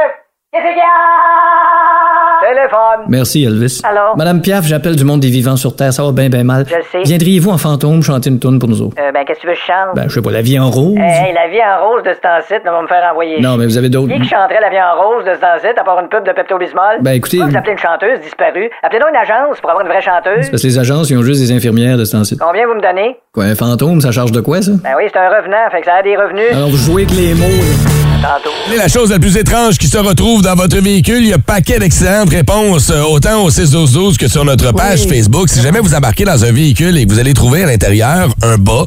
Qu'est-ce 0.50 0.64
qu'il 0.64 0.78
y 0.78 0.80
a? 0.80 2.40
Téléphone! 2.40 3.04
Merci 3.08 3.44
Elvis. 3.44 3.82
Allô? 3.84 4.16
Madame 4.16 4.40
Piaf, 4.40 4.64
j'appelle 4.64 4.96
du 4.96 5.04
monde 5.04 5.20
des 5.20 5.28
vivants 5.28 5.56
sur 5.56 5.76
Terre, 5.76 5.92
ça 5.92 6.02
va 6.02 6.12
bien 6.12 6.30
ben 6.30 6.42
mal. 6.42 6.64
Je 6.66 6.74
le 6.76 6.82
sais. 6.90 7.02
Viendriez-vous 7.02 7.50
en 7.50 7.58
fantôme 7.58 8.02
chanter 8.02 8.30
une 8.30 8.40
tune 8.40 8.58
pour 8.58 8.66
nous 8.70 8.80
autres? 8.80 8.96
Euh, 8.98 9.12
ben, 9.12 9.26
qu'est-ce 9.26 9.40
que 9.40 9.42
tu 9.42 9.46
veux 9.48 9.52
que 9.52 9.58
je 9.60 9.66
chante? 9.66 9.94
Ben, 9.94 10.08
je 10.08 10.14
sais 10.14 10.22
pas, 10.22 10.30
la 10.30 10.40
vie 10.40 10.58
en 10.58 10.70
rose? 10.70 10.96
Hey, 10.96 11.34
la 11.34 11.48
vie 11.48 11.60
en 11.60 11.86
rose 11.86 12.02
de 12.02 12.14
ce 12.14 12.20
temps-ci, 12.20 12.54
va 12.64 12.80
me 12.80 12.86
faire 12.86 13.04
envoyer. 13.12 13.40
Non, 13.42 13.58
mais 13.58 13.66
vous 13.66 13.76
avez 13.76 13.90
d'autres. 13.90 14.10
Qui 14.10 14.20
qui 14.22 14.28
chanterait 14.30 14.62
la 14.62 14.70
vie 14.70 14.80
en 14.80 14.96
rose 14.96 15.26
de 15.26 15.34
ce 15.34 15.40
temps-ci, 15.40 15.66
à 15.66 15.84
part 15.84 16.00
une 16.00 16.08
pub 16.08 16.24
de 16.24 16.32
Pepto-Bismol? 16.32 17.02
Ben, 17.02 17.12
écoutez- 17.12 17.42
vous 17.44 17.54
appelez 17.54 17.72
une 17.72 17.78
chanteuse 17.78 18.18
disparue? 18.22 18.70
Appelez-donc 18.82 19.10
une 19.10 19.20
agence 19.20 19.60
pour 19.60 19.68
avoir 19.68 19.84
une 19.84 19.92
vraie 19.92 20.00
chanteuse. 20.00 20.48
Parce 20.48 20.62
que 20.62 20.66
les 20.66 20.78
agences, 20.78 21.10
ils 21.10 21.18
ont 21.18 21.22
juste 21.22 21.42
des 21.42 21.52
infirmières 21.52 21.98
de 21.98 22.06
ce 22.06 22.12
temps-ci. 22.16 22.38
Combien 22.38 22.66
vous 22.66 22.74
me 22.74 22.80
donnez? 22.80 23.18
Quoi, 23.34 23.44
un 23.44 23.54
fantôme, 23.54 24.00
ça 24.00 24.12
charge 24.12 24.32
de 24.32 24.40
quoi, 24.40 24.62
ça? 24.62 24.72
Ben 24.82 24.94
oui, 24.96 25.04
c'est 25.12 25.18
un 25.18 25.28
revenant, 25.28 25.68
fait 25.70 25.80
que 25.80 25.86
ça 25.86 25.96
a 25.96 26.02
des 26.02 26.16
revenus. 26.16 26.52
Alors, 26.52 26.70
vous 26.70 26.76
jouez 26.78 27.02
avec 27.04 27.14
les 27.14 27.34
mots, 27.34 27.44
là. 27.44 27.90
Tantôt. 28.20 28.50
La 28.76 28.88
chose 28.88 29.12
la 29.12 29.20
plus 29.20 29.36
étrange 29.36 29.78
qui 29.78 29.86
se 29.86 29.96
retrouve 29.96 30.37
dans 30.42 30.54
votre 30.54 30.78
véhicule? 30.80 31.18
Il 31.22 31.28
y 31.28 31.32
a 31.32 31.38
paquet 31.38 31.78
d'excellentes 31.78 32.30
réponses, 32.30 32.90
euh, 32.90 33.02
autant 33.02 33.42
au 33.44 33.50
61212 33.50 34.16
que 34.16 34.28
sur 34.28 34.44
notre 34.44 34.72
page 34.72 35.06
Facebook. 35.06 35.48
Si 35.48 35.60
jamais 35.60 35.80
vous 35.80 35.94
embarquez 35.94 36.24
dans 36.24 36.44
un 36.44 36.52
véhicule 36.52 36.96
et 36.96 37.06
que 37.06 37.12
vous 37.12 37.18
allez 37.18 37.34
trouver 37.34 37.64
à 37.64 37.66
l'intérieur 37.66 38.28
un 38.42 38.56
bas 38.58 38.86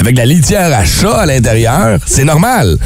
avec 0.00 0.14
de 0.14 0.18
la 0.20 0.26
litière 0.26 0.72
à 0.72 0.84
chat 0.84 1.12
à 1.14 1.26
l'intérieur, 1.26 1.98
c'est 2.06 2.24
normal. 2.24 2.76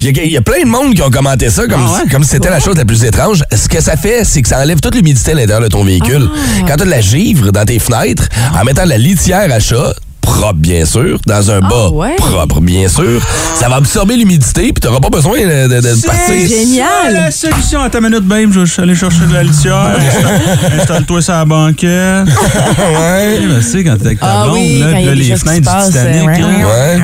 Il 0.00 0.16
y, 0.16 0.20
a, 0.20 0.24
il 0.24 0.32
y 0.32 0.36
a 0.36 0.42
plein 0.42 0.62
de 0.62 0.68
monde 0.68 0.94
qui 0.94 1.02
ont 1.02 1.10
commenté 1.10 1.50
ça 1.50 1.66
comme, 1.66 1.86
si- 1.86 2.08
comme 2.10 2.22
si 2.24 2.30
c'était 2.30 2.50
la 2.50 2.60
chose 2.60 2.76
la 2.76 2.84
plus 2.84 3.04
étrange. 3.04 3.42
Ce 3.54 3.68
que 3.68 3.80
ça 3.80 3.96
fait, 3.96 4.24
c'est 4.24 4.42
que 4.42 4.48
ça 4.48 4.60
enlève 4.60 4.80
toute 4.80 4.94
l'humidité 4.94 5.32
à 5.32 5.34
l'intérieur 5.34 5.60
de 5.62 5.68
ton 5.68 5.84
véhicule. 5.84 6.28
Quand 6.66 6.76
tu 6.76 6.82
as 6.82 6.84
de 6.86 6.90
la 6.90 7.00
givre 7.00 7.52
dans 7.52 7.64
tes 7.64 7.78
fenêtres, 7.78 8.28
en 8.60 8.64
mettant 8.64 8.84
de 8.84 8.88
la 8.90 8.98
litière 8.98 9.50
à 9.52 9.58
chat, 9.60 9.94
propre 10.22 10.54
bien 10.58 10.84
sûr, 10.86 11.18
dans 11.26 11.50
un 11.50 11.60
bas 11.60 11.90
ouais. 11.92 12.16
propre 12.16 12.60
bien 12.60 12.88
sûr, 12.88 13.20
ça 13.54 13.68
va 13.68 13.76
absorber 13.76 14.16
l'humidité 14.16 14.72
puis 14.72 14.80
tu 14.80 14.86
n'auras 14.86 15.00
pas 15.00 15.10
besoin 15.10 15.38
de, 15.40 15.68
de- 15.68 15.80
de 15.80 16.06
passer. 16.06 16.48
Génial! 16.48 17.12
La 17.12 17.30
solution 17.30 17.80
à 17.82 17.90
ta 17.90 18.00
minute, 18.00 18.20
babe, 18.22 18.50
je 18.52 18.60
vais 18.60 18.82
aller 18.82 18.94
chercher 18.94 19.26
de 19.28 19.34
la 19.34 19.42
litière. 19.42 19.90
Installe- 19.98 20.80
Installe-toi 20.80 21.22
sur 21.22 21.32
la 21.34 21.44
banquette. 21.44 21.88
ouais. 22.28 23.38
Tu 23.58 23.62
sais, 23.62 23.84
quand 23.84 23.96
t'es 23.98 24.06
avec 24.06 24.20
ta 24.20 24.26
Ah 24.26 24.44
blonde, 24.44 24.56
oui, 24.58 24.78
là, 24.78 24.86
quand 24.92 24.98
y 24.98 25.08
a 25.08 25.14
les 25.14 25.36
fenêtres 25.36 25.82
du 25.82 25.86
Titanic. 25.92 26.26
là. 26.26 26.46
Ouais. 26.46 26.98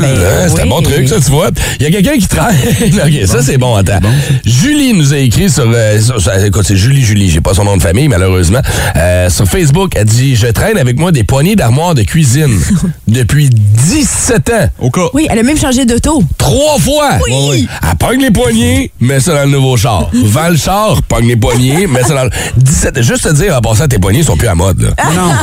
Ben, 0.00 0.10
Ouais, 0.20 0.48
c'est 0.48 0.62
un 0.62 0.66
bon 0.66 0.82
truc, 0.82 1.08
ça, 1.08 1.16
tu 1.16 1.30
vois. 1.30 1.48
Il 1.78 1.84
y 1.84 1.86
a 1.86 1.90
quelqu'un 1.90 2.18
qui 2.18 2.28
travaille. 2.28 2.56
OK, 2.92 3.26
ça, 3.26 3.42
c'est 3.42 3.58
bon, 3.58 3.74
attends. 3.76 4.00
Julie 4.44 4.92
nous 4.92 5.12
a 5.14 5.18
écrit 5.18 5.48
sur, 5.50 5.64
euh, 5.72 6.00
sur- 6.00 6.20
sur- 6.20 6.32
Écoute, 6.44 6.64
c'est 6.66 6.76
Julie 6.76 7.02
Julie, 7.02 7.30
j'ai 7.30 7.40
pas 7.40 7.54
son 7.54 7.64
nom 7.64 7.76
de 7.76 7.82
famille, 7.82 8.08
malheureusement. 8.08 8.60
Euh, 8.96 9.28
sur 9.30 9.46
Facebook, 9.46 9.92
elle 9.96 10.04
dit 10.06 10.36
Je 10.36 10.46
traîne 10.48 10.78
avec 10.78 10.98
moi 10.98 11.12
des 11.12 11.24
poignées 11.24 11.56
d'armoire 11.56 11.94
de 11.94 12.02
cuisine 12.02 12.39
depuis 13.08 13.48
17 13.50 14.50
ans. 14.50 14.68
Au 14.78 14.90
cas. 14.90 15.06
Oui, 15.14 15.26
elle 15.30 15.38
a 15.38 15.42
même 15.42 15.58
changé 15.58 15.84
d'auto. 15.84 16.22
Trois 16.38 16.78
fois! 16.78 17.10
Oui. 17.28 17.66
Elle 17.82 17.96
pogne 17.98 18.20
les 18.20 18.30
poignets, 18.30 18.90
met 19.00 19.20
ça 19.20 19.34
dans 19.34 19.44
le 19.44 19.50
nouveau 19.50 19.76
char. 19.76 20.08
Vend 20.24 20.48
le 20.50 20.56
char, 20.56 21.02
pogne 21.02 21.26
les 21.28 21.36
poignets, 21.36 21.86
met 21.86 22.02
ça 22.02 22.14
dans 22.14 22.24
le... 22.24 22.30
17 22.56 23.02
Juste 23.02 23.24
te 23.24 23.32
dire, 23.34 23.56
en 23.56 23.60
passant, 23.60 23.86
tes 23.88 23.98
poignets 23.98 24.22
sont 24.22 24.36
plus 24.36 24.48
à 24.48 24.54
mode. 24.54 24.80
Là. 24.82 24.90
Non. 25.14 25.28
non. 25.28 25.34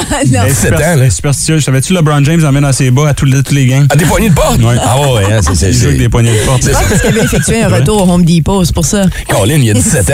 Mais 0.43 0.49
17 0.49 0.73
ans, 0.73 0.75
super- 0.77 0.97
là. 0.97 1.09
Superstitieux. 1.09 1.59
Savais-tu 1.59 1.93
LeBron 1.93 2.23
James 2.23 2.43
emmène 2.45 2.65
à 2.65 2.73
ses 2.73 2.91
bas 2.91 3.09
à 3.09 3.13
tous 3.13 3.25
les, 3.25 3.41
tous 3.43 3.53
les 3.53 3.65
games? 3.65 3.87
Ah, 3.89 3.95
des 3.95 4.05
poignées 4.05 4.29
de 4.29 4.35
porte? 4.35 4.59
Ouais. 4.61 4.75
Ah 4.81 4.99
ouais, 4.99 5.23
hein, 5.33 5.39
c'est... 5.41 5.55
c'est, 5.55 5.67
Il 5.69 5.73
joue 5.73 5.79
c'est... 5.79 5.85
avec 5.87 5.99
des 5.99 6.09
poignées 6.09 6.31
de 6.31 6.45
porte. 6.45 6.63
c'est- 6.63 6.71
pense 6.71 7.01
qu'il 7.01 7.09
avait 7.09 7.21
effectué 7.23 7.61
un 7.63 7.69
retour 7.69 8.07
au 8.07 8.11
Home 8.13 8.23
Depot, 8.25 8.63
c'est 8.65 8.73
pour 8.73 8.85
ça. 8.85 9.05
Colin, 9.29 9.55
il 9.55 9.65
y 9.65 9.71
a 9.71 9.73
17 9.73 10.09
ans. 10.09 10.13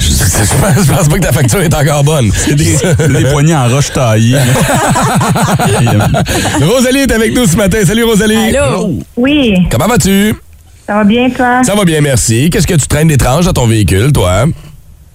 Je, 0.00 0.06
je- 0.08 0.12
pense, 0.14 0.86
je 0.86 0.92
pense 0.92 1.08
pas 1.08 1.16
que 1.18 1.22
ta 1.22 1.32
facture 1.32 1.60
est 1.60 1.74
encore 1.74 2.04
bonne. 2.04 2.30
C'est 2.34 2.54
des, 2.54 2.76
des 3.08 3.24
poignées 3.30 3.54
en 3.54 3.68
roche 3.68 3.92
taillée. 3.92 4.38
Rosalie 6.62 7.00
est 7.00 7.12
avec 7.12 7.34
nous 7.34 7.46
ce 7.46 7.56
matin. 7.56 7.78
Salut 7.84 8.04
Rosalie. 8.04 8.56
Allô? 8.56 8.98
Oui, 9.16 9.54
Comment 9.70 9.86
vas-tu? 9.86 10.34
ça 10.86 10.94
va 10.94 11.04
bien, 11.04 11.28
toi? 11.30 11.62
Ça 11.64 11.74
va 11.74 11.84
bien, 11.84 12.00
merci. 12.00 12.48
Qu'est-ce 12.50 12.66
que 12.66 12.74
tu 12.74 12.86
traînes 12.86 13.08
d'étrange 13.08 13.44
dans 13.46 13.52
ton 13.52 13.66
véhicule, 13.66 14.12
toi? 14.12 14.44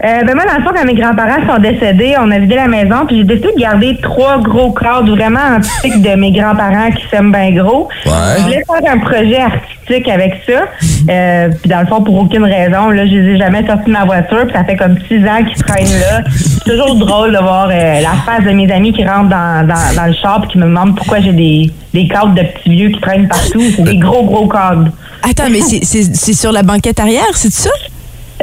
Euh, 0.03 0.21
ben 0.25 0.35
moi, 0.35 0.43
dans 0.45 0.57
le 0.57 0.63
fond, 0.63 0.71
quand 0.75 0.83
mes 0.85 0.95
grands-parents 0.95 1.47
sont 1.47 1.61
décédés, 1.61 2.15
on 2.19 2.29
a 2.29 2.37
vidé 2.37 2.55
la 2.55 2.67
maison, 2.67 3.05
puis 3.07 3.17
j'ai 3.19 3.23
décidé 3.23 3.49
de 3.55 3.61
garder 3.61 3.97
trois 4.01 4.37
gros 4.39 4.71
cadres 4.73 5.15
vraiment 5.15 5.39
antiques 5.57 6.01
de 6.01 6.15
mes 6.15 6.31
grands-parents 6.31 6.91
qui 6.91 7.07
s'aiment 7.09 7.31
bien 7.31 7.51
gros. 7.51 7.87
Ouais. 8.05 8.11
Je 8.37 8.41
voulais 8.43 8.63
faire 8.67 8.91
un 8.93 8.97
projet 8.97 9.39
artistique 9.39 10.09
avec 10.09 10.41
ça. 10.45 10.63
Euh, 11.09 11.49
puis 11.61 11.69
dans 11.69 11.79
le 11.79 11.85
fond, 11.87 12.01
pour 12.03 12.15
aucune 12.17 12.43
raison, 12.43 12.89
là, 12.89 13.05
je 13.05 13.13
les 13.13 13.35
ai 13.35 13.37
jamais 13.37 13.65
sortis 13.65 13.85
de 13.85 13.91
ma 13.91 14.03
voiture, 14.03 14.43
puis 14.45 14.53
ça 14.53 14.65
fait 14.65 14.75
comme 14.75 14.97
six 15.07 15.25
ans 15.25 15.41
qu'ils 15.45 15.63
traînent 15.63 15.99
là. 16.01 16.21
C'est 16.35 16.69
toujours 16.69 16.95
drôle 16.95 17.31
de 17.31 17.37
voir 17.39 17.69
euh, 17.71 18.01
la 18.01 18.13
face 18.25 18.43
de 18.43 18.51
mes 18.51 18.69
amis 18.73 18.91
qui 18.91 19.05
rentrent 19.05 19.29
dans, 19.29 19.65
dans, 19.65 19.95
dans 19.95 20.05
le 20.07 20.13
shop 20.13 20.41
puis 20.41 20.49
qui 20.51 20.57
me 20.57 20.65
demandent 20.65 20.97
pourquoi 20.97 21.21
j'ai 21.21 21.31
des, 21.31 21.71
des 21.93 22.09
cadres 22.09 22.33
de 22.33 22.41
petits 22.41 22.69
vieux 22.71 22.89
qui 22.89 22.99
traînent 22.99 23.29
partout. 23.29 23.61
C'est 23.73 23.83
des 23.83 23.97
gros, 23.97 24.23
gros 24.25 24.49
cadres. 24.49 24.89
Attends, 25.29 25.49
mais 25.49 25.61
c'est- 25.61 25.85
c'est 25.85 26.13
c'est 26.13 26.33
sur 26.33 26.51
la 26.51 26.63
banquette 26.63 26.99
arrière, 26.99 27.23
c'est 27.35 27.53
ça? 27.53 27.69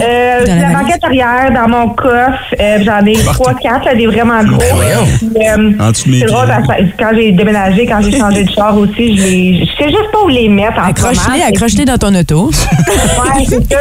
Euh, 0.03 0.47
Dans 0.47 0.57
la 0.57 0.79
banquette 0.81 1.05
arrière, 1.05 1.51
dans 1.53 1.69
mon 1.69 1.89
coffre, 1.91 2.55
euh, 2.61 2.79
j'en 2.85 3.05
ai 3.07 3.13
trois, 3.15 3.55
quatre, 3.55 3.85
là, 3.85 3.95
des 3.95 4.07
vraiment 4.07 4.43
gros. 4.45 4.59
Puis, 4.59 5.49
euh, 5.49 5.93
c'est 5.95 6.27
drôle, 6.27 6.49
quand 6.99 7.11
j'ai 7.15 7.33
déménagé, 7.33 7.87
quand 7.87 8.01
j'ai 8.03 8.17
changé 8.19 8.45
de 8.45 8.51
char 8.51 8.77
aussi, 8.77 9.17
je 9.17 9.23
les, 9.23 9.61
je 9.67 9.77
sais 9.83 9.89
juste 9.91 10.11
pas 10.13 10.19
où 10.25 10.29
les 10.29 10.49
mettre 10.49 10.79
en 10.79 10.89
Accroche-les, 10.89 11.43
accroche-les 11.43 11.85
dans 11.85 11.99
ton 11.99 12.15
auto. 12.15 12.51
Ouais, 12.91 13.45
c'est 13.47 13.73
ça, 13.73 13.79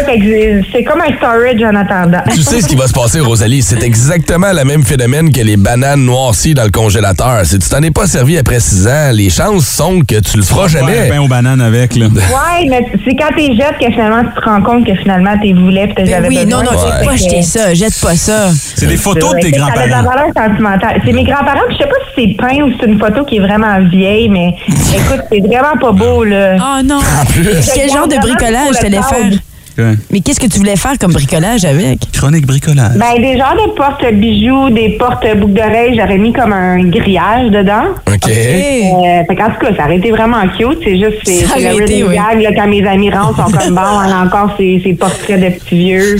c'est 0.71 0.83
comme 0.83 1.01
un 1.01 1.15
storage 1.17 1.63
en 1.63 1.75
attendant. 1.75 2.19
Tu 2.31 2.41
sais 2.41 2.61
ce 2.61 2.67
qui 2.67 2.75
va 2.75 2.87
se 2.87 2.93
passer, 2.93 3.19
Rosalie. 3.19 3.61
C'est 3.63 3.81
exactement 3.83 4.51
le 4.53 4.63
même 4.65 4.83
phénomène 4.83 5.31
que 5.31 5.41
les 5.41 5.57
bananes 5.57 6.01
noircies 6.05 6.53
dans 6.53 6.63
le 6.65 6.69
congélateur. 6.71 7.41
Si 7.43 7.57
tu 7.57 7.69
t'en 7.69 7.81
es 7.81 7.91
pas 7.91 8.05
servi 8.05 8.37
après 8.37 8.59
6 8.59 8.87
ans, 8.87 9.09
les 9.13 9.29
chances 9.29 9.65
sont 9.67 10.01
que 10.01 10.19
tu 10.19 10.37
le 10.37 10.43
feras 10.43 10.63
Ouais, 10.63 10.69
jamais. 10.69 11.09
pain 11.09 11.19
aux 11.21 11.27
bananes 11.27 11.61
avec, 11.61 11.95
là. 11.95 12.07
Ouais, 12.07 12.67
mais 12.69 12.85
c'est 13.05 13.15
quand 13.15 13.33
t'es 13.35 13.55
jettes 13.55 13.77
que 13.79 13.91
finalement 13.91 14.23
tu 14.29 14.39
te 14.41 14.45
rends 14.47 14.61
compte 14.61 14.85
que 14.85 14.93
finalement 14.95 15.33
t'es 15.41 15.53
voulais 15.53 15.91
t'as 15.95 16.03
Ben 16.09 16.25
oui, 16.27 16.45
besoin. 16.45 16.63
non, 16.63 16.71
non, 16.71 16.77
Ouais. 16.77 16.87
jette 16.91 17.05
pas 17.05 17.15
jeter 17.15 17.41
ça, 17.41 17.73
jette 17.73 17.99
pas 18.01 18.15
ça. 18.15 18.49
C'est 18.75 18.87
des 18.87 18.97
photos 18.97 19.33
de 19.35 19.39
tes 19.39 19.49
c'est- 19.51 19.57
Ça 19.59 19.65
a 19.65 19.69
de 19.71 19.77
la 19.77 19.87
grands-parents. 20.01 20.09
valeur 20.09 20.33
sentimentale. 20.49 21.01
C'est 21.05 21.11
mes 21.13 21.23
grands-parents, 21.23 21.65
puis 21.67 21.77
je 21.77 21.83
sais 21.83 21.89
pas 21.89 21.95
si 22.15 22.27
c'est 22.27 22.37
peint 22.37 22.63
ou 22.63 22.71
si 22.71 22.77
c'est 22.79 22.87
une 22.87 22.99
photo 22.99 23.23
qui 23.25 23.37
est 23.37 23.39
vraiment 23.39 23.79
vieille, 23.89 24.29
mais 24.29 24.55
écoute, 24.67 25.21
c'est 25.31 25.39
vraiment 25.41 25.77
pas 25.79 25.91
beau, 25.91 26.23
là. 26.23 26.55
Oh 26.59 26.81
non. 26.83 26.99
plus. 27.29 27.47
Quel 27.73 27.89
genre 27.89 28.07
de 28.07 28.17
bricolage 28.17 28.75
t'allais 28.81 28.97
faire? 29.01 29.39
Ouais. 29.77 29.93
Mais 30.11 30.19
qu'est-ce 30.21 30.39
que 30.39 30.47
tu 30.47 30.57
voulais 30.57 30.75
faire 30.75 30.97
comme 30.99 31.13
bricolage 31.13 31.63
avec? 31.65 31.99
Chronique 32.11 32.45
bricolage. 32.45 32.95
Ben, 32.97 33.21
des 33.21 33.37
genres 33.37 33.55
de 33.55 33.71
porte-bijoux, 33.75 34.69
des 34.71 34.97
porte-boucles 34.97 35.53
d'oreilles, 35.53 35.95
j'aurais 35.97 36.17
mis 36.17 36.33
comme 36.33 36.51
un 36.53 36.83
grillage 36.85 37.49
dedans. 37.51 37.83
OK. 38.07 38.27
Euh, 38.29 39.23
fait 39.27 39.35
qu'en 39.35 39.49
tout 39.51 39.59
cas, 39.65 39.75
ça 39.77 39.85
aurait 39.85 39.97
été 39.97 40.11
vraiment 40.11 40.41
cute. 40.57 40.79
C'est 40.83 40.97
juste, 40.97 41.17
c'est 41.25 41.41
le 41.59 41.81
été, 41.81 42.03
running 42.03 42.05
oui. 42.09 42.15
gag, 42.15 42.41
là, 42.41 42.49
quand 42.55 42.67
mes 42.67 42.85
amis 42.87 43.09
rentrent, 43.09 43.35
sont 43.47 43.51
comme 43.57 43.75
bon, 43.75 43.81
on 43.81 44.11
a 44.11 44.25
encore 44.25 44.53
ces, 44.57 44.81
ces 44.83 44.93
portraits 44.93 45.39
de 45.39 45.49
petits 45.49 45.77
vieux. 45.77 46.17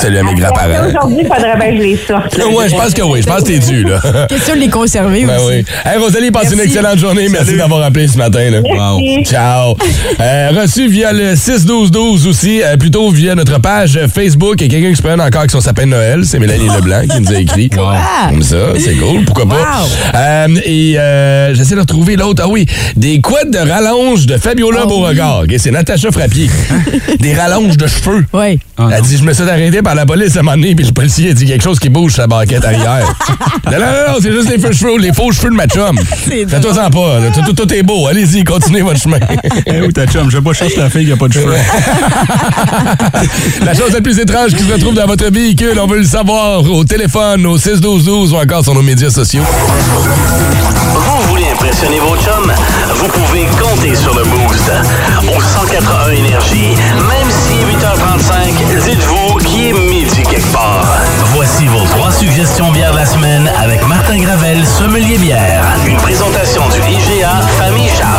Salut 0.00 0.18
à 0.18 0.22
mes 0.22 0.34
grands-parents. 0.34 0.88
Aujourd'hui, 0.88 1.18
il 1.20 1.26
faudrait 1.26 1.56
bien 1.56 1.70
que 1.70 1.76
je 1.76 1.82
les 1.82 1.96
sorte. 1.96 2.36
là. 2.36 2.46
Ouais, 2.48 2.68
je 2.68 2.74
pense 2.74 2.94
que 2.94 3.02
oui. 3.02 3.20
Je 3.22 3.26
pense 3.26 3.42
que 3.42 3.46
t'es 3.48 3.58
dû, 3.58 3.84
là. 3.84 4.00
Question 4.28 4.54
de 4.54 4.60
les 4.60 4.68
conserver 4.68 5.24
Ben 5.24 5.36
aussi. 5.38 5.46
oui. 5.58 5.64
Hey, 5.84 5.98
Rosalie, 5.98 6.30
passe 6.30 6.52
une 6.52 6.60
excellente 6.60 6.98
journée. 6.98 7.28
Merci 7.28 7.56
d'avoir 7.56 7.82
appelé 7.82 8.08
ce 8.08 8.16
matin. 8.18 8.50
Là. 8.50 8.60
Merci. 8.62 9.24
Ciao. 9.24 9.76
Euh, 10.20 10.50
reçu 10.60 10.88
via 10.88 11.12
le 11.12 11.36
6-12-12 11.96 12.26
aussi, 12.28 12.62
euh, 12.62 12.76
plutôt 12.76 13.10
via 13.10 13.34
notre 13.34 13.58
page 13.60 13.98
Facebook. 14.12 14.56
Il 14.60 14.64
y 14.64 14.66
a 14.66 14.70
quelqu'un 14.70 14.90
qui 14.90 14.96
se 14.96 15.02
prenne 15.02 15.20
encore 15.20 15.40
avec 15.40 15.50
son 15.50 15.60
sapin 15.60 15.84
de 15.84 15.90
Noël. 15.90 16.22
C'est 16.24 16.38
Mélanie 16.38 16.68
Leblanc 16.74 17.02
qui 17.08 17.20
nous 17.20 17.32
a 17.32 17.40
écrit. 17.40 17.70
Comme 17.70 18.42
ça, 18.42 18.56
c'est 18.78 18.94
cool. 18.96 19.24
Pourquoi 19.24 19.46
pas? 19.48 19.54
Wow. 19.54 19.88
Euh, 20.14 20.48
et 20.64 20.98
euh, 20.98 21.54
j'essaie 21.54 21.74
de 21.74 21.80
retrouver 21.80 22.16
l'autre. 22.16 22.42
Ah 22.44 22.48
oui, 22.48 22.66
des 22.96 23.20
couettes 23.20 23.50
de 23.50 23.58
rallonge 23.58 24.26
de 24.26 24.36
Fabiola 24.36 24.82
Oh 24.84 24.88
Beauregard. 24.88 25.44
C'est 25.58 25.70
Natacha 25.70 26.10
Frappier. 26.10 26.50
des 27.18 27.34
rallonges 27.34 27.76
de 27.78 27.86
cheveux. 27.86 28.24
Oui. 28.32 28.58
Elle 28.78 29.02
dit, 29.02 29.16
je 29.16 29.24
me 29.24 29.32
suis 29.32 29.44
arrêté 29.44 29.80
par 29.80 29.94
la 29.94 30.04
police 30.04 30.36
à 30.36 30.40
un 30.40 30.42
moment 30.42 30.56
donné, 30.56 30.74
puis 30.74 30.84
le 30.84 30.92
policier 30.92 31.30
a 31.30 31.34
dit 31.34 31.46
quelque 31.46 31.64
chose 31.64 31.78
qui 31.78 31.88
bouge 31.88 32.12
sur 32.12 32.22
la 32.22 32.26
banquette 32.26 32.64
arrière. 32.64 32.84
non, 33.66 33.72
non, 33.72 33.78
non, 33.78 34.12
non, 34.12 34.18
c'est 34.20 34.32
juste 34.32 34.50
les 34.50 34.58
faux 34.58 34.72
cheveux, 34.72 34.98
les 34.98 35.12
faux 35.14 35.32
cheveux 35.32 35.50
de 35.50 35.54
ma 35.56 35.66
chum. 35.66 35.98
Fais-toi-en 35.98 36.90
pas, 36.90 37.20
là. 37.20 37.30
Tout, 37.32 37.40
tout- 37.40 37.54
tout 37.54 37.72
est 37.74 37.82
beau. 37.82 38.06
Allez-y, 38.06 38.44
continuez 38.44 38.82
votre 38.82 39.00
chemin. 39.00 39.18
Eh 39.66 39.80
où 39.80 39.90
ta 39.92 40.06
chum? 40.06 40.30
Je 40.30 40.36
vais 40.36 40.44
pas 40.44 40.52
chercher 40.52 40.76
la 40.76 40.90
fille 40.90 41.06
qui 41.06 41.12
a 41.12 41.16
pas 41.16 41.28
de 41.28 41.32
cheveux. 41.32 41.54
la 43.64 43.74
chose 43.74 43.92
la 43.92 44.00
plus 44.00 44.18
étrange 44.18 44.54
qui 44.54 44.62
se 44.62 44.72
retrouve 44.72 44.94
dans 44.94 45.06
votre 45.06 45.30
véhicule, 45.30 45.78
on 45.80 45.86
veut 45.86 45.98
le 45.98 46.04
savoir 46.04 46.68
au 46.70 46.84
téléphone, 46.84 47.46
au 47.46 47.58
61212 47.58 48.32
ou 48.32 48.36
encore 48.36 48.62
sur 48.64 48.74
nos 48.74 48.82
médias 48.82 49.10
sociaux. 49.10 49.42
Vous 50.94 51.28
voulez 51.28 51.46
impressionner 51.52 51.98
vos 52.00 52.16
chums? 52.16 52.52
Vous 52.94 53.08
pouvez 53.08 53.46
compter 53.60 53.94
sur 53.94 54.14
le 54.14 54.24
Boost. 54.24 54.70
Au 55.36 55.40
181 55.40 56.10
Énergie, 56.12 56.74
même 57.08 57.30
si 57.30 57.54
8h35, 57.54 58.84
dites-vous 58.84 59.38
qu'il 59.38 59.66
est 59.66 59.72
midi 59.72 60.22
quelque 60.22 60.52
part. 60.52 60.86
Voici 61.34 61.66
vos 61.66 61.84
trois 61.86 62.12
suggestions 62.12 62.70
bières 62.72 62.92
de 62.92 62.98
la 62.98 63.06
semaine 63.06 63.50
avec 63.62 63.86
Martin 63.86 64.18
Gravel, 64.18 64.64
sommelier 64.66 65.18
bière. 65.18 65.64
Une 65.86 65.96
présentation 65.98 66.62
du 66.68 66.78
IGA 66.78 67.40
Famille 67.58 67.88
Charles. 67.98 68.15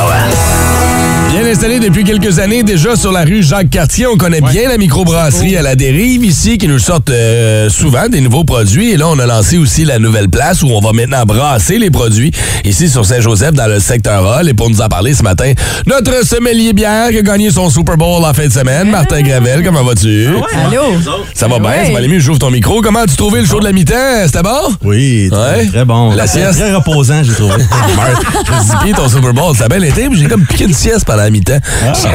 Bien 1.47 1.53
installé 1.55 1.79
depuis 1.79 2.03
quelques 2.03 2.39
années 2.39 2.61
déjà 2.61 2.97
sur 2.97 3.13
la 3.13 3.23
rue 3.23 3.41
Jacques-Cartier. 3.41 4.05
On 4.05 4.17
connaît 4.17 4.41
bien 4.41 4.67
la 4.67 4.77
microbrasserie 4.77 5.55
à 5.55 5.61
la 5.61 5.75
dérive 5.75 6.25
ici 6.25 6.57
qui 6.57 6.67
nous 6.67 6.77
sortent 6.77 7.09
euh, 7.09 7.69
souvent 7.69 8.09
des 8.09 8.19
nouveaux 8.19 8.43
produits. 8.43 8.91
Et 8.91 8.97
là, 8.97 9.07
on 9.07 9.17
a 9.17 9.25
lancé 9.25 9.57
aussi 9.57 9.85
la 9.85 9.97
nouvelle 9.97 10.27
place 10.27 10.61
où 10.61 10.67
on 10.67 10.81
va 10.81 10.91
maintenant 10.91 11.23
brasser 11.25 11.77
les 11.77 11.89
produits 11.89 12.33
ici 12.65 12.89
sur 12.89 13.05
Saint-Joseph 13.05 13.53
dans 13.53 13.67
le 13.67 13.79
secteur 13.79 14.25
Hall. 14.25 14.49
Et 14.49 14.53
pour 14.53 14.69
nous 14.69 14.81
en 14.81 14.89
parler 14.89 15.13
ce 15.13 15.23
matin, 15.23 15.53
notre 15.85 16.25
sommelier 16.25 16.73
bière 16.73 17.11
qui 17.11 17.19
a 17.19 17.21
gagné 17.21 17.49
son 17.49 17.69
Super 17.69 17.95
Bowl 17.95 18.25
en 18.25 18.33
fin 18.33 18.47
de 18.47 18.51
semaine, 18.51 18.89
Martin 18.89 19.21
Gravel. 19.21 19.63
Comment 19.63 19.85
vas-tu? 19.85 20.27
Allô? 20.27 20.99
Ça 21.33 21.47
va 21.47 21.59
bien? 21.59 21.69
Ouais. 21.69 21.85
Ça 21.85 21.91
va 21.93 21.97
aller 21.99 22.09
mieux? 22.09 22.19
J'ouvre 22.19 22.39
ton 22.39 22.51
micro. 22.51 22.81
Comment 22.81 22.99
as-tu 22.99 23.15
trouvé 23.15 23.39
le 23.39 23.45
show 23.45 23.61
de 23.61 23.65
la 23.65 23.71
mi-temps? 23.71 24.25
C'était 24.25 24.43
bon? 24.43 24.75
Oui, 24.83 25.29
très, 25.31 25.59
Ouais. 25.59 25.67
très 25.67 25.85
bon. 25.85 26.13
La 26.13 26.27
sieste? 26.27 26.59
Très 26.59 26.73
reposant, 26.73 27.23
j'ai 27.23 27.31
trouvé. 27.31 27.53
Puis 28.81 28.91
ton 28.91 29.07
Super 29.07 29.33
Bowl, 29.33 29.55
ça 29.55 29.65
a 29.65 29.69
bien 29.69 29.81
été, 29.81 30.09
mais 30.09 30.17
j'ai 30.17 30.25
comme 30.27 30.45
piqué 30.45 30.65
une 30.65 30.73
sieste 30.73 31.05
pendant 31.05 31.23
la 31.23 31.36
mi-temps. 31.37 31.59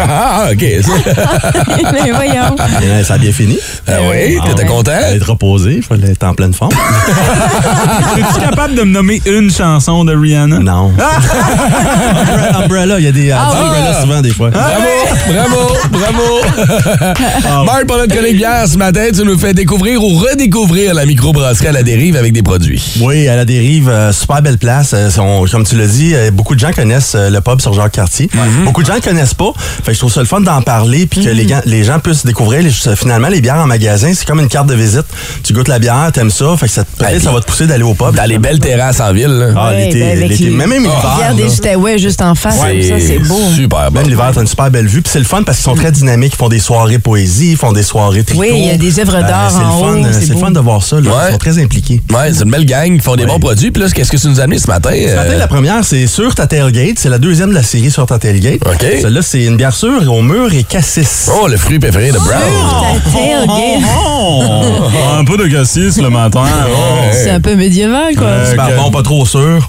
Ah, 0.09 0.49
OK. 0.53 0.59
Mais 1.93 2.11
voyons. 2.11 2.57
Et, 3.01 3.05
ça 3.05 3.15
a 3.15 3.19
bien 3.19 3.33
fini. 3.33 3.59
Ah 3.87 3.93
oui, 4.11 4.39
t'étais 4.47 4.67
content? 4.67 4.93
Être 4.93 5.31
reposé, 5.31 5.77
il 5.77 5.83
fallait 5.83 6.11
être 6.13 6.25
en 6.25 6.35
pleine 6.35 6.55
forme. 6.55 6.73
Es-tu 8.17 8.41
capable 8.41 8.75
de 8.75 8.83
me 8.83 8.93
nommer 8.93 9.21
une 9.27 9.51
chanson 9.51 10.05
de 10.05 10.15
Rihanna? 10.15 10.59
Non. 10.59 10.93
Umbrella, 12.55 12.59
Umbrella, 12.65 12.99
il 12.99 13.05
y 13.05 13.09
a 13.09 13.13
des 13.13 13.31
Ah 13.33 13.51
des 13.51 13.59
oui. 13.61 13.67
Umbrella 13.67 14.01
souvent, 14.01 14.21
des 14.21 14.31
fois. 14.31 14.51
Bravo, 14.51 14.89
bravo, 15.29 15.79
bravo. 15.91 17.65
Marc, 17.65 17.87
pour 17.87 17.97
notre 17.97 18.15
collègue 18.15 18.37
bière 18.37 18.67
ce 18.67 18.77
matin, 18.77 19.07
tu 19.15 19.23
nous 19.25 19.39
fais 19.39 19.55
découvrir 19.55 20.03
ou 20.03 20.15
redécouvrir 20.19 20.95
la 20.95 21.07
microbrasserie 21.07 21.69
à 21.69 21.73
la 21.73 21.83
dérive 21.83 22.17
avec 22.17 22.33
des 22.33 22.43
produits. 22.43 22.83
Oui, 23.01 23.29
à 23.29 23.37
la 23.37 23.45
dérive, 23.45 23.89
euh, 23.89 24.13
super 24.13 24.43
belle 24.43 24.59
place. 24.59 24.93
Euh, 24.95 25.09
on- 25.19 25.45
comme 25.47 25.65
tu 25.65 25.77
l'as 25.77 25.87
dit, 25.87 26.15
euh, 26.15 26.31
beaucoup 26.31 26.55
de 26.55 26.61
gens 26.61 26.73
connaissent 26.73 27.15
euh, 27.15 27.31
le 27.31 27.41
pub 27.41 27.61
sur 27.61 27.73
Jacques-Cartier. 27.75 28.31
Beaucoup 28.65 28.83
de 28.83 28.87
gens 28.87 28.95
ne 28.95 29.01
connaissent 29.15 29.35
pas. 29.35 29.53
Fait 29.57 29.93
que 29.93 29.93
je 29.95 29.99
trouve 29.99 30.13
ça 30.13 30.21
le 30.21 30.27
fun 30.27 30.41
d'en 30.41 30.63
parler 30.63 31.07
puis 31.07 31.25
que 31.25 31.31
les, 31.31 31.47
gens- 31.49 31.61
les 31.67 31.85
gens 31.85 31.99
puissent 31.99 32.25
découvrir 32.27 32.63
les- 32.63 32.97
finalement 32.97 33.29
les 33.29 33.41
bières 33.41 33.57
en 33.59 33.67
magasin. 33.67 34.13
C'est 34.15 34.27
comme 34.27 34.41
une 34.41 34.49
carte 34.49 34.67
de 34.69 34.75
visite. 34.75 35.05
Tu 35.43 35.53
goûtes 35.53 35.69
la 35.69 35.79
bière, 35.79 36.11
t'aimes 36.13 36.31
ça. 36.31 36.47
Fait 36.57 36.67
que 36.67 36.73
ça, 36.73 36.85
Ouais, 37.01 37.19
ça 37.21 37.31
va 37.33 37.41
te 37.41 37.47
pousser 37.47 37.67
d'aller 37.67 37.83
au 37.83 37.95
pub. 37.95 38.15
Dans 38.15 38.25
les 38.29 38.39
belles 38.39 38.59
terrasses 38.61 39.01
en 39.01 39.13
ville. 39.13 39.27
là. 39.29 39.49
Ah, 39.57 39.69
Ouais, 39.71 39.87
l'été, 39.87 40.01
ben, 40.01 40.29
les- 40.29 40.51
Même, 40.51 40.69
même 40.71 40.83
l'hiver. 40.83 41.17
Là. 41.21 41.33
des 41.35 41.45
Outaouais 41.55 41.99
juste 41.99 42.23
en 42.23 42.35
face, 42.35 42.57
comme 42.59 42.83
ça, 42.83 42.95
c'est 43.07 43.19
beau. 43.19 43.41
Super 43.55 43.91
bon. 43.91 44.01
Même 44.01 44.09
l'hiver, 44.09 44.31
t'as 44.35 44.41
une 44.41 44.47
super 44.47 44.71
belle 44.71 44.87
vue. 44.87 45.03
Puis 45.03 45.11
c'est 45.13 45.19
le 45.19 45.25
fun 45.25 45.43
parce 45.43 45.59
qu'ils 45.59 45.65
sont 45.65 45.75
très 45.75 45.93
dynamiques. 45.93 46.33
Ils 46.35 46.39
font 46.39 46.49
des 46.49 46.59
soirées 46.59 46.99
poésie, 46.99 47.53
ils 47.53 47.57
font 47.57 47.73
des 47.73 47.83
soirées 47.83 48.25
tricot. 48.25 48.41
Oui, 48.43 48.51
il 48.55 48.67
y 48.67 48.71
a 48.71 48.77
des 48.77 48.99
œuvres 49.01 49.21
d'art 49.21 49.51
c'est 49.51 49.59
le 49.59 49.65
en 49.67 49.79
fun, 49.79 49.87
haut, 50.01 50.05
euh, 50.05 50.09
c'est 50.13 50.21
C'est 50.21 50.29
le 50.29 50.35
beau. 50.35 50.41
fun 50.41 50.51
de 50.51 50.61
voir 50.61 50.83
ça. 50.83 50.97
Ouais. 50.97 51.03
Ils 51.29 51.33
sont 51.33 51.39
très 51.39 51.59
impliqués. 51.59 52.01
Ouais, 52.11 52.33
c'est 52.33 52.45
une 52.45 52.51
belle 52.51 52.65
gang 52.67 52.95
qui 52.97 53.01
font 53.03 53.17
des 53.17 53.25
Ouais. 53.25 53.29
bons 53.31 53.39
produits. 53.41 53.71
Puis 53.71 53.83
là, 53.83 53.89
qu'est-ce 53.91 54.11
que 54.11 54.17
tu 54.17 54.29
nous 54.29 54.41
as 54.41 54.45
amené 54.45 54.59
ce 54.59 54.67
matin? 54.67 54.91
Ce 54.93 55.15
matin, 55.15 55.31
Euh, 55.33 55.39
la 55.39 55.47
première, 55.49 55.85
c'est 55.85 56.07
sur 56.07 56.35
ta 56.35 56.47
tailgate. 56.47 56.99
C'est 56.99 57.09
la 57.09 57.19
deuxième 57.19 57.51
de 57.51 57.55
la 57.55 57.63
série 57.63 57.91
sur 57.91 58.07
ta 58.07 58.19
tailgate. 58.19 58.61
OK. 58.67 58.85
Celle-là, 59.01 59.23
c'est 59.23 59.45
une 59.45 59.57
bière 59.57 59.75
sûre 59.75 60.13
au 60.13 60.23
mur 60.23 60.53
et 60.53 60.65
cassis. 60.65 61.31
Oh, 61.41 61.47
le 61.49 61.57
fruit 61.57 61.79
préféré 61.79 62.13
de 62.13 62.19
Brown. 62.19 62.31
Ta 62.33 63.11
tailgate. 63.11 63.91
Oh, 64.07 64.43
un 65.19 65.25
peu 65.25 65.37
de 65.37 65.47
cassis 65.47 65.97
le 66.01 66.11
matin. 66.11 66.45
oh. 66.69 67.09
C'est 67.13 67.31
un 67.31 67.41
peu 67.41 67.55
médiéval, 67.57 68.15
quoi. 68.17 68.27
Euh, 68.27 68.51
Super 68.51 68.69
que- 68.69 68.77
bon, 68.77 68.91
pas 68.91 69.03
trop 69.03 69.25
sûr. 69.27 69.69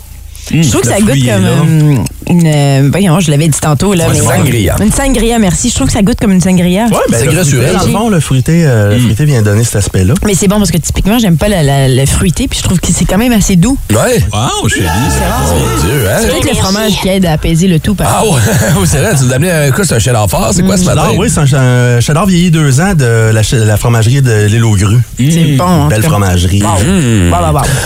Je 0.52 0.70
trouve 0.70 0.82
que 0.82 0.88
Le 0.88 0.94
ça 0.94 1.00
goûte 1.02 1.26
comme 1.26 1.46
euh, 1.46 1.96
une. 2.30 2.44
euh, 2.46 2.90
voyons, 2.92 3.20
je 3.20 3.32
l'avais 3.32 3.48
dit 3.48 3.60
tantôt. 3.60 3.94
Là, 3.94 4.06
mais- 4.12 4.18
une 4.18 4.24
sangria. 4.24 4.76
Une 4.82 4.92
sangria, 4.92 5.40
merci. 5.40 5.70
Je 5.70 5.76
trouve 5.76 5.88
que 5.88 5.94
ça 5.94 6.02
goûte 6.02 6.18
comme 6.22 6.32
une 6.32 6.42
sangria. 6.42 6.86
Ouais, 6.86 6.98
ben, 7.10 7.18
C'est 7.20 7.26
le 7.26 7.32
grassuré. 7.32 7.68
fruité, 7.68 7.92
Dans 7.94 8.10
le 8.10 8.16
le 8.16 8.20
fruité, 8.20 8.64
euh, 8.66 8.94
le 8.94 9.00
fruité 9.00 9.26
vient 9.26 9.42
donner 9.42 9.64
cet 9.64 9.78
aspect-là. 9.78 10.14
Mais 10.26 10.34
c'est 10.36 10.48
bon 10.48 10.58
parce 10.58 10.72
que 10.72 10.78
typiquement, 10.78 11.18
j'aime 11.20 11.38
pas 11.38 11.48
la- 11.48 11.64
la- 11.64 11.88
le 11.88 12.06
fruité, 12.06 12.48
puis 12.48 12.60
je 12.60 12.64
trouve 12.64 12.80
que 12.80 12.88
c'est 12.94 13.06
quand 13.06 13.18
même 13.18 13.32
assez 13.34 13.56
doux. 13.56 13.78
Ouais. 13.90 14.24
Wow, 14.34 14.68
chérie. 14.70 14.86
Mon 14.86 15.82
Dieu, 15.82 16.08
hein? 16.10 16.18
C'est 16.22 16.28
peut-être 16.30 16.50
le 16.50 16.56
fromage 16.56 16.92
qui 17.02 17.08
aide 17.10 17.26
à 17.26 17.34
apaiser 17.34 17.68
le 17.68 17.80
tout. 17.80 17.96
Par 17.96 18.08
Ah 18.22 18.26
ouais, 18.26 18.40
Oui, 18.80 18.86
c'est 18.86 19.00
vrai, 19.00 19.16
tu 19.18 19.24
nous 19.26 19.32
as 19.32 19.36
amené 19.36 19.52
un 19.52 19.72
coup, 19.72 19.84
c'est 19.84 19.96
un 19.96 20.00
cheddar 20.00 20.30
fort. 20.30 20.52
C'est 20.54 20.64
quoi 20.64 20.78
ce 20.78 20.84
matin? 20.86 21.02
Cheddar, 21.04 21.18
oui, 21.18 21.30
c'est 21.30 21.40
un, 21.40 21.46
ch- 21.48 21.62
un 21.62 22.00
cheddar 22.00 22.26
vieilli 22.26 22.52
deux 22.52 22.80
ans 22.82 22.94
de 22.94 23.32
la, 23.34 23.78
fromagerie 23.78 24.22
de 24.22 24.46
l'île 24.46 24.64
aux 24.64 24.76
grues. 24.76 25.02
C'est 25.18 25.56
bon. 25.58 25.88
Belle 25.88 26.04
fromagerie. 26.04 26.62
Wow. 26.62 26.70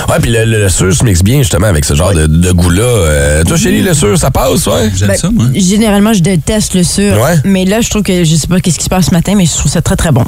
Ouais, 0.10 0.20
puis 0.22 0.32
le, 0.32 0.46
le, 0.46 0.60
le 0.64 0.70
sucre 0.70 0.92
se 0.94 1.04
mixe 1.04 1.24
bien 1.24 1.40
justement 1.40 1.68
avec 1.68 1.86
ce 1.86 1.94
genre 1.96 2.14
de, 2.14 2.28
de 2.48 2.54
goût-là. 2.54 2.82
Euh, 2.84 3.44
toi, 3.44 3.58
Chélie, 3.58 3.82
le 3.82 3.94
sucre, 3.94 4.18
ça 4.18 4.32
passe, 4.32 4.66
ouais? 4.68 4.90
J'aime 4.96 5.10
Ben, 5.10 5.18
ça, 5.18 5.30
moi. 5.30 5.46
Généralement, 5.54 6.14
je 6.14 6.22
déteste 6.22 6.74
le 6.76 6.84
sucre. 6.84 7.20
Ouais. 7.22 7.36
Mais 7.44 7.66
là, 7.66 7.82
je 7.82 7.90
trouve 7.90 8.04
que 8.04 8.24
je 8.24 8.36
sais 8.36 8.48
pas 8.48 8.60
qu'est-ce 8.60 8.78
qui 8.78 8.86
se 8.86 8.90
passe 8.90 9.08
ce 9.08 9.12
matin, 9.12 9.34
mais 9.36 9.46
je 9.46 9.54
trouve 9.54 9.72
ça 9.72 9.82
très, 9.82 9.96
très 9.96 10.12
bon. 10.12 10.24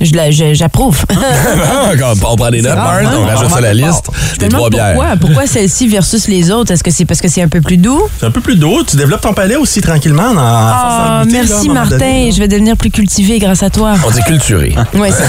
Je 0.00 0.14
la- 0.14 0.30
je- 0.30 0.54
J'approuve. 0.54 1.04
on 2.24 2.36
prend 2.36 2.50
des 2.50 2.62
notes, 2.62 2.72
rare, 2.74 3.02
Marthe, 3.02 3.06
hein? 3.06 3.18
on 3.20 3.26
rajoute 3.26 3.50
ça 3.50 3.56
à 3.58 3.60
la 3.60 3.74
liste. 3.74 4.06
Des 4.38 4.48
trois 4.48 4.68
bières. 4.70 4.94
pourquoi. 4.94 5.16
Pourquoi 5.20 5.46
celle-ci 5.46 5.88
versus 5.88 6.28
les 6.28 6.50
autres? 6.50 6.72
Est-ce 6.72 6.82
que 6.82 6.90
c'est 6.90 7.04
parce 7.04 7.20
que 7.20 7.28
c'est 7.28 7.42
un 7.42 7.48
peu 7.48 7.60
plus 7.60 7.76
doux? 7.76 8.02
C'est 8.18 8.26
un 8.26 8.30
peu 8.30 8.40
plus 8.40 8.56
doux. 8.56 8.82
Tu 8.88 8.96
développes 8.96 9.20
ton 9.20 9.32
palais 9.34 9.56
aussi 9.56 9.80
tranquillement. 9.80 10.30
En, 10.32 10.36
Ah, 10.38 11.22
goûter, 11.24 11.38
à 11.38 11.42
merci 11.42 11.68
Martin. 11.68 11.98
donné. 11.98 12.32
Je 12.32 12.38
vais 12.38 12.48
devenir 12.48 12.76
plus 12.76 12.90
cultivé 12.90 13.38
grâce 13.38 13.62
à 13.62 13.70
toi. 13.70 13.94
On 14.06 14.10
dit 14.10 14.22
culturé. 14.22 14.74
Ouais, 14.94 15.10
c'est 15.10 15.22
ça. 15.22 15.28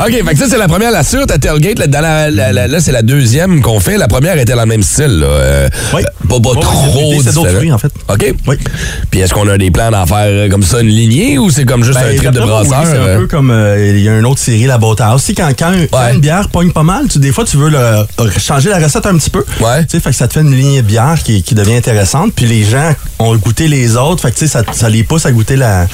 OK, 0.06 0.12
fait 0.12 0.22
que 0.34 0.38
ça, 0.38 0.46
c'est 0.48 0.58
la 0.58 0.68
première, 0.68 0.90
la 0.90 1.02
sûre, 1.02 1.26
ta 1.26 1.38
tailgate. 1.38 1.78
Là, 1.78 1.86
dans 1.86 2.00
la- 2.00 2.30
la- 2.30 2.52
la- 2.52 2.68
là, 2.68 2.80
c'est 2.80 2.92
la 2.92 3.02
deuxième 3.02 3.60
qu'on 3.62 3.80
fait. 3.80 3.96
La 3.98 4.08
première 4.08 4.38
était 4.38 4.54
dans 4.54 4.60
le 4.60 4.66
même 4.66 4.82
style. 4.82 5.18
Là. 5.20 5.26
Euh, 5.26 5.68
Oui. 5.94 6.02
Pas, 6.28 6.40
pas 6.40 6.50
Oui, 6.54 6.60
trop 6.60 7.10
oui, 7.12 7.20
c'est 7.24 7.34
d'autres 7.34 7.50
fruits, 7.56 7.72
en 7.72 7.78
fait. 7.78 7.92
OK. 8.08 8.34
Oui. 8.46 8.56
Puis 9.10 9.20
est-ce 9.20 9.34
qu'on 9.34 9.48
a 9.48 9.58
des 9.58 9.70
plans 9.70 9.90
d'en 9.90 10.06
faire 10.06 10.26
euh, 10.26 10.48
comme 10.48 10.62
ça 10.62 10.80
une 10.80 10.88
lignée 10.88 11.38
ou 11.38 11.50
c'est 11.50 11.64
comme 11.64 11.82
juste 11.84 11.98
Ben, 11.98 12.12
un 12.12 12.16
trip 12.16 12.30
de 12.30 12.39
oui, 12.44 12.66
c'est 12.84 12.96
un 12.96 13.00
euh? 13.00 13.18
peu 13.18 13.26
comme 13.26 13.50
euh, 13.50 13.92
il 13.96 14.00
y 14.02 14.08
a 14.08 14.18
une 14.18 14.26
autre 14.26 14.40
série, 14.40 14.64
la 14.66 14.78
Boathouse. 14.78 15.14
aussi 15.16 15.34
quand, 15.34 15.48
quand, 15.58 15.72
quand 15.90 16.12
une 16.14 16.20
bière 16.20 16.48
pogne 16.48 16.70
pas 16.72 16.82
mal, 16.82 17.06
tu, 17.08 17.18
des 17.18 17.32
fois, 17.32 17.44
tu 17.44 17.56
veux 17.56 17.68
le- 17.70 18.04
changer 18.38 18.70
la 18.70 18.78
recette 18.78 19.06
un 19.06 19.16
petit 19.16 19.30
peu. 19.30 19.44
Ouais. 19.60 19.82
Tu 19.84 19.90
sais, 19.90 20.00
fait 20.00 20.10
que 20.10 20.16
ça 20.16 20.28
te 20.28 20.34
fait 20.34 20.40
une 20.40 20.54
lignée 20.54 20.82
de 20.82 20.86
bière 20.86 21.18
qui, 21.22 21.42
qui 21.42 21.54
devient 21.54 21.76
intéressante. 21.76 22.32
Puis 22.34 22.46
les 22.46 22.64
gens 22.64 22.92
ont 23.18 23.34
goûté 23.36 23.68
les 23.68 23.96
autres. 23.96 24.22
Fait 24.22 24.30
que 24.30 24.38
tu 24.38 24.46
sais, 24.46 24.52
ça, 24.52 24.62
ça 24.72 24.88
les 24.88 25.02
pousse 25.04 25.26
à 25.26 25.32
goûter 25.32 25.56
la, 25.56 25.86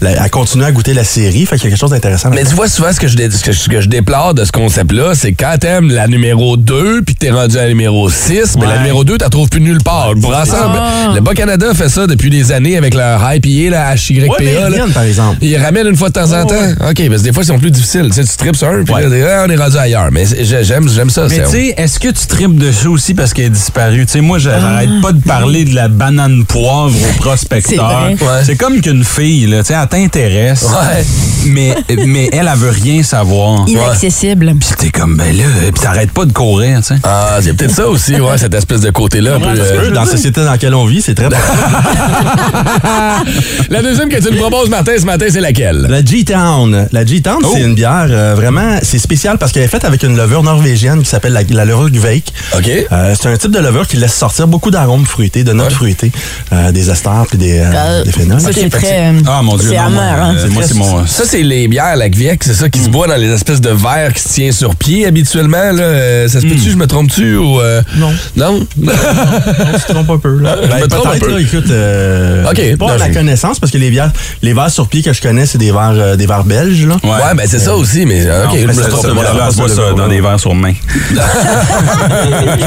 la- 0.00 0.22
à 0.22 0.28
continuer 0.28 0.64
à 0.66 0.72
goûter 0.72 0.94
la 0.94 1.04
série. 1.04 1.46
Fait 1.46 1.56
qu'il 1.56 1.64
y 1.64 1.66
a 1.68 1.70
quelque 1.70 1.80
chose 1.80 1.90
d'intéressant. 1.90 2.30
Mais 2.34 2.44
tu 2.44 2.54
vois, 2.54 2.68
souvent, 2.68 2.92
ce 2.92 3.00
que 3.00 3.08
je, 3.08 3.16
dé- 3.16 3.30
ce 3.30 3.42
que, 3.44 3.52
je- 3.52 3.58
ce 3.58 3.68
que 3.68 3.80
je 3.80 3.88
déplore 3.88 4.34
de 4.34 4.44
ce 4.44 4.52
concept-là, 4.52 5.14
c'est 5.14 5.32
quand 5.32 5.54
t'aimes 5.60 5.90
la 5.90 6.06
numéro 6.08 6.56
2 6.56 7.02
puis 7.02 7.14
que 7.14 7.20
t'es 7.20 7.30
rendu 7.30 7.58
à 7.58 7.62
la 7.62 7.68
numéro 7.68 8.08
6, 8.10 8.56
mais 8.58 8.66
la 8.66 8.78
numéro 8.78 9.04
2, 9.04 9.18
t'en 9.18 9.28
trouves 9.28 9.48
plus 9.48 9.60
nulle 9.60 9.82
part. 9.82 10.14
Le 10.14 10.20
brasseur, 10.20 10.72
Ah. 10.76 11.12
le 11.14 11.20
Bas-Canada 11.20 11.74
fait 11.74 11.88
ça 11.88 12.06
depuis 12.06 12.30
des 12.30 12.52
années 12.52 12.76
avec 12.76 12.94
leur 12.94 13.20
IPA, 13.20 13.70
la 13.70 13.94
HYPA. 13.94 14.26
Ouais, 14.32 14.36
ils 14.40 14.54
là. 14.54 14.66
reviennent, 14.66 14.92
par 14.92 15.02
exemple. 15.04 15.38
Ils 15.42 15.56
ramènent 15.56 15.89
une 15.90 15.96
fois 15.96 16.08
de 16.08 16.14
temps 16.14 16.32
en 16.32 16.44
temps. 16.46 16.54
OK, 16.88 17.08
parce 17.08 17.22
que 17.22 17.26
des 17.26 17.32
fois, 17.32 17.42
ils 17.42 17.46
sont 17.46 17.58
plus 17.58 17.70
difficiles. 17.70 18.06
Tu 18.08 18.22
sais, 18.22 18.24
tu 18.24 18.36
tripes 18.36 18.56
sur 18.56 18.68
un, 18.68 18.84
puis 18.84 18.94
Ouais. 18.94 19.08
là, 19.08 19.40
ah, 19.40 19.44
on 19.46 19.50
est 19.50 19.56
rendu 19.56 19.76
ailleurs. 19.76 20.08
Mais 20.12 20.24
j'aime, 20.26 20.88
j'aime 20.88 21.10
ça. 21.10 21.26
Mais 21.28 21.36
c'est- 21.36 21.44
tu 21.44 21.50
sais, 21.50 21.74
est-ce 21.76 21.98
que 21.98 22.08
tu 22.08 22.26
tripes 22.26 22.56
dessus 22.58 22.88
aussi 22.88 23.14
parce 23.14 23.32
qu'elle 23.34 23.46
est 23.46 23.50
disparue? 23.50 24.06
Tu 24.06 24.12
sais, 24.12 24.20
moi, 24.20 24.38
j'arrête 24.38 24.88
pas 25.02 25.12
de 25.12 25.20
parler 25.20 25.64
de 25.64 25.74
la 25.74 25.88
banane 25.88 26.44
poivre 26.46 26.94
au 26.96 27.20
prospecteur. 27.20 28.02
C'est. 28.18 28.50
Ouais. 28.52 28.56
Comme 28.56 28.80
qu'une 28.80 29.04
fille, 29.04 29.46
là, 29.46 29.58
tu 29.62 29.68
sais, 29.68 29.74
elle 29.80 29.88
t'intéresse, 29.88 30.64
Ouais. 30.64 31.04
mais, 31.46 31.74
mais 32.06 32.28
elle, 32.32 32.48
elle 32.52 32.58
veut 32.58 32.70
rien 32.70 33.02
savoir. 33.02 33.68
Inaccessible. 33.68 34.54
Puis 34.60 34.68
t'es 34.78 34.90
comme, 34.90 35.16
ben 35.16 35.36
là, 35.36 35.44
puis 35.72 35.82
t'arrêtes 35.82 36.12
pas 36.12 36.24
de 36.24 36.32
courir, 36.32 36.78
tu 36.80 36.94
sais. 36.94 37.00
Ah, 37.04 37.38
c'est 37.40 37.54
peut-être 37.54 37.74
ça 37.74 37.86
aussi, 37.88 38.18
ouais, 38.20 38.38
cette 38.38 38.54
espèce 38.54 38.80
de 38.80 38.90
côté-là. 38.90 39.32
euh, 39.42 39.90
dans 39.90 40.04
la 40.04 40.10
société 40.10 40.40
dans 40.44 40.50
laquelle 40.50 40.74
on 40.74 40.86
vit, 40.86 41.02
c'est 41.02 41.14
très 41.14 41.28
La 43.70 43.82
deuxième 43.82 44.08
que 44.08 44.16
tu 44.16 44.30
nous 44.32 44.38
proposes, 44.38 44.68
Martin, 44.68 44.92
ce 44.98 45.04
matin, 45.04 45.26
c'est 45.30 45.40
laquelle? 45.40 45.79
La 45.88 46.04
G-Town. 46.04 46.88
La 46.92 47.04
G-Town, 47.06 47.38
Oh. 47.44 47.50
c'est 47.54 47.60
une 47.62 47.74
bière 47.74 48.06
euh, 48.10 48.34
vraiment, 48.34 48.78
c'est 48.82 48.98
spécial 48.98 49.38
parce 49.38 49.52
qu'elle 49.52 49.62
est 49.62 49.68
faite 49.68 49.84
avec 49.84 50.02
une 50.02 50.16
levure 50.16 50.42
norvégienne 50.42 51.02
qui 51.02 51.08
s'appelle 51.08 51.32
la, 51.32 51.42
la 51.48 51.64
levure 51.64 51.90
Gveik. 51.90 52.32
OK. 52.56 52.68
Euh, 52.92 53.14
c'est 53.20 53.28
un 53.28 53.36
type 53.36 53.50
de 53.52 53.58
levure 53.58 53.86
qui 53.88 53.96
laisse 53.96 54.14
sortir 54.14 54.46
beaucoup 54.48 54.70
d'arômes 54.70 55.06
fruités, 55.06 55.44
de 55.44 55.52
notes 55.52 55.72
fruitées, 55.72 56.12
euh, 56.52 56.72
des 56.72 56.90
esters 56.90 57.24
puis 57.28 57.38
des, 57.38 57.62
des 58.04 58.12
phénols. 58.12 58.40
Ça, 58.40 58.50
c'est 58.52 58.68
très. 58.68 59.12
Ah, 59.26 59.40
mon 59.42 59.56
Dieu. 59.56 59.68
C'est 59.70 59.76
non, 59.76 59.82
amer, 59.86 60.16
moi, 60.16 60.26
hein? 60.26 60.48
moi, 60.50 60.62
c'est 60.66 60.74
mon. 60.74 61.06
Ça, 61.06 61.24
c'est 61.26 61.42
les 61.42 61.68
bières, 61.68 61.96
la 61.96 62.08
Gviec, 62.08 62.44
c'est 62.44 62.54
ça 62.54 62.68
qui 62.68 62.80
se 62.80 62.88
boit 62.88 63.06
dans 63.06 63.16
les 63.16 63.30
espèces 63.30 63.60
de 63.60 63.70
verres 63.70 64.12
qui 64.14 64.22
se 64.22 64.28
tient 64.28 64.52
sur 64.52 64.74
pied 64.76 65.06
habituellement. 65.06 65.72
Là. 65.72 66.28
Ça 66.28 66.40
se 66.40 66.46
peut-tu, 66.46 66.70
je 66.70 66.76
me 66.76 66.86
trompe-tu? 66.86 67.36
Ou, 67.36 67.60
euh, 67.60 67.82
Non. 67.96 68.10
Non? 68.36 68.66
On 68.80 69.78
se 69.78 69.86
trompe 69.92 70.10
un 70.10 70.18
peu. 70.18 70.38
Là. 70.38 70.56
Je 70.62 70.66
me 70.66 70.72
Ben, 70.80 70.88
trompe 70.88 71.06
un 71.14 71.18
peu. 71.18 71.30
là, 71.32 71.40
écoute, 71.40 71.70
euh, 71.70 72.50
OK. 72.50 72.76
pas 72.78 72.86
Non, 72.86 72.92
à 72.94 72.98
ma 72.98 73.08
connaissance 73.10 73.58
parce 73.58 73.72
que 73.72 73.78
les 73.78 73.90
bières, 73.90 74.12
les 74.42 74.52
verres 74.52 74.70
sur 74.70 74.88
pied 74.88 75.02
que 75.02 75.12
je 75.12 75.20
connais, 75.20 75.46
c'est 75.46 75.58
des 75.58 75.69
verres, 75.72 75.92
euh, 75.94 76.16
des 76.16 76.26
verres 76.26 76.44
belges. 76.44 76.86
Là. 76.86 76.96
Ouais, 77.02 77.34
ben 77.36 77.46
c'est 77.46 77.58
ça 77.58 77.74
aussi, 77.76 78.04
mais 78.06 78.26
euh, 78.26 78.46
OK, 78.46 78.52
Non, 78.54 78.58
mais 78.60 78.66
me 78.66 78.72
ça, 78.72 78.88
trompe. 78.88 79.02
ça, 79.06 79.14
Moi, 79.14 79.24
ça, 79.24 79.32
pas 79.62 79.68
ça 79.68 79.74
ça, 79.74 79.92
dans 79.96 80.08
des 80.08 80.20
verres 80.20 80.40
sur 80.40 80.54
main. 80.54 80.72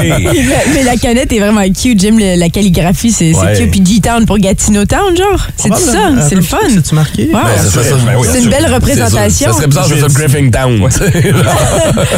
mais, 0.02 0.30
mais 0.74 0.82
la 0.84 0.96
canette 0.96 1.32
est 1.32 1.38
vraiment 1.40 1.62
cute. 1.72 2.00
J'aime 2.00 2.18
le- 2.18 2.36
la 2.38 2.48
calligraphie. 2.48 3.12
C'est 3.12 3.34
Ouais. 3.34 3.54
cute. 3.56 3.70
Puis 3.70 3.82
G-Town 3.84 4.26
pour 4.26 4.38
Gatineau 4.38 4.84
Town, 4.84 5.16
genre. 5.16 5.46
C'est 5.56 5.68
ça. 5.74 5.74
Probablement. 5.92 6.22
C'est 6.28 6.34
le 6.34 6.42
fun. 6.42 6.56
C'est-tu 6.68 6.94
marqué? 6.94 7.24
Wow. 7.32 7.40
Ben, 7.40 7.40
c'est 7.58 7.70
ça, 7.70 7.82
ça, 7.82 7.94
ben 8.04 8.12
oui, 8.18 8.26
C'est 8.30 8.42
une 8.42 8.50
belle 8.50 8.72
représentation. 8.72 9.48
Ça 9.50 9.56
serait 9.56 9.66
bizarre 9.66 9.86
soit 9.86 10.08
Griffintown. 10.08 10.88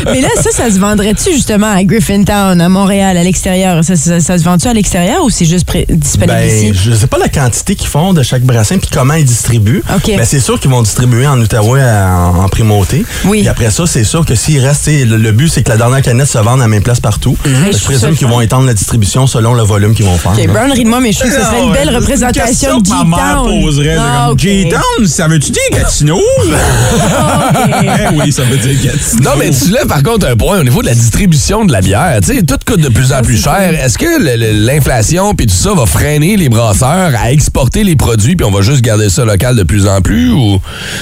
Mais 0.07 0.21
là, 0.21 0.29
ça, 0.43 0.51
ça 0.53 0.71
se 0.71 0.79
vendrait-tu 0.79 1.33
justement 1.33 1.73
à 1.73 1.83
Griffintown, 1.85 2.61
à 2.61 2.69
Montréal, 2.69 3.17
à 3.17 3.23
l'extérieur? 3.23 3.83
Ça, 3.85 3.97
ça, 3.97 4.21
ça 4.21 4.39
se 4.39 4.45
vend-tu 4.45 4.69
à 4.69 4.73
l'extérieur 4.75 5.23
ou 5.25 5.31
c'est 5.31 5.45
juste 5.45 5.67
disponible 5.89 6.33
Ben, 6.39 6.49
ici? 6.49 6.73
je 6.75 6.93
sais 6.93 7.07
pas 7.07 7.19
la 7.19 7.29
quantité 7.29 7.75
qu'ils 7.75 7.89
font 7.89 8.13
de 8.13 8.23
chaque 8.23 8.43
brassin 8.43 8.79
puis 8.79 8.91
comment 8.93 9.15
ils 9.15 9.25
distribuent. 9.25 9.83
OK. 9.95 10.13
Mais 10.17 10.25
c'est 10.25 10.41
sûr 10.41 10.59
qu'ils 10.61 10.71
vont 10.71 10.76
distribuer 10.83 11.27
en 11.27 11.41
Outaouais 11.41 11.83
en, 11.83 12.45
en 12.45 12.49
primauté. 12.49 13.05
Oui. 13.25 13.41
Puis 13.41 13.49
après 13.49 13.71
ça, 13.71 13.87
c'est 13.87 14.05
sûr 14.05 14.25
que 14.25 14.35
s'il 14.35 14.65
reste, 14.65 14.85
tu 14.85 14.99
sais, 14.99 15.05
le, 15.05 15.17
le 15.17 15.33
but 15.33 15.49
c'est 15.49 15.63
que 15.63 15.69
la 15.71 15.77
dernière 15.77 16.03
canette 16.03 16.29
se 16.29 16.39
vende 16.39 16.61
à 16.61 16.65
la 16.65 16.69
même 16.69 16.83
place 16.83 17.01
partout. 17.01 17.37
je 17.45 17.77
Je 17.77 17.85
présume 17.85 18.17
qu'ils 18.17 18.27
vont 18.29 18.41
étendre 18.41 18.67
la 18.67 18.75
distribution 18.75 19.27
selon 19.27 19.55
le 19.55 19.63
volume 19.63 19.95
qu'ils 19.95 20.07
vont 20.07 20.17
faire. 20.17 20.33
OK, 20.33 20.39
là. 20.39 20.53
Brown 20.53 20.73
rit 20.73 20.85
de 20.85 20.89
moi, 20.89 21.01
mais 21.01 21.13
je 21.13 21.19
trouve 21.21 21.31
que 21.33 21.37
ce 21.39 21.45
serait 21.45 21.63
une 21.63 21.73
belle 21.73 21.95
représentation 21.95 22.79
de 22.81 22.85
G-Town. 22.87 23.07
Ah. 23.99 24.31
G-Town, 24.37 25.07
ça 25.07 25.29
veut-tu 25.29 25.51
dire 25.53 25.63
Gatineau? 25.73 26.21
Eh 27.83 28.15
oui, 28.17 28.33
ça 28.33 28.43
veut 28.45 28.57
dire 28.57 28.75
Gatineau. 28.83 29.23
Non, 29.23 29.37
mais 29.39 29.51
tu 29.51 29.71
lèves 29.71 29.87
par 29.87 30.03
contre 30.03 30.27
un 30.27 30.37
point 30.37 30.59
au 30.61 30.65
niveau 30.65 30.83
de 30.83 30.87
la 30.87 30.95
distribution 30.95 31.65
de 31.65 31.73
la 31.73 31.81
bière. 31.81 32.19
Tu 32.23 32.35
sais, 32.37 32.43
tout 32.43 32.57
coûte 32.67 32.81
de 32.81 32.89
plus 32.89 33.13
en 33.13 33.23
plus 33.23 33.41
cher. 33.43 33.73
Est-ce 33.83 33.99
que 33.99 34.05
le- 34.05 34.37
le- 34.37 34.67
l'inflation 34.67 35.35
puis 35.35 35.47
tout 35.47 35.55
ça 35.55 35.73
va 35.75 35.87
freiner 35.87 36.37
les 36.37 36.49
brasseurs 36.49 37.13
à 37.19 37.33
exporter 37.33 37.85
les 37.85 37.97
produits 37.97 38.37
puis 38.37 38.47
on 38.47 38.51
va 38.51 38.63
juste 38.63 38.81
garder 38.83 39.09
ça 39.09 39.25
local 39.25 39.57
de 39.57 39.63
plus 39.63 39.87
en 39.87 40.01
plus 40.01 40.31
ou? 40.33 40.61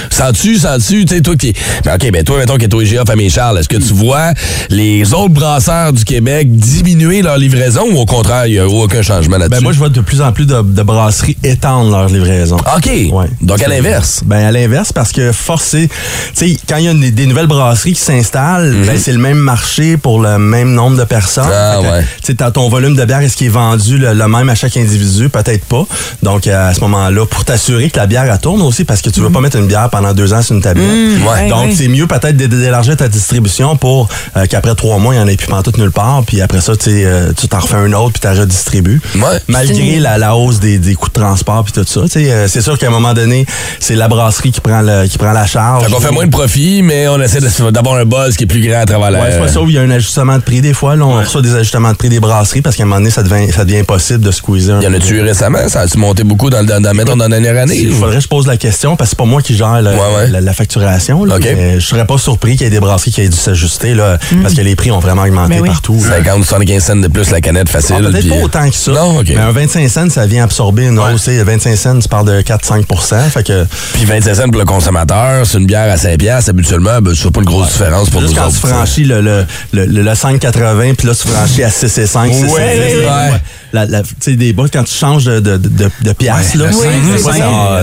Sens-tu, 0.09 0.57
sens-tu, 0.57 1.05
tu 1.05 1.15
sais, 1.15 1.21
toi 1.21 1.35
qui. 1.35 1.53
Ben, 1.83 1.95
OK, 1.95 2.11
ben 2.11 2.23
toi, 2.23 2.37
mettons 2.37 2.57
qui 2.57 2.65
est 2.65 2.73
au 2.73 2.81
IGA 2.81 3.05
Famille 3.05 3.29
Charles, 3.29 3.59
est-ce 3.59 3.69
que 3.69 3.77
tu 3.77 3.93
vois 3.93 4.33
les 4.69 5.13
autres 5.13 5.33
brasseurs 5.33 5.93
du 5.93 6.03
Québec 6.03 6.55
diminuer 6.55 7.21
leur 7.21 7.37
livraison 7.37 7.83
ou 7.91 7.97
au 7.97 8.05
contraire, 8.05 8.47
il 8.47 8.53
n'y 8.53 8.59
a 8.59 8.67
aucun 8.67 9.01
changement 9.01 9.37
là-dessus? 9.37 9.59
Ben 9.59 9.63
moi, 9.63 9.73
je 9.73 9.77
vois 9.77 9.89
de 9.89 10.01
plus 10.01 10.21
en 10.21 10.31
plus 10.31 10.45
de, 10.45 10.61
de 10.61 10.83
brasseries 10.83 11.37
étendre 11.43 11.91
leur 11.91 12.07
livraison. 12.07 12.57
OK. 12.57 12.89
Ouais. 13.11 13.27
Donc 13.41 13.61
à 13.61 13.67
l'inverse. 13.67 14.21
Ben 14.25 14.45
à 14.45 14.51
l'inverse, 14.51 14.91
parce 14.91 15.11
que 15.11 15.31
forcé, 15.31 15.89
tu 16.35 16.49
sais, 16.49 16.57
quand 16.67 16.77
il 16.77 16.85
y 16.85 16.87
a 16.87 16.93
des, 16.93 17.11
des 17.11 17.25
nouvelles 17.25 17.47
brasseries 17.47 17.93
qui 17.93 18.01
s'installent, 18.01 18.73
ben, 18.85 18.97
c'est 18.97 19.13
le 19.13 19.19
même 19.19 19.37
marché 19.37 19.97
pour 19.97 20.19
le 20.19 20.37
même 20.37 20.73
nombre 20.73 20.97
de 20.97 21.03
personnes. 21.03 21.45
Mhm. 21.45 21.51
Ah, 21.53 21.77
que, 21.81 21.87
ouais. 21.87 22.05
Tu 22.23 22.35
ton 22.35 22.69
volume 22.69 22.95
de 22.95 23.05
bière, 23.05 23.21
est-ce 23.21 23.35
qu'il 23.35 23.47
est 23.47 23.49
vendu 23.49 23.97
le, 23.97 24.13
le 24.13 24.27
même 24.27 24.49
à 24.49 24.55
chaque 24.55 24.77
individu? 24.77 25.29
Peut-être 25.29 25.65
pas. 25.65 25.85
Donc 26.23 26.47
à 26.47 26.73
ce 26.73 26.79
moment-là, 26.81 27.25
pour 27.25 27.45
t'assurer 27.45 27.89
que 27.89 27.97
la 27.97 28.07
bière 28.07 28.25
elle 28.31 28.39
tourne 28.39 28.61
aussi, 28.61 28.83
parce 28.83 29.01
que 29.01 29.09
tu 29.09 29.19
veux 29.19 29.29
pas 29.29 29.41
mettre 29.41 29.54
une 29.55 29.67
bière 29.67 29.89
pendant 29.89 30.13
deux 30.13 30.33
ans 30.33 30.41
sur 30.41 30.55
une 30.55 30.61
tablette. 30.61 30.85
Ouais, 30.85 31.49
Donc 31.49 31.69
c'est 31.75 31.87
mieux 31.87 32.07
peut-être 32.07 32.35
d'é- 32.37 32.47
d'élargir 32.47 32.95
ta 32.97 33.07
distribution 33.07 33.75
pour 33.77 34.07
euh, 34.37 34.45
qu'après 34.49 34.75
trois 34.75 34.97
mois, 34.97 35.13
il 35.13 35.17
n'y 35.17 35.23
en 35.23 35.27
ait 35.27 35.35
plus 35.37 35.47
pantoute 35.47 35.77
nulle 35.77 35.91
part. 35.91 36.23
Puis 36.25 36.41
après 36.41 36.61
ça, 36.61 36.75
tu 36.75 36.89
euh, 36.89 37.31
tu 37.35 37.47
t'en 37.47 37.59
refais 37.59 37.75
un 37.75 37.91
autre 37.93 38.13
puis 38.19 38.21
tu 38.21 38.39
redistribues. 38.39 39.01
Ouais. 39.15 39.39
Malgré 39.47 39.99
la, 39.99 40.17
la 40.17 40.35
hausse 40.35 40.59
des, 40.59 40.77
des 40.79 40.95
coûts 40.95 41.09
de 41.09 41.13
transport 41.13 41.63
puis 41.63 41.73
tout 41.73 41.85
ça. 41.85 42.01
Euh, 42.17 42.47
c'est 42.47 42.61
sûr 42.61 42.77
qu'à 42.77 42.87
un 42.87 42.91
moment 42.91 43.13
donné, 43.13 43.45
c'est 43.79 43.95
la 43.95 44.07
brasserie 44.07 44.51
qui 44.51 44.61
prend, 44.61 44.81
le, 44.81 45.07
qui 45.07 45.17
prend 45.17 45.31
la 45.31 45.45
charge. 45.45 45.85
Fait 45.85 45.91
qu'on 45.91 45.99
fait 45.99 46.11
moins 46.11 46.25
de 46.25 46.31
profit, 46.31 46.81
mais 46.81 47.07
on 47.07 47.21
essaie 47.21 47.39
d'avoir 47.71 47.95
un 47.95 48.05
buzz 48.05 48.35
qui 48.35 48.43
est 48.43 48.47
plus 48.47 48.61
grand 48.67 48.81
à 48.81 48.85
travers 48.85 49.11
la. 49.11 49.19
Ouais, 49.21 49.27
c'est 49.31 49.39
pas 49.39 49.47
ça 49.47 49.61
où 49.61 49.67
il 49.69 49.75
y 49.75 49.77
a 49.77 49.81
un 49.81 49.89
ajustement 49.91 50.37
de 50.37 50.41
prix 50.43 50.61
des 50.61 50.73
fois. 50.73 50.95
Là, 50.95 51.05
on 51.05 51.19
reçoit 51.19 51.41
des 51.41 51.55
ajustements 51.55 51.91
de 51.91 51.97
prix 51.97 52.09
des 52.09 52.19
brasseries 52.19 52.61
parce 52.61 52.75
qu'à 52.75 52.83
un 52.83 52.85
moment 52.85 52.97
donné, 52.99 53.11
ça 53.11 53.23
devient, 53.23 53.51
ça 53.51 53.65
devient 53.65 53.79
impossible 53.79 54.19
de 54.21 54.31
squeezer. 54.31 54.79
Il 54.81 54.85
y 54.85 54.87
en 54.87 54.93
a-tu 54.93 55.15
eu 55.15 55.21
récemment? 55.21 55.67
Ça 55.67 55.81
a-tu 55.81 55.97
monté 55.97 56.23
beaucoup 56.23 56.49
dans, 56.49 56.63
dans, 56.65 56.81
dans, 56.81 56.93
mettons, 56.93 57.15
dans 57.15 57.27
la 57.27 57.39
dernière 57.39 57.61
année? 57.63 57.77
Il 57.77 57.93
faudrait 57.93 58.15
que 58.15 58.21
je 58.23 58.27
pose 58.27 58.47
la 58.47 58.57
question 58.57 58.95
parce 58.95 59.09
que 59.09 59.15
c'est 59.15 59.17
pas 59.23 59.25
moi 59.29 59.41
qui 59.45 59.55
gère. 59.55 59.81
La, 59.81 60.53
facturation. 60.53 61.25
Là, 61.25 61.35
okay. 61.35 61.53
mais 61.55 61.79
je 61.79 61.85
serais 61.85 62.05
pas 62.05 62.17
surpris 62.17 62.55
qu'il 62.55 62.63
y 62.63 62.67
ait 62.67 62.69
des 62.69 62.79
brasseries 62.79 63.11
qui 63.11 63.21
aient 63.21 63.29
dû 63.29 63.37
s'ajuster 63.37 63.93
mm. 63.93 64.41
parce 64.41 64.53
que 64.53 64.61
les 64.61 64.75
prix 64.75 64.91
ont 64.91 64.99
vraiment 64.99 65.23
augmenté 65.23 65.59
ben 65.59 65.65
partout. 65.65 65.99
50 65.99 66.45
75 66.45 66.83
cents 66.83 66.95
de 66.95 67.07
plus 67.07 67.31
la 67.31 67.41
canette 67.41 67.69
facile. 67.69 67.97
Ah, 67.99 68.11
peut-être 68.11 68.29
pas 68.29 68.35
euh, 68.35 68.43
autant 68.43 68.69
que 68.69 68.75
ça. 68.75 68.91
Mais 69.27 69.37
un 69.37 69.51
25 69.51 69.89
cents, 69.89 70.09
ça 70.09 70.25
vient 70.25 70.43
absorber 70.43 70.85
une 70.87 70.99
hausse. 70.99 71.27
25 71.27 71.75
cents, 71.75 71.99
tu 71.99 72.07
parles 72.07 72.27
de 72.27 72.41
4-5 72.41 73.29
fait 73.29 73.43
que... 73.43 73.65
Puis 73.93 74.05
25 74.05 74.35
cents 74.35 74.49
pour 74.49 74.59
le 74.59 74.65
consommateur, 74.65 75.45
c'est 75.45 75.57
une 75.57 75.65
bière 75.65 75.91
à 75.91 75.97
5 75.97 76.17
piastres. 76.17 76.49
Habituellement, 76.49 77.01
ben, 77.01 77.13
c'est 77.15 77.31
pas 77.31 77.39
une 77.39 77.45
grosse 77.45 77.71
différence 77.71 78.09
pour 78.09 78.21
nous 78.21 78.29
autres. 78.29 78.41
Quand 78.41 78.49
tu 78.49 78.57
franchis 78.57 79.03
le, 79.03 79.21
le, 79.21 79.45
le, 79.73 79.85
le 79.85 80.11
5,80, 80.11 80.95
puis 80.95 81.07
là, 81.07 81.15
tu 81.15 81.27
franchis 81.27 81.63
à 81.63 81.69
6,5, 81.69 82.31
6,5. 82.31 83.39
La, 83.75 83.85
la, 83.85 84.03
des 84.25 84.53
bas, 84.53 84.63
quand 84.71 84.85
tu 84.85 84.93
changes 84.93 85.25
de, 85.25 85.41
de, 85.41 85.57
de, 85.57 85.89
de 86.01 86.13
pièce, 86.13 86.55
Ouais, 86.55 86.57
là, 86.59 86.71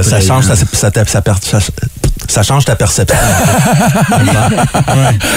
ça, 0.03 0.21
change 0.21 0.45
ça, 0.47 0.57
ça 0.57 0.91
ça- 1.61 1.61
ça 2.33 2.43
change 2.43 2.65
ta 2.65 2.75
perception. 2.77 3.17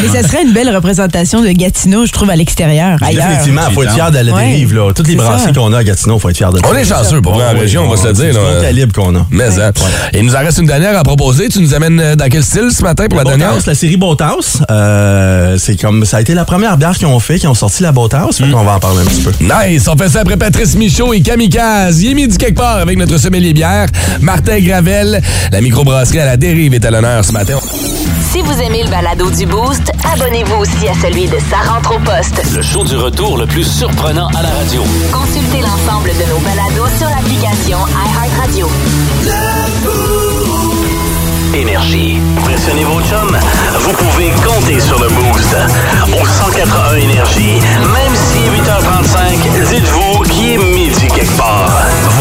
Mais 0.02 0.08
ça 0.08 0.28
serait 0.28 0.44
une 0.44 0.54
belle 0.54 0.74
représentation 0.74 1.42
de 1.42 1.50
Gatineau, 1.50 2.06
je 2.06 2.12
trouve, 2.12 2.30
à 2.30 2.36
l'extérieur, 2.36 2.98
ailleurs. 3.02 3.26
Effectivement, 3.32 3.64
il 3.70 3.74
faut 3.74 3.84
être 3.84 3.94
fier 3.94 4.12
de 4.12 4.18
la 4.18 4.24
dérive. 4.24 4.74
Là. 4.74 4.94
Toutes 4.96 5.08
les 5.08 5.16
brasseries 5.16 5.54
qu'on 5.54 5.74
a 5.74 5.80
à 5.80 5.84
Gatineau, 5.84 6.16
il 6.18 6.22
faut 6.22 6.30
être 6.30 6.38
fier 6.38 6.54
de 6.54 6.60
On 6.66 6.74
est 6.74 6.86
chanceux 6.86 7.22
pour 7.22 7.36
Oui, 7.36 7.44
région, 7.60 7.84
on 7.86 7.90
va 7.90 7.98
se 7.98 8.08
le 8.08 8.14
dire. 8.14 8.34
C'est 8.34 8.56
le 8.56 8.62
calibre 8.62 8.94
qu'on 8.94 9.16
a. 9.16 9.26
Mais, 9.30 9.60
hein. 9.60 9.72
Et 10.14 10.20
il 10.20 10.26
nous 10.26 10.36
en 10.36 10.40
reste 10.40 10.58
une 10.60 10.68
dernière 10.68 10.98
à 10.98 11.04
proposer. 11.04 11.50
Tu 11.50 11.60
nous 11.60 11.74
amènes 11.74 12.00
euh, 12.00 12.16
dans 12.16 12.30
quel 12.30 12.44
style 12.44 12.70
ce 12.72 12.82
matin 12.82 13.08
pour 13.10 13.18
la 13.18 13.26
dernière? 13.26 13.54
La 13.66 13.76
série 13.76 13.98
Boathouse, 13.98 14.64
euh, 14.72 15.58
c'est 15.58 15.80
comme 15.80 16.06
ça 16.06 16.18
a 16.18 16.22
été 16.22 16.34
la 16.34 16.46
première 16.46 16.78
bière 16.78 16.94
qu'ils 16.98 17.08
ont 17.08 17.20
fait, 17.20 17.40
qui 17.40 17.48
ont 17.48 17.54
sorti 17.54 17.84
la 17.84 17.92
Boathouse. 17.92 18.38
Fait 18.38 18.50
qu'on 18.50 18.64
va 18.64 18.76
en 18.76 18.80
parler 18.80 19.02
un 19.02 19.06
petit 19.06 19.22
peu. 19.22 19.32
Nice! 19.42 19.88
On 19.88 19.98
fait 19.98 20.10
ça 20.10 20.22
après 20.22 20.38
Patrice 20.38 20.76
Michaud 20.76 21.14
et 21.14 21.22
Kamikaze. 21.22 22.02
Il 22.02 22.12
est 22.12 22.14
midi 22.14 22.38
quelque 22.38 22.58
part 22.58 22.78
avec 22.78 22.98
notre 22.98 23.18
sommelier 23.18 23.54
bière, 23.54 23.88
Martin 24.22 24.60
Gravel. 24.60 25.22
La 25.52 25.62
microbrasserie 25.62 26.20
à 26.20 26.26
la 26.26 26.38
dérive 26.38 26.74
est 26.74 26.85
à 26.86 26.92
l'honneur 26.92 27.26
ce 27.26 27.32
matin. 27.32 27.58
Si 28.32 28.42
vous 28.42 28.62
aimez 28.62 28.84
le 28.84 28.90
balado 28.90 29.30
du 29.32 29.46
Boost, 29.46 29.92
abonnez-vous 30.14 30.56
aussi 30.56 30.88
à 30.88 30.94
celui 30.94 31.26
de 31.28 31.38
Sa 31.50 31.72
rentre 31.72 31.96
au 31.96 32.00
poste. 32.00 32.42
Le 32.54 32.62
show 32.62 32.84
du 32.84 32.96
retour 32.96 33.38
le 33.38 33.48
plus 33.48 33.64
surprenant 33.64 34.28
à 34.38 34.44
la 34.44 34.50
radio. 34.50 34.84
Consultez 35.12 35.62
l'ensemble 35.62 36.10
de 36.10 36.30
nos 36.30 36.40
balados 36.40 36.96
sur 36.98 37.10
l'application 37.10 37.80
iHeartRadio. 37.88 38.70
Énergie. 41.56 42.20
Impressionnez 42.38 42.84
vos 42.84 43.02
chums? 43.02 43.38
Vous 43.80 43.94
pouvez 43.94 44.30
compter 44.46 44.80
sur 44.80 45.00
le 45.00 45.08
boost. 45.08 45.56
Au 46.22 46.26
181 46.26 46.98
Énergie, 46.98 47.60
même 47.94 48.16
si 48.16 48.40
8h35, 48.40 49.70
dites-vous 49.70 50.24
qu'il 50.24 50.52
est 50.52 50.58
midi 50.58 51.08
quelque 51.08 51.38
part. 51.38 51.72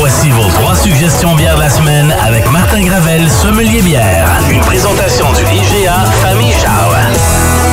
Voici 0.06 0.28
vos 0.28 0.50
trois 0.50 0.76
suggestions 0.76 1.34
bières 1.34 1.56
de 1.56 1.60
la 1.62 1.70
semaine 1.70 2.14
avec 2.26 2.44
Martin 2.52 2.82
Gravel, 2.82 3.22
sommelier 3.30 3.80
bière. 3.80 4.28
Une 4.52 4.60
présentation 4.60 5.24
du 5.32 5.40
IGA 5.40 5.94
Famille 6.22 6.52
Charles. 6.62 6.94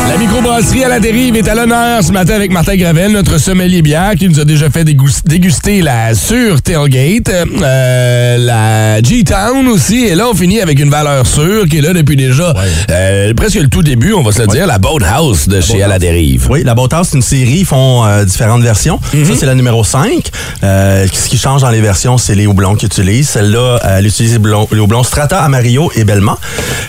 La 0.09 0.17
microbrasserie 0.17 0.83
à 0.83 0.89
la 0.89 0.99
dérive 0.99 1.35
est 1.37 1.47
à 1.47 1.55
l'honneur 1.55 2.03
ce 2.03 2.11
matin 2.11 2.33
avec 2.35 2.51
Martin 2.51 2.75
Gravel, 2.75 3.11
notre 3.11 3.37
sommelier 3.37 3.81
bière, 3.81 4.13
qui 4.17 4.27
nous 4.27 4.39
a 4.39 4.45
déjà 4.45 4.69
fait 4.69 4.83
dégus- 4.83 5.21
déguster 5.25 5.81
la 5.81 6.13
Sûre 6.15 6.61
Tailgate, 6.61 7.29
euh, 7.61 8.37
la 8.37 9.01
G-Town 9.01 9.67
aussi. 9.69 10.05
Et 10.05 10.15
là, 10.15 10.27
on 10.29 10.33
finit 10.35 10.59
avec 10.59 10.79
une 10.79 10.89
valeur 10.89 11.25
sûre 11.25 11.65
qui 11.69 11.77
est 11.77 11.81
là 11.81 11.93
depuis 11.93 12.15
déjà 12.17 12.53
euh, 12.89 13.33
presque 13.35 13.55
le 13.55 13.67
tout 13.69 13.83
début, 13.83 14.11
on 14.13 14.21
va 14.23 14.31
se 14.33 14.41
le 14.41 14.47
dire, 14.47 14.67
la 14.67 14.79
Boathouse 14.79 15.47
de 15.47 15.61
chez 15.61 15.81
À 15.83 15.87
la 15.87 15.99
dérive. 15.99 16.47
Oui, 16.49 16.63
la 16.65 16.75
Boathouse, 16.75 17.07
c'est 17.11 17.17
une 17.17 17.21
série, 17.23 17.59
ils 17.59 17.65
font 17.65 18.05
euh, 18.05 18.25
différentes 18.25 18.63
versions. 18.63 18.99
Ça, 19.11 19.33
c'est 19.39 19.45
la 19.45 19.55
numéro 19.55 19.83
5. 19.83 20.29
Euh, 20.63 21.07
ce 21.11 21.29
qui 21.29 21.37
change 21.37 21.61
dans 21.61 21.69
les 21.71 21.81
versions, 21.81 22.17
c'est 22.21 22.35
les 22.35 22.47
houblons 22.47 22.75
qu'ils 22.75 22.87
utilisent. 22.87 23.29
Celle-là, 23.29 23.59
euh, 23.83 23.97
elle 23.97 24.07
utilise 24.07 24.39
les 24.71 24.79
houblons, 24.79 25.03
Strata, 25.03 25.41
Amarillo 25.41 25.91
et 25.95 26.03
Belmont. 26.03 26.37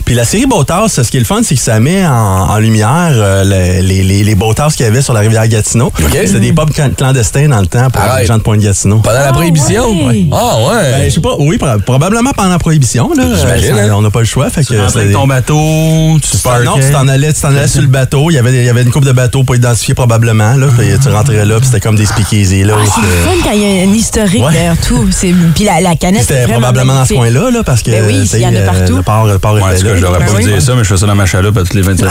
Puis 0.04 0.14
la 0.14 0.24
série 0.24 0.46
Boathouse, 0.46 0.92
ce 0.92 1.00
qui 1.10 1.16
est 1.16 1.20
le 1.20 1.26
fun, 1.26 1.40
c'est 1.42 1.54
que 1.54 1.60
ça 1.60 1.80
met 1.80 2.06
en, 2.06 2.10
en 2.12 2.58
lumière 2.58 3.10
euh, 3.12 3.44
le- 3.44 3.86
les, 3.86 4.02
les, 4.02 4.22
les 4.24 4.34
Boathouses 4.34 4.74
qu'il 4.74 4.84
y 4.86 4.88
avait 4.88 5.02
sur 5.02 5.12
la 5.14 5.20
rivière 5.20 5.46
Gatineau. 5.48 5.92
C'était 6.10 6.40
des 6.40 6.52
pubs 6.52 6.70
clan- 6.72 6.90
clandestins 6.96 7.48
dans 7.48 7.60
le 7.60 7.66
temps 7.66 7.88
pour 7.90 8.02
les 8.18 8.26
gens 8.26 8.38
de 8.38 8.42
Pointe-Gatineau. 8.42 8.98
Pendant 8.98 9.18
la 9.18 9.32
prohibition? 9.32 10.06
Ouais. 10.06 10.26
Ah 10.32 10.56
ouais? 10.58 10.90
Ben, 10.92 11.04
je 11.08 11.14
sais 11.14 11.20
pas, 11.20 11.34
oui, 11.38 11.58
pro- 11.58 11.78
probablement 11.84 12.30
pendant 12.32 12.50
la 12.50 12.58
prohibition. 12.58 13.10
là. 13.16 13.24
Euh, 13.24 13.88
hein? 13.88 13.92
On 13.94 14.02
n'a 14.02 14.10
pas 14.10 14.20
le 14.20 14.26
choix. 14.26 14.50
Fait 14.50 14.64
que 14.64 14.74
avec 14.74 14.90
c'est- 14.90 15.12
ton 15.12 15.26
bateau, 15.26 16.18
tu 16.22 16.36
te 16.36 16.64
non, 16.64 16.74
tu 16.78 16.90
t'en 16.92 17.08
allais, 17.08 17.32
tu 17.32 17.40
t'en 17.40 17.48
allais 17.48 17.66
sur 17.68 17.80
le 17.82 17.86
bateau. 17.88 18.30
Il 18.30 18.34
y 18.34 18.38
avait, 18.38 18.52
il 18.52 18.64
y 18.64 18.68
avait 18.68 18.82
une 18.82 18.90
coupe 18.90 19.04
de 19.04 19.12
bateaux 19.12 19.44
pas 19.44 19.54
identifiés 19.54 19.94
probablement. 19.94 20.54
Là, 20.54 20.66
Puis 20.76 20.86
tu 21.02 21.08
rentrais 21.08 21.44
là, 21.44 21.56
puis 21.58 21.66
c'était 21.66 21.80
comme 21.80 21.96
des 21.96 22.06
speakeasy. 22.06 22.64
Là, 22.64 22.74
Ah, 22.78 22.84
c'est 22.84 23.28
fun 23.30 23.36
quand 23.44 23.52
il 23.54 23.60
y 23.62 23.80
a 23.80 23.82
un 23.88 23.92
historique 23.92 24.44
Ouais. 24.44 24.52
derrière 24.52 24.76
tout. 24.78 25.08
C'est- 25.22 25.34
Puis 25.54 25.64
la, 25.64 25.80
la 25.80 25.94
canette, 25.96 26.24
c'est 26.26 26.40
C'était 26.42 26.52
probablement 26.52 26.94
dans 26.94 27.04
ce 27.04 27.14
coin-là, 27.14 27.50
là, 27.50 27.62
parce 27.64 27.82
que 27.82 27.90
Ben 27.90 28.04
oui, 28.06 28.28
il 28.34 28.40
y 28.40 28.46
en 28.46 28.54
a 28.54 28.58
euh, 28.58 28.66
partout. 28.66 28.96
le 28.96 29.02
port, 29.02 29.26
le 29.26 29.38
port 29.38 29.54
Ouais, 29.54 29.60
là. 29.60 29.78
que 29.78 29.96
j'aurais 29.96 30.18
Ben 30.18 30.26
pas 30.26 30.32
oui. 30.36 30.44
dit 30.52 30.60
ça, 30.60 30.74
mais 30.74 30.82
je 30.84 30.88
fais 30.88 30.96
ça 30.96 31.06
dans 31.06 31.14
ma 31.14 31.26
chaloupe 31.26 31.56
à 31.56 31.60
toutes 31.60 31.74
les 31.74 31.82
27 31.82 32.06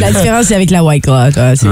La 0.00 0.12
différence, 0.12 0.46
c'est 0.46 0.54
avec 0.54 0.70
la 0.70 0.82
White 0.82 1.04
Claw. 1.04 1.30
C'est- 1.54 1.66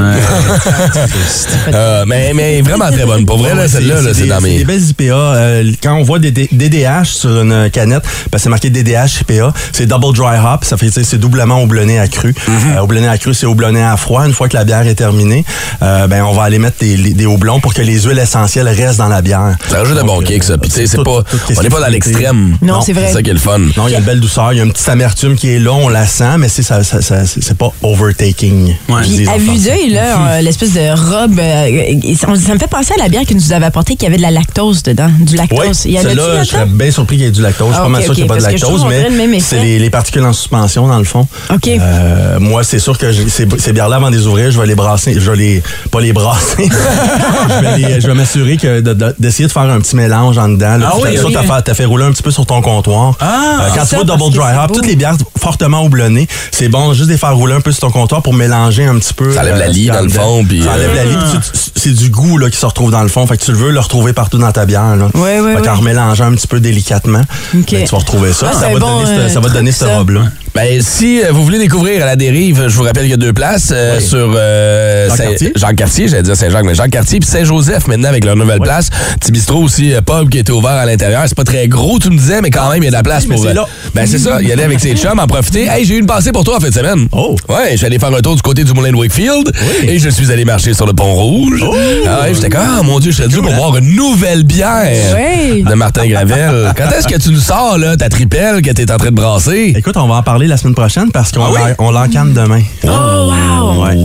Euh, 1.74 2.04
mais, 2.06 2.32
mais 2.34 2.62
vraiment 2.62 2.90
très 2.90 3.04
bonne. 3.04 3.24
Pour 3.26 3.38
vrai, 3.38 3.54
là, 3.54 3.62
Ouais, 3.62 3.68
celle-là, 3.68 4.00
là, 4.00 4.10
c'est 4.14 4.22
des- 4.22 4.28
dans 4.28 4.36
c'est 4.36 4.42
mes... 4.42 4.58
des 4.58 4.64
belles 4.64 4.82
IPA. 4.90 5.14
Euh, 5.14 5.72
quand 5.82 5.94
on 5.94 6.02
voit 6.02 6.18
des 6.18 6.30
DDH 6.30 7.04
sur 7.06 7.42
une 7.42 7.70
canette, 7.70 8.04
ben, 8.30 8.38
c'est 8.38 8.48
marqué 8.48 8.70
DDH 8.70 9.20
IPA. 9.22 9.52
C'est 9.72 9.86
double 9.86 10.14
dry 10.16 10.38
hop. 10.38 10.64
Ça 10.64 10.76
fait, 10.76 10.90
c'est 10.90 11.18
doublement 11.18 11.62
houblonné 11.62 11.98
à 11.98 12.06
cru. 12.08 12.30
Mm-hmm. 12.32 12.76
Euh, 12.76 12.82
houblonné 12.82 13.08
à 13.08 13.18
cru, 13.18 13.34
c'est 13.34 13.46
houblonné 13.46 13.82
à 13.82 13.96
froid. 13.96 14.26
Une 14.26 14.32
fois 14.32 14.48
que 14.48 14.56
la 14.56 14.64
bière 14.64 14.86
est 14.86 14.94
terminée, 14.94 15.44
euh, 15.82 16.06
ben, 16.06 16.22
on 16.24 16.32
va 16.32 16.44
aller 16.44 16.58
mettre 16.58 16.78
des, 16.80 16.96
des 16.96 17.26
houblons 17.26 17.60
pour 17.60 17.74
que 17.74 17.82
les 17.82 18.02
huiles 18.02 18.18
essentielles 18.18 18.68
restent 18.68 18.98
dans 18.98 19.08
la 19.08 19.15
bière. 19.22 19.56
Ça 19.68 19.78
rajoute 19.78 19.98
un 19.98 20.04
bon 20.04 20.20
kick, 20.20 20.42
ça. 20.42 20.58
Puis, 20.58 20.70
tu 20.70 20.76
sais, 20.76 20.86
c'est 20.86 21.02
pas, 21.02 21.22
on 21.56 21.62
n'est 21.62 21.68
pas 21.68 21.80
dans 21.80 21.88
l'extrême. 21.88 22.56
Non, 22.62 22.80
c'est 22.80 22.92
vrai. 22.92 23.06
C'est 23.08 23.14
ça 23.14 23.22
qui 23.22 23.30
est 23.30 23.34
le 23.34 23.38
fun. 23.38 23.58
Non, 23.76 23.88
il 23.88 23.92
y 23.92 23.94
a 23.94 23.98
une 23.98 24.04
belle 24.04 24.20
douceur. 24.20 24.52
Il 24.52 24.58
y 24.58 24.60
a 24.60 24.64
une 24.64 24.72
petite 24.72 24.88
amertume 24.88 25.36
qui 25.36 25.50
est 25.50 25.58
là, 25.58 25.72
on 25.72 25.88
la 25.88 26.06
sent, 26.06 26.38
mais 26.38 26.48
c'est 26.48 26.62
ça, 26.62 26.82
ça, 26.82 27.00
ça- 27.02 27.24
c'est 27.26 27.56
pas 27.56 27.70
overtaking. 27.82 28.74
Puis 29.02 29.28
à 29.28 29.38
vue 29.38 29.58
d'œil, 29.58 29.90
là, 29.90 30.30
euh, 30.36 30.40
l'espèce 30.40 30.72
de 30.72 30.80
robe, 30.90 31.38
euh, 31.38 32.14
ça, 32.16 32.26
me 32.28 32.58
fait 32.58 32.68
penser 32.68 32.94
à 32.98 33.02
la 33.02 33.08
bière 33.08 33.24
que 33.26 33.34
nous 33.34 33.52
avait 33.52 33.66
apportée 33.66 33.96
qui 33.96 34.06
avait 34.06 34.16
de 34.16 34.22
la 34.22 34.30
lactose 34.30 34.82
dedans. 34.82 35.10
Du 35.20 35.36
lactose. 35.36 35.84
Oui, 35.86 35.98
celle-là, 36.00 36.42
je 36.42 36.48
serais 36.48 36.66
bien 36.66 36.90
surpris 36.90 37.16
qu'il 37.16 37.24
y 37.26 37.28
ait 37.28 37.32
du 37.32 37.42
lactose. 37.42 37.68
Je 37.68 37.72
suis 37.74 37.80
Ah, 37.80 37.84
pas 37.84 37.88
mal 37.88 38.00
ok, 38.00 38.04
sûr 38.06 38.14
qu'il 38.14 38.24
n'y 38.24 38.30
a 38.30 38.32
ok, 38.34 38.40
pas 38.40 38.46
de 38.46 38.52
lactose, 38.52 38.84
mais 38.86 39.40
c'est 39.40 39.60
les, 39.60 39.78
les 39.78 39.90
particules 39.90 40.24
en 40.24 40.32
suspension, 40.32 40.86
dans 40.88 40.98
le 40.98 41.04
fond. 41.04 41.26
OK. 41.52 41.68
Euh, 41.68 42.38
moi, 42.40 42.64
c'est 42.64 42.78
sûr 42.78 42.96
que 42.98 43.06
ces, 43.12 43.72
bières-là, 43.72 43.96
avant 43.96 44.10
de 44.10 44.16
les 44.16 44.26
ouvrir, 44.26 44.50
je 44.50 44.60
vais 44.60 44.66
les 44.66 44.74
brasser. 44.74 45.14
Je 45.14 45.30
vais 45.30 45.36
les. 45.36 45.62
Pas 45.90 46.00
les 46.00 46.12
brasser. 46.12 46.68
je 48.00 48.06
vais, 48.06 48.14
m'assurer 48.14 48.56
que 48.56 48.80
de- 48.80 49.05
d'essayer 49.18 49.46
de, 49.46 49.52
faire 49.52 49.62
un 49.62 49.80
petit 49.80 49.96
mélange 49.96 50.38
en 50.38 50.48
dedans. 50.48 50.76
là. 50.76 50.90
Ah 50.92 50.96
oui, 51.00 51.16
t'as 51.64 51.74
fait, 51.74 51.84
rouler 51.84 52.04
un 52.04 52.12
petit 52.12 52.22
peu 52.22 52.30
sur 52.30 52.46
ton 52.46 52.60
comptoir. 52.62 53.14
Ah, 53.20 53.24
Euh, 53.26 53.68
quand 53.74 53.84
tu 53.86 53.96
parce 53.96 54.04
double 54.06 54.34
dry 54.34 54.56
hop, 54.56 54.72
toutes 54.72 54.86
les 54.86 54.96
bières 54.96 55.16
fortement 55.38 55.82
houblonnées, 55.84 56.26
c'est 56.50 56.68
bon 56.68 56.92
juste 56.92 57.06
de 57.08 57.12
les 57.12 57.18
faire 57.18 57.34
rouler 57.36 57.54
un 57.54 57.60
peu 57.60 57.72
sur 57.72 57.80
ton 57.80 57.90
comptoir 57.90 58.22
pour 58.22 58.34
mélanger 58.34 58.84
un 58.86 58.98
petit 58.98 59.14
peu. 59.14 59.32
Ça 59.32 59.40
enlève 59.40 59.58
la 59.58 59.66
euh, 59.66 59.68
lie 59.68 59.86
dans 59.86 60.00
le 60.02 60.08
fond, 60.08 60.44
puis, 60.44 60.62
Ça 60.62 60.72
enlève 60.72 60.94
la 60.94 61.04
lie, 61.04 61.16
tu- 61.32 61.60
c'est 61.76 61.92
du 61.94 62.10
goût 62.10 62.38
là, 62.38 62.50
qui 62.50 62.56
se 62.56 62.66
retrouve 62.66 62.90
dans 62.90 63.02
le 63.02 63.08
fond. 63.08 63.26
Fait 63.26 63.36
que 63.36 63.44
tu 63.44 63.52
le 63.52 63.58
veux 63.58 63.70
le 63.70 63.80
retrouver 63.80 64.12
partout 64.12 64.38
dans 64.38 64.52
ta 64.52 64.66
bière. 64.66 64.96
Là. 64.96 65.08
Fait 65.12 65.18
ouais. 65.18 65.68
remélangeant 65.70 66.26
un 66.26 66.34
petit 66.34 66.46
peu 66.48 66.60
délicatement, 66.60 67.22
ben, 67.52 67.64
tu 67.64 67.76
vas 67.86 67.98
retrouver 67.98 68.32
ça. 68.32 68.50
Ah, 68.50 68.54
ça, 68.60 68.68
va 68.72 68.78
bon, 68.78 68.98
donner 69.00 69.06
cette- 69.06 69.18
euh, 69.18 69.28
ça 69.28 69.40
va 69.40 69.48
te 69.48 69.54
donner 69.54 69.72
cette 69.72 69.88
robe-là. 69.88 70.22
Ben, 70.56 70.80
si 70.80 71.20
euh, 71.22 71.32
vous 71.32 71.44
voulez 71.44 71.58
découvrir 71.58 72.02
à 72.02 72.06
la 72.06 72.16
dérive, 72.16 72.62
je 72.66 72.74
vous 72.74 72.82
rappelle 72.84 73.02
qu'il 73.02 73.10
y 73.10 73.14
a 73.14 73.18
deux 73.18 73.34
places 73.34 73.68
euh, 73.72 74.00
sur 74.00 74.32
euh, 74.34 75.06
Jacques 75.10 75.18
Saint- 75.18 75.24
Cartier. 75.26 75.52
Jacques 75.54 75.76
Cartier, 75.76 76.08
j'allais 76.08 76.22
dire 76.22 76.34
Saint-Jacques, 76.34 76.64
mais 76.64 76.74
Jacques 76.74 76.90
Cartier 76.92 77.20
puis 77.20 77.28
Saint-Joseph 77.28 77.86
maintenant 77.88 78.08
avec 78.08 78.24
leur 78.24 78.36
nouvelle 78.36 78.60
place. 78.60 78.88
Petit 79.20 79.32
bistrot 79.32 79.58
aussi, 79.62 79.92
euh, 79.92 80.00
pub 80.00 80.30
qui 80.30 80.38
était 80.38 80.52
ouvert 80.52 80.70
à 80.70 80.86
l'intérieur. 80.86 81.24
C'est 81.26 81.36
pas 81.36 81.44
très 81.44 81.68
gros, 81.68 81.98
tu 81.98 82.08
me 82.08 82.16
disais, 82.16 82.40
mais 82.40 82.48
quand 82.50 82.70
même, 82.70 82.82
il 82.82 82.86
y 82.86 82.88
a 82.88 82.90
de 82.90 82.96
la 82.96 83.02
place 83.02 83.26
pour. 83.26 83.38
c'est 83.42 83.52
là. 83.52 83.66
Ben, 83.94 84.06
c'est 84.06 84.16
ça. 84.18 84.40
Y 84.40 84.50
aller 84.50 84.62
avec 84.62 84.80
ses 84.80 84.94
chums, 84.96 85.18
en 85.18 85.26
profiter. 85.26 85.66
Hey, 85.66 85.84
j'ai 85.84 85.96
eu 85.96 85.98
une 85.98 86.06
pensée 86.06 86.32
pour 86.32 86.42
toi 86.42 86.56
en 86.56 86.60
fin 86.60 86.70
de 86.70 86.74
semaine. 86.74 87.06
Oh. 87.12 87.36
Ouais, 87.50 87.72
je 87.72 87.76
suis 87.76 87.84
allé 87.86 87.98
faire 87.98 88.14
un 88.14 88.20
tour 88.22 88.34
du 88.34 88.40
côté 88.40 88.64
du 88.64 88.72
Moulin 88.72 88.92
de 88.92 88.96
Wakefield 88.96 89.52
et 89.86 89.98
je 89.98 90.08
suis 90.08 90.32
allé 90.32 90.46
marcher 90.46 90.72
sur 90.72 90.86
le 90.86 90.94
pont 90.94 91.12
rouge. 91.12 91.62
Ah 92.08 92.22
ouais, 92.22 92.32
j'étais 92.34 92.48
comme, 92.48 92.62
ah 92.66 92.82
mon 92.82 92.98
Dieu, 92.98 93.10
je 93.10 93.18
serais 93.18 93.28
dû 93.28 93.36
pour 93.42 93.52
boire 93.52 93.76
une 93.76 93.94
nouvelle 93.94 94.42
bière 94.44 94.88
de 95.68 95.74
Martin 95.74 96.06
Gravel. 96.06 96.72
Quand 96.74 96.88
est-ce 96.98 97.06
que 97.08 97.18
tu 97.20 97.28
nous 97.28 97.40
sors, 97.40 97.76
là, 97.76 97.94
ta 97.98 98.08
tripelle 98.08 98.62
que 98.62 98.70
t'es 98.70 98.90
en 98.90 98.96
train 98.96 99.10
de 99.10 99.16
brasser? 99.16 99.74
Écoute, 99.76 99.98
on 99.98 100.08
va 100.08 100.14
en 100.14 100.22
parler 100.22 100.45
la 100.46 100.56
semaine 100.56 100.74
prochaine 100.74 101.10
parce 101.12 101.32
qu'on 101.32 101.44
Ah 101.44 101.50
oui? 101.52 101.60
l'en- 101.78 101.86
on 101.86 101.90
l'encane 101.90 102.32
demain. 102.32 102.62
Oh, 102.84 102.88
wow! 102.88 103.84
Ouais. 103.84 103.96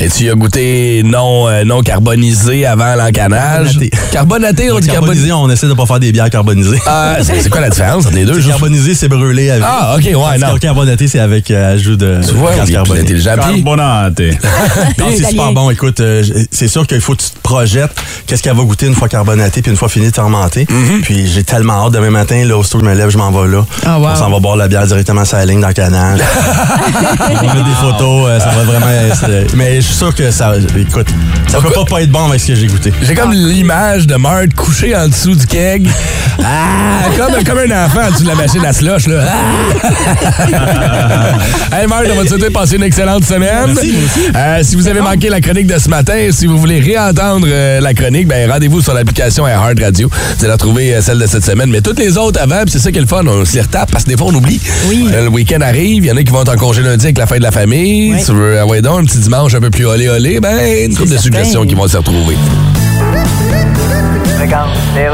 Et 0.00 0.08
tu 0.08 0.30
as 0.30 0.34
goûté 0.34 1.02
non, 1.04 1.48
euh, 1.48 1.64
non 1.64 1.82
carbonisé 1.82 2.66
avant 2.66 2.94
l'encanage? 2.94 3.78
Carbonaté. 3.78 3.90
Carbonaté, 4.12 4.72
on 4.72 4.78
dit 4.80 4.88
Carbonisé, 4.88 5.32
on 5.32 5.50
essaie 5.50 5.66
de 5.68 5.74
pas 5.74 5.86
faire 5.86 6.00
des 6.00 6.12
bières 6.12 6.30
carbonisées. 6.30 6.78
Ah, 6.86 7.16
c'est 7.22 7.48
quoi 7.50 7.60
la 7.60 7.70
différence 7.70 8.06
entre 8.06 8.14
les 8.16 8.24
deux? 8.24 8.34
Juste- 8.34 8.48
Carbonisé, 8.48 8.94
c'est 8.94 9.08
brûlé 9.08 9.50
avec. 9.50 9.64
Ah, 9.66 9.96
ok, 9.96 10.04
ouais, 10.04 10.38
non. 10.38 10.56
Carbonaté, 10.58 11.08
c'est 11.08 11.18
avec 11.20 11.50
euh, 11.50 11.74
ajout 11.74 11.96
de 11.96 12.20
Tu 12.26 12.34
vois, 12.34 12.52
plus 12.52 12.72
carboné. 12.72 13.04
Carbonaté. 13.22 14.30
Non, 14.98 15.06
c'est 15.16 15.24
super 15.30 15.52
bon. 15.52 15.70
Écoute, 15.70 16.00
euh, 16.00 16.22
c'est 16.50 16.68
sûr 16.68 16.86
qu'il 16.86 17.00
faut 17.00 17.14
que 17.14 17.22
tu 17.22 17.30
te 17.30 17.38
projettes 17.42 17.90
qu'est-ce 18.26 18.42
qu'elle 18.42 18.56
va 18.56 18.62
goûter 18.64 18.86
une 18.86 18.94
fois 18.94 19.08
carbonatée 19.08 19.62
puis 19.62 19.70
une 19.70 19.76
fois 19.76 19.88
fini 19.88 20.08
de 20.10 20.14
fermenter. 20.14 20.64
Mm-hmm. 20.64 21.00
Puis 21.02 21.26
j'ai 21.28 21.44
tellement 21.44 21.86
hâte. 21.86 21.92
Demain 21.92 22.10
matin, 22.10 22.44
là, 22.44 22.56
aussitôt 22.58 22.78
que 22.78 22.84
je 22.84 22.90
me 22.90 22.94
lève, 22.96 23.10
je 23.10 23.18
m'en 23.18 23.30
vais 23.30 23.48
là. 23.48 23.64
Ah, 23.86 23.98
wow. 23.98 24.08
On 24.12 24.16
s'en 24.16 24.30
va 24.30 24.40
boire 24.40 24.56
la 24.56 24.68
bière 24.68 24.86
directement 24.86 25.24
sur 25.24 25.36
la 25.36 25.46
ligne 25.46 25.60
dans 25.60 25.68
le 25.68 25.74
on 27.30 27.64
des 27.64 27.74
photos. 27.80 28.28
euh, 28.28 28.40
ça 28.40 28.50
va 28.50 28.62
vraiment 28.64 28.88
être... 28.88 29.56
Mais 29.56 29.76
je 29.76 29.80
suis 29.86 29.94
sûr 29.94 30.14
que 30.14 30.30
ça... 30.30 30.52
Écoute, 30.76 31.08
Ça 31.48 31.60
peut 31.60 31.70
pas 31.70 31.84
pas 31.84 32.02
être 32.02 32.10
bon 32.10 32.28
avec 32.28 32.40
ce 32.40 32.48
que 32.48 32.54
j'ai 32.54 32.66
goûté. 32.66 32.92
J'ai 33.02 33.14
comme 33.14 33.32
l'image 33.32 34.06
de 34.06 34.16
Marthe 34.16 34.54
couché 34.54 34.94
en 34.96 35.08
dessous 35.08 35.34
du 35.34 35.46
keg. 35.46 35.88
Ah, 36.40 37.08
comme, 37.16 37.42
comme 37.44 37.58
un 37.58 37.84
enfant 37.84 38.00
en 38.08 38.10
dessous 38.10 38.24
de 38.24 38.28
la 38.28 38.34
machine 38.34 38.64
à 38.64 38.72
slush, 38.72 39.06
là. 39.06 39.24
Ah! 39.26 41.78
hey, 41.80 41.86
Marthe, 41.86 42.08
on 42.12 42.16
va 42.16 42.22
te 42.22 42.28
souhaiter 42.28 42.48
de 42.48 42.52
passer 42.52 42.76
une 42.76 42.82
excellente 42.82 43.24
semaine. 43.24 43.74
Merci. 43.74 43.94
Euh, 44.34 44.60
si 44.62 44.76
vous 44.76 44.88
avez 44.88 45.00
manqué 45.00 45.28
la 45.28 45.40
chronique 45.40 45.66
de 45.66 45.78
ce 45.78 45.88
matin, 45.88 46.28
si 46.30 46.46
vous 46.46 46.58
voulez 46.58 46.80
réentendre 46.80 47.46
euh, 47.50 47.80
la 47.80 47.94
chronique, 47.94 48.28
ben 48.28 48.50
rendez-vous 48.50 48.80
sur 48.80 48.94
l'application 48.94 49.44
Hard 49.46 49.80
Radio. 49.80 50.10
Vous 50.38 50.44
allez 50.44 50.52
retrouver 50.52 50.94
euh, 50.94 51.00
celle 51.00 51.18
de 51.18 51.26
cette 51.26 51.44
semaine, 51.44 51.70
mais 51.70 51.80
toutes 51.80 51.98
les 51.98 52.16
autres 52.16 52.40
avant, 52.40 52.62
puis 52.62 52.72
c'est 52.72 52.78
ça 52.78 52.92
qui 52.92 52.98
est 52.98 53.02
le 53.02 53.06
fun, 53.06 53.22
on 53.26 53.44
se 53.44 53.54
les 53.54 53.62
retape 53.62 53.90
parce 53.90 54.04
que 54.04 54.10
des 54.10 54.16
fois 54.16 54.28
on 54.28 54.34
oublie. 54.34 54.60
Oui. 54.88 55.08
Euh, 55.12 55.22
le 55.24 55.28
week-end 55.28 55.60
arrive, 55.60 55.77
il 55.84 56.04
y 56.04 56.12
en 56.12 56.16
a 56.16 56.22
qui 56.22 56.32
vont 56.32 56.42
être 56.42 56.52
en 56.52 56.56
congé 56.56 56.82
lundi 56.82 57.06
avec 57.06 57.18
la 57.18 57.26
fête 57.26 57.38
de 57.38 57.44
la 57.44 57.50
famille. 57.50 58.14
Oui. 58.14 58.22
Tu 58.24 58.32
veux, 58.32 58.58
ah 58.58 58.66
ouais, 58.66 58.80
donc, 58.80 59.00
un 59.00 59.04
petit 59.04 59.18
dimanche 59.18 59.54
un 59.54 59.60
peu 59.60 59.70
plus 59.70 59.86
olé 59.86 60.08
olé, 60.08 60.40
ben 60.40 60.58
une 60.84 60.96
couple 60.96 61.10
de 61.10 61.16
suggestions 61.16 61.64
qui 61.66 61.74
vont 61.74 61.86
se 61.86 61.96
retrouver. 61.96 62.36
Regarde, 64.40 64.70
les 64.94 65.08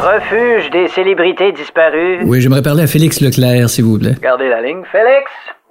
Refuge 0.00 0.70
des 0.70 0.88
célébrités 0.88 1.52
disparues. 1.52 2.20
Oui, 2.24 2.40
j'aimerais 2.40 2.62
parler 2.62 2.84
à 2.84 2.86
Félix 2.86 3.20
Leclerc, 3.20 3.68
s'il 3.68 3.84
vous 3.84 3.98
plaît. 3.98 4.14
Gardez 4.22 4.48
la 4.48 4.62
ligne. 4.62 4.82
Félix? 4.90 5.30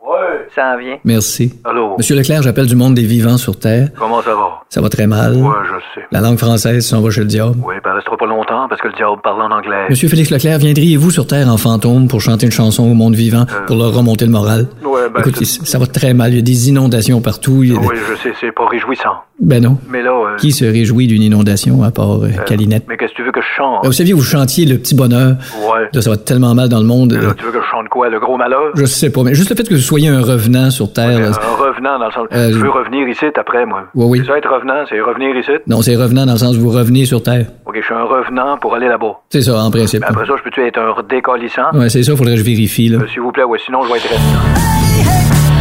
Ouais. 0.10 0.47
Ça 0.55 0.74
en 0.74 0.78
vient. 0.80 0.97
Merci. 1.05 1.53
Allô? 1.64 1.95
Monsieur 1.97 2.16
Leclerc, 2.16 2.41
j'appelle 2.41 2.66
du 2.66 2.76
monde 2.76 2.95
des 2.95 3.03
vivants 3.03 3.38
sur 3.38 3.60
Terre. 3.60 3.89
Comment 3.97 4.22
ça 4.24 4.34
va? 4.34 4.64
Ça 4.70 4.82
va 4.82 4.89
très 4.89 5.05
mal. 5.05 5.36
Ouais, 5.36 5.49
je 5.66 5.99
sais. 6.01 6.07
La 6.12 6.20
langue 6.22 6.38
française 6.39 6.84
s'en 6.86 7.01
va 7.01 7.12
chez 7.12 7.22
le 7.22 7.28
diable. 7.28 7.57
Oui, 7.64 7.76
ben 7.84 7.93
restera 7.93 8.18
pas 8.18 8.26
longtemps 8.26 8.68
parce 8.68 8.82
que 8.82 8.88
le 8.88 8.93
diable 8.95 9.22
parle 9.24 9.41
en 9.43 9.51
anglais. 9.55 9.86
Monsieur 9.89 10.10
Félix 10.10 10.32
Leclerc, 10.32 10.57
viendriez-vous 10.57 11.12
sur 11.12 11.28
Terre 11.28 11.47
en 11.47 11.57
fantôme 11.57 12.07
pour 12.07 12.22
chanter 12.22 12.47
une 12.47 12.51
chanson 12.51 12.84
au 12.89 12.93
monde 12.95 13.14
vivant 13.16 13.45
pour 13.68 13.76
leur 13.76 13.93
remonter 13.93 14.26
le 14.26 14.32
moral? 14.32 14.68
Ouais, 14.84 15.01
ben, 15.14 15.20
Écoute, 15.20 15.38
c'est- 15.43 15.66
ça 15.66 15.78
va 15.78 15.86
très 15.86 16.14
mal. 16.16 16.32
Il 16.34 16.38
y 16.38 16.39
a 16.39 16.43
des 16.43 16.70
inondations 16.70 17.22
partout. 17.22 17.62
Il 17.64 17.74
y 17.74 17.76
a- 17.76 17.80
Oui, 17.80 17.95
je 18.10 18.16
sais, 18.16 18.34
c'est 18.41 18.51
pas 18.51 18.68
réjouissant. 18.68 19.14
Ben 19.41 19.64
non. 19.64 19.78
Mais 19.89 20.01
là, 20.01 20.12
euh, 20.12 20.36
Qui 20.38 20.51
se 20.51 20.66
réjouit 20.66 21.07
d'une 21.07 21.22
inondation 21.22 21.82
à 21.84 21.91
part 21.91 22.24
euh, 22.24 22.30
Calinette? 22.45 22.84
mais 22.89 22.97
qu'est-ce 22.97 23.12
que 23.12 23.18
tu 23.18 23.24
veux 23.24 23.32
que 23.32 23.39
je 23.41 23.47
chante? 23.57 23.84
Ben, 23.84 23.88
vous 23.89 23.93
saviez, 23.93 24.14
vous 24.14 24.22
chantiez 24.22 24.66
le 24.66 24.78
petit 24.78 24.95
bonheur. 24.95 25.36
Ouais. 25.72 25.88
Là, 25.93 26.01
ça 26.01 26.10
va 26.10 26.18
tellement 26.18 26.53
mal 26.55 26.68
dans 26.68 26.80
le 26.80 26.86
monde. 26.86 27.14
Là, 27.14 27.34
tu 27.38 27.45
veux 27.45 27.51
que 27.51 27.62
je 27.62 27.66
chante 27.72 27.88
quoi? 27.89 28.10
Le 28.10 28.20
gros 28.20 28.36
malheur? 28.38 28.72
Je 28.76 28.86
sais 28.86 29.10
pas, 29.12 29.24
mais 29.24 29.34
juste 29.36 29.49
le 29.49 29.55
fait 29.55 29.68
que 29.68 29.74
vous 29.76 29.80
soyez 29.80 29.98
un 30.07 30.21
revenant 30.21 30.69
sur 30.71 30.91
Terre. 30.93 31.17
Un 31.19 31.55
revenant 31.63 31.99
dans 31.99 32.05
le 32.05 32.11
sens. 32.11 32.27
Euh, 32.33 32.51
je 32.53 32.57
veux 32.57 32.69
revenir 32.69 33.07
ici 33.07 33.25
après, 33.35 33.65
moi. 33.65 33.83
Oui, 33.95 34.05
oui. 34.07 34.19
C'est 34.19 34.31
ça 34.31 34.37
être 34.37 34.49
revenant, 34.53 34.83
c'est 34.87 34.99
revenir 35.01 35.35
ici? 35.35 35.51
non, 35.67 35.81
c'est 35.81 35.95
revenant 35.95 36.25
dans 36.25 36.33
le 36.33 36.37
sens 36.37 36.55
où 36.55 36.61
vous 36.61 36.69
revenez 36.71 37.05
sur 37.05 37.21
Terre. 37.21 37.47
Ok, 37.65 37.75
je 37.79 37.85
suis 37.85 37.93
un 37.93 38.03
revenant 38.03 38.57
pour 38.57 38.75
aller 38.75 38.87
là-bas. 38.87 39.19
C'est 39.29 39.41
ça, 39.41 39.57
en 39.57 39.71
principe. 39.71 40.01
Mais 40.01 40.07
après 40.07 40.25
ça, 40.25 40.33
je 40.37 40.43
peux-tu 40.43 40.65
être 40.65 40.79
un 40.79 40.95
décollissant? 41.09 41.71
Ouais, 41.73 41.89
c'est 41.89 42.03
ça, 42.03 42.15
faudrait 42.15 42.33
que 42.33 42.39
je 42.39 42.45
vérifie, 42.45 42.89
là. 42.89 42.99
Euh, 43.01 43.07
S'il 43.07 43.21
vous 43.21 43.31
plaît, 43.31 43.43
ouais, 43.43 43.59
sinon 43.65 43.81
je 43.83 43.91
vais 43.91 43.97
être 43.97 44.09
restant. 44.09 44.39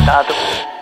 Tantôt. 0.07 0.78